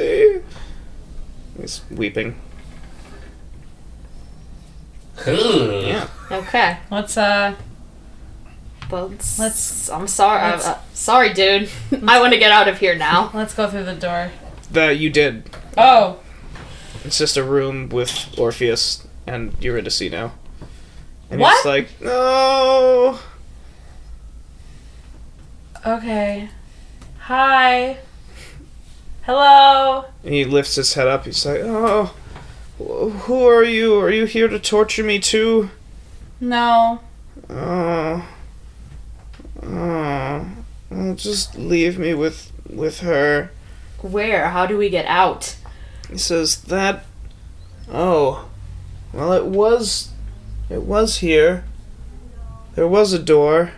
[1.60, 2.39] He's weeping.
[5.18, 5.81] Cool.
[5.84, 6.07] Yeah.
[6.31, 6.77] Okay.
[6.91, 7.56] Let's uh.
[8.89, 9.38] Well, let's.
[9.39, 10.52] Let's- I'm sorry.
[10.52, 11.69] let's- uh, uh, sorry, dude.
[12.07, 13.31] I want to get out of here now.
[13.34, 14.31] Let's go through the door.
[14.72, 15.49] That you did.
[15.77, 16.19] Oh.
[17.03, 20.34] It's just a room with Orpheus and Eurydice now.
[21.30, 21.56] And What?
[21.58, 23.20] he's like, no.
[25.86, 26.49] Okay.
[27.20, 27.98] Hi.
[29.24, 30.06] Hello.
[30.24, 31.26] And he lifts his head up.
[31.26, 32.14] He's like, "Oh,
[32.78, 33.99] who are you?
[33.99, 35.70] Are you here to torture me too?"
[36.40, 37.02] No.
[37.49, 38.26] Oh,
[39.64, 40.48] oh,
[40.90, 43.52] well, just leave me with with her.
[44.02, 44.49] Where?
[44.49, 45.58] How do we get out?
[46.10, 47.04] He says that.
[47.91, 48.48] Oh,
[49.14, 50.10] well, it was,
[50.69, 51.64] it was here.
[52.76, 53.72] There was a door.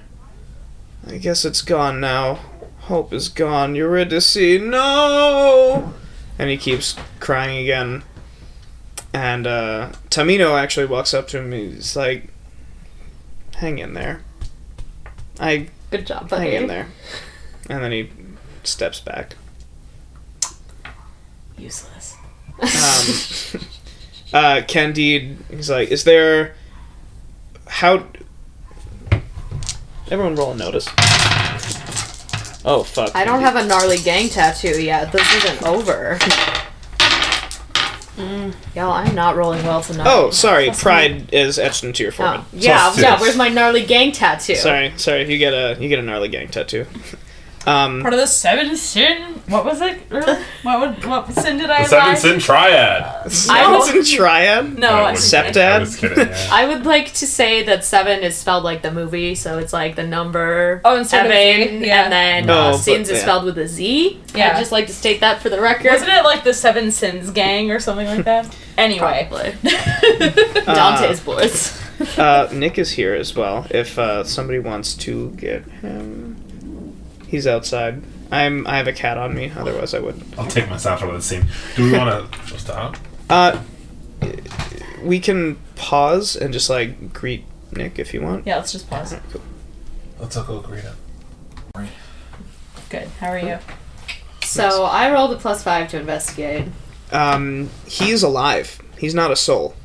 [1.07, 2.40] I guess it's gone now.
[2.82, 3.76] Hope is gone.
[3.76, 5.94] Eurydice, no!
[6.38, 8.03] And he keeps crying again.
[9.14, 11.52] And uh, Tamino actually walks up to him.
[11.52, 12.30] He's like,
[13.56, 14.22] "Hang in there.
[15.40, 16.52] I Good job, buddy.
[16.52, 16.88] hang in there."
[17.70, 18.10] And then he
[18.64, 19.36] steps back.
[21.57, 22.16] Useless.
[22.60, 23.61] Um,
[24.34, 26.56] uh, Candide, he's like, "Is there
[27.70, 28.06] how?"
[30.12, 30.88] Everyone, roll a notice.
[32.66, 33.16] Oh fuck!
[33.16, 35.12] I don't have a gnarly gang tattoo yet.
[35.12, 36.18] This isn't over.
[38.20, 38.54] Mm.
[38.76, 40.06] Y'all, I'm not rolling well tonight.
[40.06, 40.70] Oh, sorry.
[40.72, 42.41] Pride is etched into your forehead.
[42.41, 42.64] Oh, forehead.
[42.64, 43.20] yeah, Plus yeah.
[43.22, 44.56] Where's my gnarly gang tattoo?
[44.56, 45.32] Sorry, sorry.
[45.32, 46.86] You get a you get a gnarly gang tattoo.
[47.68, 49.41] Um, Part of the seven sin.
[49.49, 49.99] What was it?
[50.61, 52.15] What would, what sin did I The seven lie?
[52.15, 53.31] sin triad.
[53.31, 54.77] Seven Seven's in triad.
[54.80, 55.14] No, I.
[55.14, 55.57] Septad?
[55.57, 56.18] I was kidding.
[56.27, 56.49] Yeah.
[56.52, 59.95] I would like to say that seven is spelled like the movie, so it's like
[59.95, 62.03] the number Oh, instead of seven, Z, yeah.
[62.03, 63.22] and then No, uh, but- sins is yeah.
[63.23, 64.19] spelled with a Z.
[64.36, 64.49] Yeah.
[64.53, 65.91] I'd just like to state that for the record.
[65.91, 68.53] Wasn't it like the Seven Sins Gang or something like that?
[68.80, 69.27] Anyway.
[69.30, 69.52] Probably.
[70.65, 71.77] Dante's boys.
[72.18, 73.68] Uh, Nick is here as well.
[73.69, 76.28] If uh, somebody wants to get him,
[77.30, 78.01] he's outside.
[78.31, 78.65] I'm.
[78.68, 79.51] I have a cat on me.
[79.56, 80.22] Otherwise, I would.
[80.38, 81.45] I'll take myself out of the scene.
[81.76, 82.97] Do we want to stop?
[83.30, 83.61] Uh,
[85.03, 88.45] we can pause and just like greet Nick if you want.
[88.45, 89.15] Yeah, let's just pause.
[89.31, 89.41] Cool.
[90.19, 90.95] Let's all go greet him.
[92.89, 93.07] Good.
[93.19, 93.60] How are you?
[94.43, 96.68] So I rolled a plus five to investigate.
[97.11, 98.81] Um, he's alive.
[98.97, 99.76] He's not a soul,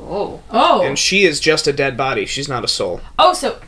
[0.00, 0.42] Oh.
[0.50, 0.82] Oh.
[0.82, 2.24] and she is just a dead body.
[2.26, 3.00] She's not a soul.
[3.18, 3.58] Oh, so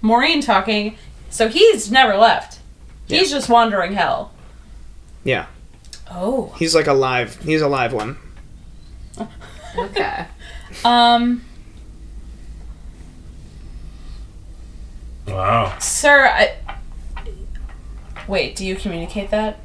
[0.00, 0.96] Maureen talking.
[1.34, 2.60] So he's never left.
[3.08, 4.30] He's just wandering hell.
[5.24, 5.46] Yeah,
[6.08, 6.54] Oh.
[6.60, 7.40] he's like alive.
[7.42, 8.16] He's a live one.
[9.76, 10.26] Okay.
[10.84, 11.44] Um,
[15.26, 15.76] Wow.
[15.80, 16.56] sir, I.
[18.28, 19.58] Wait, do you communicate that?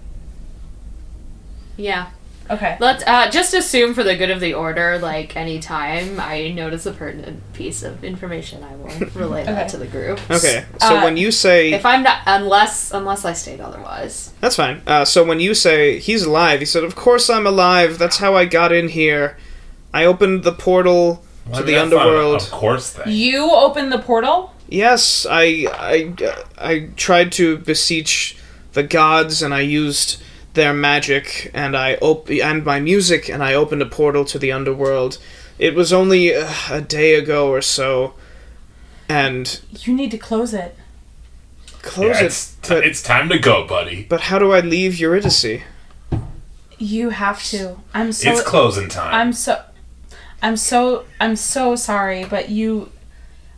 [1.77, 2.09] Yeah.
[2.49, 2.77] Okay.
[2.79, 6.91] Let's uh, just assume for the good of the order, like anytime I notice a
[6.91, 10.19] pertinent piece of information, I will relay that to the group.
[10.31, 14.33] Okay, so Uh, when you say If I'm not, unless unless I state otherwise.
[14.41, 14.81] That's fine.
[14.87, 17.99] Uh, so when you say he's alive, he said, "Of course I'm alive.
[17.99, 19.37] That's how I got in here.
[19.93, 22.41] I opened the portal Why to would the underworld.
[22.41, 23.13] Of course, thing.
[23.13, 24.53] You opened the portal?
[24.67, 26.13] Yes, I, I,
[26.59, 28.37] I tried to beseech
[28.73, 30.21] the gods, and I used
[30.53, 34.51] their magic, and I op- and my music, and I opened a portal to the
[34.51, 35.17] underworld.
[35.57, 38.13] It was only uh, a day ago or so,
[39.07, 40.75] and You need to close it.
[41.81, 42.25] close Yeah, it.
[42.27, 44.03] it's, t- but, it's time to go, buddy.
[44.09, 45.61] but how do I leave Eurydice?
[46.77, 47.77] You have to.
[47.93, 48.31] I'm so.
[48.31, 49.13] it's closing time.
[49.13, 49.61] I'm so
[50.41, 52.89] I'm so I'm so sorry, but you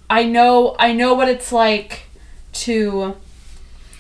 [0.10, 2.04] I know I know what it's like
[2.54, 3.16] to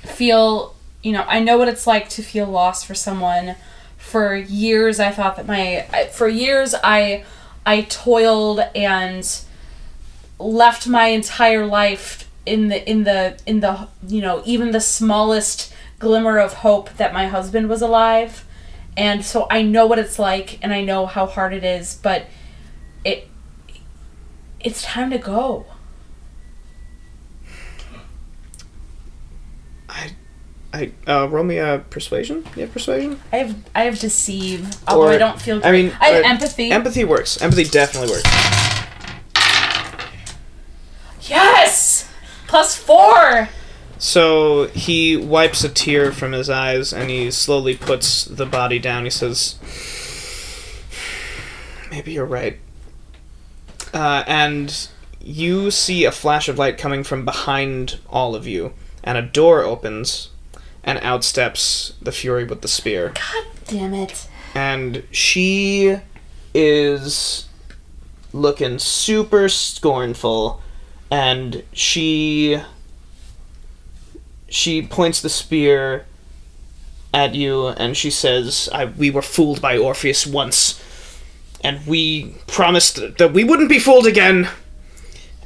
[0.03, 0.70] feel,
[1.03, 3.56] you know, I know what it's like to feel lost for someone.
[3.98, 7.23] For years I thought that my for years I
[7.65, 9.28] I toiled and
[10.40, 15.73] left my entire life in the in the in the you know, even the smallest
[15.99, 18.44] glimmer of hope that my husband was alive
[18.98, 22.26] and so I know what it's like and I know how hard it is, but
[23.06, 23.28] it
[24.60, 25.65] it's time to go.
[29.90, 30.11] I,
[30.73, 32.45] I uh, roll me a persuasion.
[32.56, 33.19] You have persuasion?
[33.31, 35.69] I have I have deceive, although Or- I don't feel great.
[35.69, 36.72] I mean, I have uh, empathy.
[36.72, 37.41] Empathy works.
[37.41, 38.23] Empathy definitely works.
[41.23, 42.10] yes,
[42.48, 43.49] plus four.
[43.98, 49.03] So he wipes a tear from his eyes and he slowly puts the body down.
[49.03, 49.60] He says,
[51.91, 52.57] Maybe you're right.
[53.93, 54.88] Uh, and
[55.23, 58.73] you see a flash of light coming from behind all of you,
[59.03, 60.30] and a door opens,
[60.84, 63.14] and out steps the Fury with the spear.
[63.16, 64.28] God damn it!
[64.53, 65.98] and she
[66.53, 67.48] is
[68.34, 70.62] looking super scornful
[71.10, 72.60] and she
[74.49, 76.06] she points the spear
[77.14, 80.82] at you and she says I, we were fooled by orpheus once
[81.64, 84.49] and we promised that we wouldn't be fooled again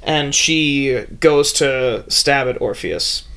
[0.04, 3.28] and she goes to stab at orpheus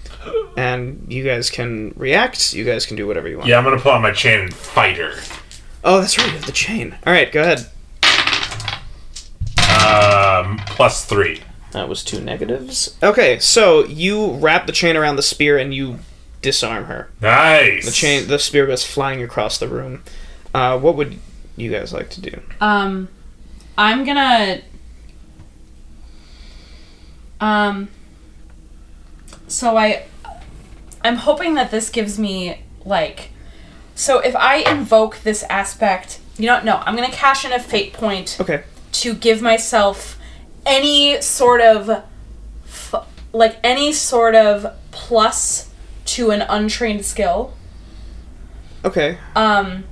[0.56, 3.78] and you guys can react you guys can do whatever you want yeah, I'm gonna
[3.80, 5.14] pull out my chain and fight her.
[5.84, 6.26] Oh, that's right.
[6.26, 6.96] You have the chain.
[7.06, 7.70] All right, go ahead.
[9.84, 11.40] Um, plus three.
[11.72, 12.96] That was two negatives.
[13.02, 16.00] Okay, so you wrap the chain around the spear and you
[16.42, 17.08] disarm her.
[17.20, 17.86] Nice.
[17.86, 20.02] The chain, the spear goes flying across the room.
[20.54, 21.18] Uh, what would
[21.56, 22.40] you guys like to do?
[22.60, 23.08] Um,
[23.76, 24.62] I'm gonna.
[27.40, 27.88] Um,
[29.46, 30.04] so I
[31.02, 33.30] I'm hoping that this gives me like
[33.94, 37.58] so if I invoke this aspect, you know no, I'm going to cash in a
[37.60, 38.62] fate point Okay.
[38.92, 40.18] to give myself
[40.66, 41.88] any sort of
[42.66, 45.70] f- like any sort of plus
[46.06, 47.54] to an untrained skill.
[48.84, 49.18] Okay.
[49.34, 49.84] Um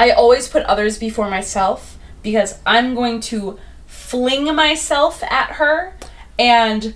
[0.00, 5.94] I always put others before myself because I'm going to fling myself at her
[6.38, 6.94] and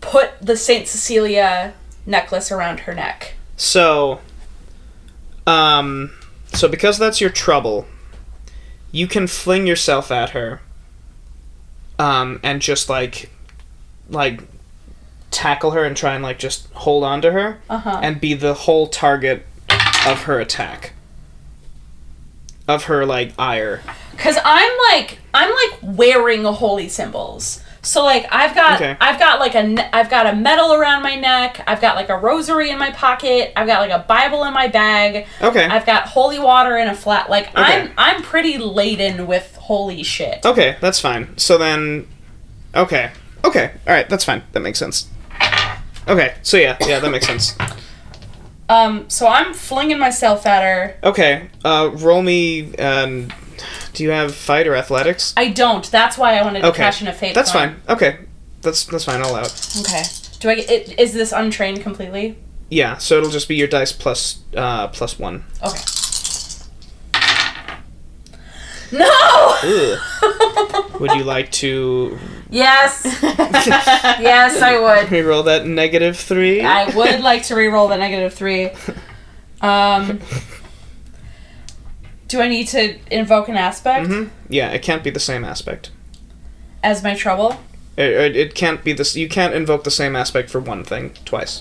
[0.00, 1.74] put the Saint Cecilia
[2.10, 3.34] necklace around her neck.
[3.56, 4.20] So,
[5.46, 6.10] um,
[6.52, 7.86] so because that's your trouble,
[8.92, 10.60] you can fling yourself at her,
[11.98, 13.30] um, and just like,
[14.08, 14.42] like,
[15.30, 18.00] tackle her and try and like just hold on to her Uh-huh.
[18.02, 19.46] and be the whole target
[20.04, 20.92] of her attack,
[22.66, 23.80] of her like ire.
[24.18, 27.62] Cuz I'm like I'm like wearing holy symbols.
[27.82, 28.96] So like I've got Okay.
[29.00, 31.62] I've got like a I've got a medal around my neck.
[31.66, 33.52] I've got like a rosary in my pocket.
[33.56, 35.26] I've got like a Bible in my bag.
[35.40, 35.64] Okay.
[35.64, 37.30] I've got holy water in a flat.
[37.30, 37.62] Like Okay.
[37.62, 40.44] I'm I'm pretty laden with holy shit.
[40.44, 41.36] Okay, that's fine.
[41.38, 42.06] So then,
[42.74, 43.12] okay,
[43.44, 44.42] okay, all right, that's fine.
[44.52, 45.08] That makes sense.
[46.08, 47.56] Okay, so yeah, yeah, that makes sense.
[48.68, 50.96] Um so I'm flinging myself at her.
[51.02, 52.74] Okay, uh, roll me.
[52.76, 53.28] Um,
[53.94, 55.32] do you have fight or athletics?
[55.36, 55.88] I don't.
[55.90, 57.34] That's why I wanted to Okay, cash in a fate.
[57.34, 57.76] that's point.
[57.86, 57.96] fine.
[57.96, 58.18] Okay,
[58.62, 59.20] that's that's fine.
[59.22, 59.76] I'll it.
[59.80, 60.02] Okay.
[60.40, 62.38] Do I get it, is this untrained completely?
[62.70, 65.44] Yeah, so it'll just be your dice plus uh, plus one.
[65.62, 65.80] Okay.
[68.92, 69.98] No!
[70.98, 72.18] Would you like to
[72.50, 73.02] yes.
[73.22, 75.06] yes, I would.
[75.08, 76.62] reroll that negative three?
[76.62, 78.70] I would like to re-roll the negative three.
[79.62, 80.20] Um,
[82.30, 85.90] do I need to invoke an aspect hmm Yeah, it can't be the same aspect.
[86.82, 87.60] as my trouble?
[87.96, 89.16] It, it, it can't be this.
[89.16, 91.60] You can't invoke the same aspect for one thing twice.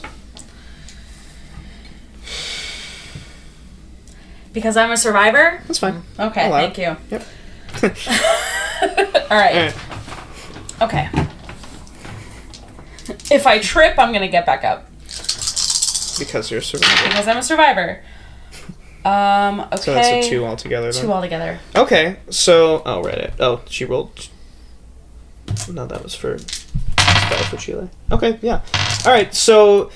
[4.53, 5.61] Because I'm a survivor?
[5.67, 6.03] That's fine.
[6.19, 6.95] Okay, Allow thank you.
[7.11, 7.23] Yep.
[9.31, 9.55] All right.
[9.55, 9.75] Alright.
[10.81, 11.09] Okay.
[13.35, 14.87] If I trip, I'm gonna get back up
[16.19, 17.09] Because you're a survivor.
[17.09, 18.03] because I'm a survivor.
[19.05, 19.61] Um.
[19.61, 19.77] Okay.
[19.77, 20.91] So that's a two altogether.
[20.91, 21.03] Then.
[21.03, 21.59] Two altogether.
[21.75, 23.17] Okay, so oh right.
[23.17, 24.27] it- Oh, she rolled.
[25.71, 27.89] No, that was for Sparafucile.
[28.11, 28.61] Okay, yeah.
[29.05, 29.89] All right, so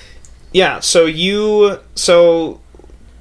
[0.52, 2.60] yeah, so you so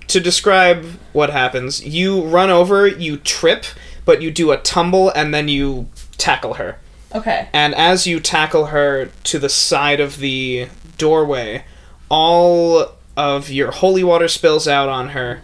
[0.07, 3.65] to describe what happens, you run over, you trip,
[4.05, 5.87] but you do a tumble and then you
[6.17, 6.77] tackle her.
[7.15, 7.47] Okay.
[7.53, 11.65] And as you tackle her to the side of the doorway,
[12.09, 15.41] all of your holy water spills out on her.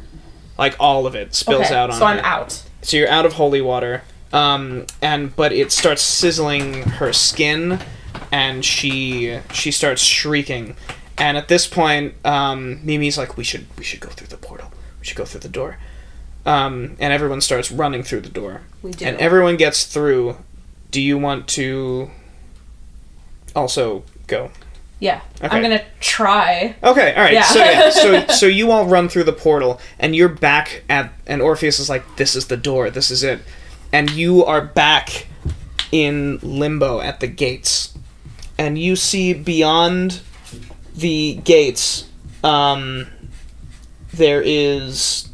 [0.59, 1.75] Like all of it spills okay.
[1.75, 2.11] out on so her.
[2.11, 2.63] I'm out.
[2.81, 4.03] so you're out of holy water.
[4.31, 7.79] Um and but it starts sizzling her skin
[8.31, 10.75] and she she starts shrieking.
[11.17, 14.69] And at this point um mimi's like we should we should go through the portal.
[14.99, 15.77] We should go through the door.
[16.45, 18.61] Um and everyone starts running through the door.
[18.83, 19.05] We do.
[19.05, 20.37] and everyone gets through.
[20.91, 22.11] Do you want to
[23.55, 24.51] also go
[24.99, 25.21] yeah.
[25.41, 25.55] Okay.
[25.55, 26.75] I'm gonna try.
[26.83, 27.33] Okay, all right.
[27.33, 27.43] Yeah.
[27.43, 31.41] So yeah, so so you all run through the portal, and you're back at, and
[31.41, 32.89] Orpheus is like, "This is the door.
[32.89, 33.39] This is it,"
[33.93, 35.27] and you are back
[35.91, 37.97] in limbo at the gates,
[38.57, 40.19] and you see beyond
[40.93, 42.09] the gates,
[42.43, 43.07] um,
[44.13, 45.29] there is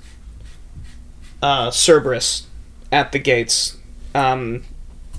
[1.41, 2.45] uh, Cerberus
[2.91, 3.77] at the gates.
[4.13, 4.63] Um,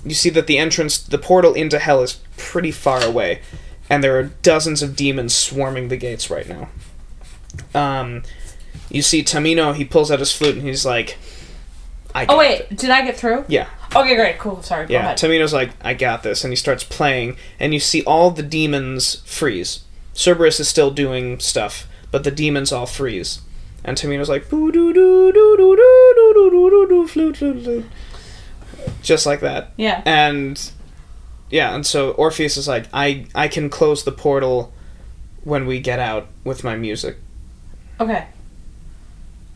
[0.05, 3.41] you see that the entrance, the portal into hell, is pretty far away
[3.89, 6.69] and there are dozens of demons swarming the gates right now.
[7.73, 8.23] Um,
[8.89, 11.17] you see Tamino, he pulls out his flute and he's like,
[12.15, 13.45] I got Oh wait, it." did I get through?
[13.47, 14.61] Yeah, Okay, great, cool.
[14.63, 14.85] Sorry.
[14.87, 14.99] Go yeah.
[14.99, 15.17] ahead.
[15.17, 19.21] Tamino's like, I got this, and he starts playing, and you see all the demons
[19.25, 19.81] freeze.
[20.13, 23.41] Cerberus is still doing stuff, but the demons all freeze.
[23.85, 27.37] And Tamino's like, boo doo doo doo doo doo doo doo doo doo doo flute
[27.37, 27.85] flute flute.
[29.01, 29.71] Just like that.
[29.77, 30.01] yeah.
[30.05, 30.71] And
[31.49, 34.73] yeah, and so Orpheus is like, I I can close the portal
[35.43, 37.17] when we get out with my music.
[37.99, 38.25] Okay.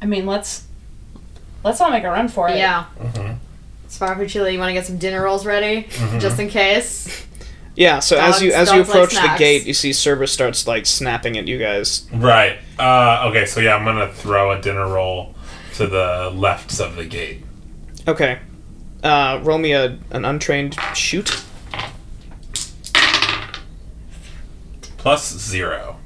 [0.01, 0.65] I mean, let's
[1.63, 2.57] let's all make a run for it.
[2.57, 2.85] Yeah.
[2.99, 3.37] Mhm.
[3.89, 5.87] Sparafucile, you want to get some dinner rolls ready?
[6.19, 7.25] Just in case?
[7.75, 10.65] Yeah, so as you as you dogs like approach the gate, you see Cerberus starts
[10.67, 12.07] like snapping at you guys.
[12.13, 12.57] Right.
[12.79, 15.35] Uh, okay, so yeah, I'm gonna throw a dinner roll
[15.75, 17.43] to the left of the gate.
[18.07, 18.39] Okay.
[19.03, 21.43] Uh, roll me a an untrained shoot.
[25.01, 25.97] Plus zero.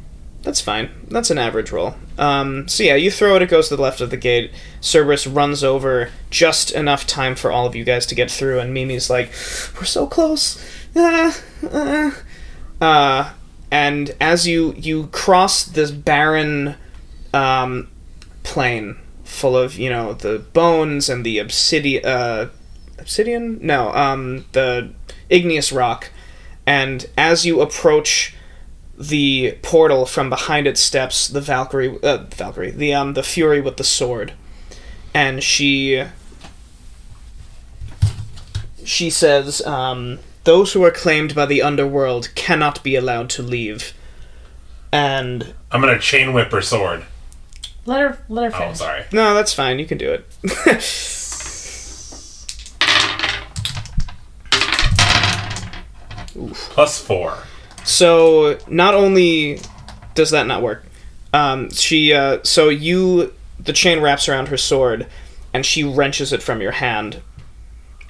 [0.44, 0.90] That's fine.
[1.10, 1.96] That's an average roll.
[2.18, 4.52] Um, so yeah, you throw it, it goes to the left of the gate.
[4.80, 8.74] Cerberus runs over just enough time for all of you guys to get through, and
[8.74, 9.32] Mimi's like,
[9.76, 10.64] "We're so close."
[10.96, 11.38] Ah,
[11.74, 12.24] ah."
[12.80, 13.34] Uh,
[13.72, 16.76] and as you you cross this barren
[17.34, 17.90] um,
[18.44, 22.50] plain full of you know the bones and the obsidian uh,
[23.00, 24.92] obsidian no um, the
[25.30, 26.12] igneous rock
[26.66, 28.35] and as you approach
[28.98, 33.76] the portal from behind it steps the valkyrie uh, valkyrie the um the fury with
[33.78, 34.32] the sword
[35.14, 36.04] and she
[38.86, 43.94] she says um those who are claimed by the underworld cannot be allowed to leave
[44.94, 47.04] and I'm gonna chain whip her sword.
[47.86, 49.04] Let her let her Oh, sorry.
[49.12, 50.26] no that's fine you can do it
[56.36, 57.38] Plus four.
[57.86, 59.62] So not only
[60.16, 60.84] does that not work,
[61.34, 65.08] um, she uh, so you the chain wraps around her sword,
[65.54, 67.22] and she wrenches it from your hand,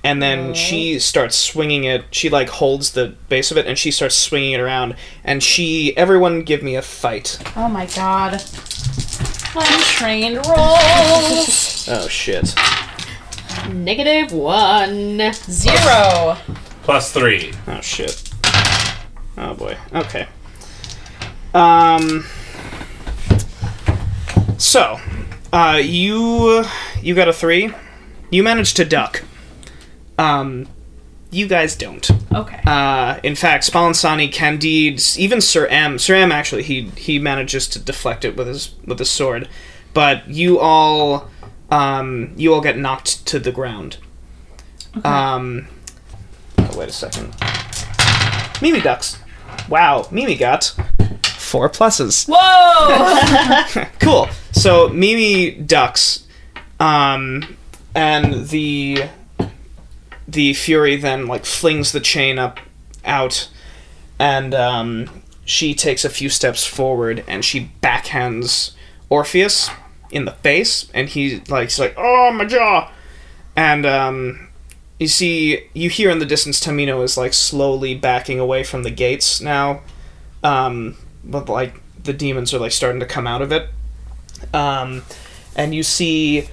[0.03, 2.05] and then she starts swinging it.
[2.11, 4.95] She like holds the base of it, and she starts swinging it around.
[5.23, 7.37] And she, everyone, give me a fight.
[7.57, 8.41] Oh my god.
[9.57, 11.87] Untrained rolls.
[11.89, 12.55] Oh shit!
[13.73, 15.33] Negative one.
[15.33, 16.37] Zero.
[16.83, 17.53] Plus three.
[17.67, 18.31] Oh shit!
[19.37, 19.77] Oh boy.
[19.93, 20.27] Okay.
[21.53, 22.25] Um.
[24.57, 24.99] So,
[25.51, 26.63] uh, you
[27.01, 27.73] you got a three.
[28.29, 29.23] You managed to duck.
[30.17, 30.67] Um,
[31.31, 32.09] you guys don't.
[32.33, 32.59] Okay.
[32.65, 35.99] Uh, in fact, Spallanzani, Candide, even Sir M.
[35.99, 36.31] Sir M.
[36.31, 39.49] Actually, he he manages to deflect it with his with his sword,
[39.93, 41.29] but you all
[41.69, 43.97] um, you all get knocked to the ground.
[45.03, 45.67] Um,
[46.57, 47.35] oh, wait a second.
[48.61, 49.19] Mimi ducks.
[49.69, 50.73] Wow, Mimi got
[51.37, 52.27] four pluses.
[52.29, 53.85] Whoa!
[53.99, 54.29] Cool.
[54.51, 56.25] So Mimi ducks,
[56.79, 57.57] um,
[57.95, 59.05] and the
[60.27, 62.59] the Fury then like flings the chain up
[63.03, 63.49] out,
[64.19, 68.71] and um, she takes a few steps forward and she backhands
[69.09, 69.69] Orpheus
[70.11, 72.91] in the face, and he like he's like, "Oh my jaw,"
[73.55, 74.44] and um,
[74.99, 78.91] you see you hear in the distance Tamino is like slowly backing away from the
[78.91, 79.81] gates now,
[80.43, 83.69] um, but like the demons are like starting to come out of it
[84.53, 85.03] um,
[85.55, 86.47] and you see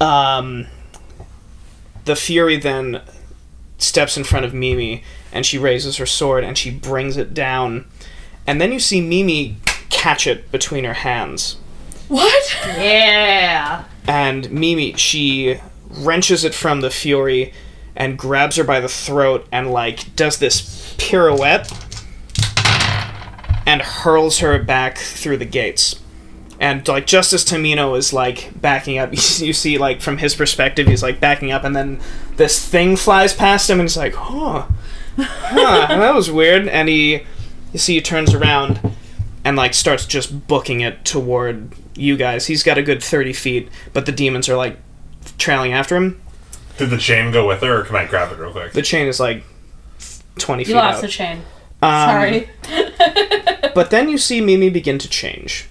[0.00, 0.66] um,
[2.04, 3.00] the fury then
[3.78, 5.02] steps in front of Mimi
[5.32, 7.86] and she raises her sword and she brings it down
[8.46, 9.56] and then you see Mimi
[9.90, 11.56] catch it between her hands
[12.08, 12.56] what?
[12.66, 13.84] Yeah.
[14.06, 15.60] and Mimi she
[15.90, 17.52] wrenches it from the fury
[17.96, 21.70] and grabs her by the throat and like does this pirouette
[23.66, 26.00] and hurls her back through the gates.
[26.60, 29.10] And like just as Tamino is like backing up.
[29.12, 32.00] You see like from his perspective he's like backing up and then
[32.36, 34.66] this thing flies past him and he's like huh.
[35.16, 35.86] Huh.
[35.88, 36.68] That was weird.
[36.68, 37.22] And he
[37.72, 38.80] you see he turns around
[39.44, 42.46] and like starts just booking it toward you guys.
[42.46, 44.78] He's got a good 30 feet but the demons are like
[45.38, 46.20] trailing after him
[46.78, 48.72] Did the chain go with her, or can I grab it real quick?
[48.72, 49.44] the chain is like
[50.38, 51.42] 20 You feet lost out the chain.
[51.82, 52.50] Um, Sorry.
[53.74, 55.66] But then you see Mimi begin to change.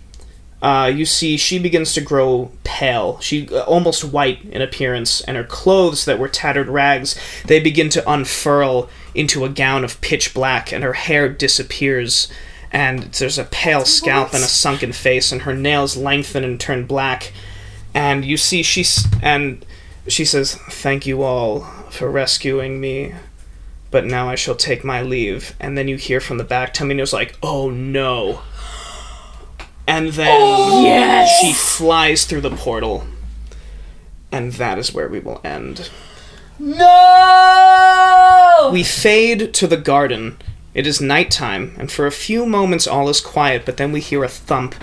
[0.62, 3.20] Uh, you see she begins to grow pale.
[3.20, 7.90] She uh, almost white in appearance, and her clothes that were tattered rags they begin
[7.90, 12.30] to unfurl into a gown of pitch black, and her hair disappears.
[12.72, 16.86] And there's a pale scalp and a sunken face, and her nails lengthen and turn
[16.86, 17.32] black.
[17.94, 19.66] And you see she's and
[20.08, 23.14] she says, "Thank you all for rescuing me."
[23.94, 25.56] but now I shall take my leave.
[25.60, 28.42] And then you hear from the back, Tamino's like, oh no.
[29.88, 31.40] And then oh, yes!
[31.40, 33.06] she flies through the portal.
[34.32, 35.92] And that is where we will end.
[36.58, 36.82] No!
[38.74, 40.38] We fade to the garden.
[40.74, 44.24] It is nighttime, and for a few moments all is quiet, but then we hear
[44.24, 44.74] a thump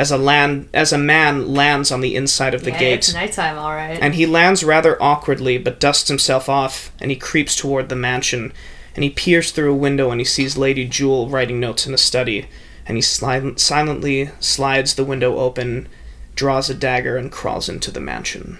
[0.00, 2.98] as a land as a man lands on the inside of the Hey, gate.
[3.00, 3.98] It's nighttime, all right.
[4.00, 8.54] And he lands rather awkwardly, but dusts himself off, and he creeps toward the mansion.
[8.94, 11.98] And he peers through a window and he sees Lady Jewel writing notes in a
[11.98, 12.48] study.
[12.86, 15.86] And he silently slides the window open,
[16.34, 18.56] draws a dagger, and crawls into the mansion.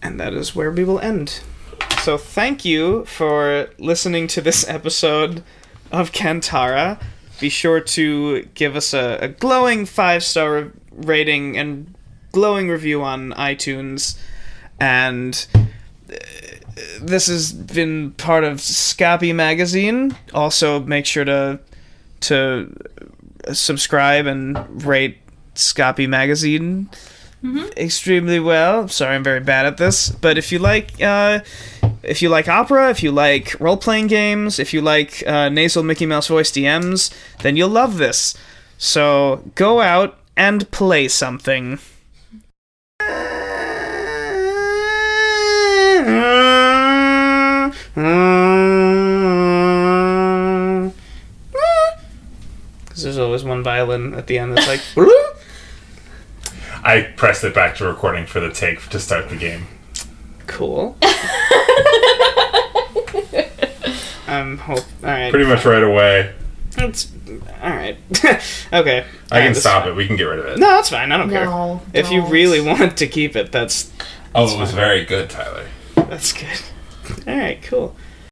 [0.00, 1.40] And that is where we will end.
[1.98, 5.42] So thank you for listening to this episode
[5.90, 7.00] of Kantara.
[7.44, 11.94] Be sure to give us a, a glowing five star rating and
[12.32, 14.18] glowing review on iTunes.
[14.80, 15.46] And
[16.08, 16.16] uh,
[17.02, 20.16] this has been part of Scappy Magazine.
[20.32, 21.60] Also, make sure to
[22.20, 22.74] to
[23.52, 25.18] subscribe and rate
[25.54, 26.88] Scappy Magazine
[27.76, 28.88] extremely well.
[28.88, 30.08] Sorry, I'm very bad at this.
[30.08, 31.40] But if you like, uh,
[32.06, 35.82] if you like opera, if you like role playing games, if you like uh, nasal
[35.82, 37.12] Mickey Mouse voice DMs,
[37.42, 38.36] then you'll love this.
[38.78, 41.78] So go out and play something.
[52.84, 54.80] Because there's always one violin at the end that's like.
[56.84, 59.66] I pressed it back to recording for the take to start the game.
[60.46, 60.96] Cool.
[64.26, 64.78] Um, I'm hope.
[65.02, 65.30] All right.
[65.30, 66.32] Pretty much right away.
[66.78, 67.12] It's
[67.62, 67.96] all right.
[68.72, 69.04] okay.
[69.30, 69.94] I can stop it.
[69.94, 70.58] We can get rid of it.
[70.58, 71.12] No, that's fine.
[71.12, 71.44] I don't care.
[71.44, 72.30] No, If you don't.
[72.30, 73.92] really want to keep it, that's
[74.34, 75.66] Oh, it was very good, Tyler.
[75.94, 76.60] that's good.
[77.28, 77.94] All right, cool.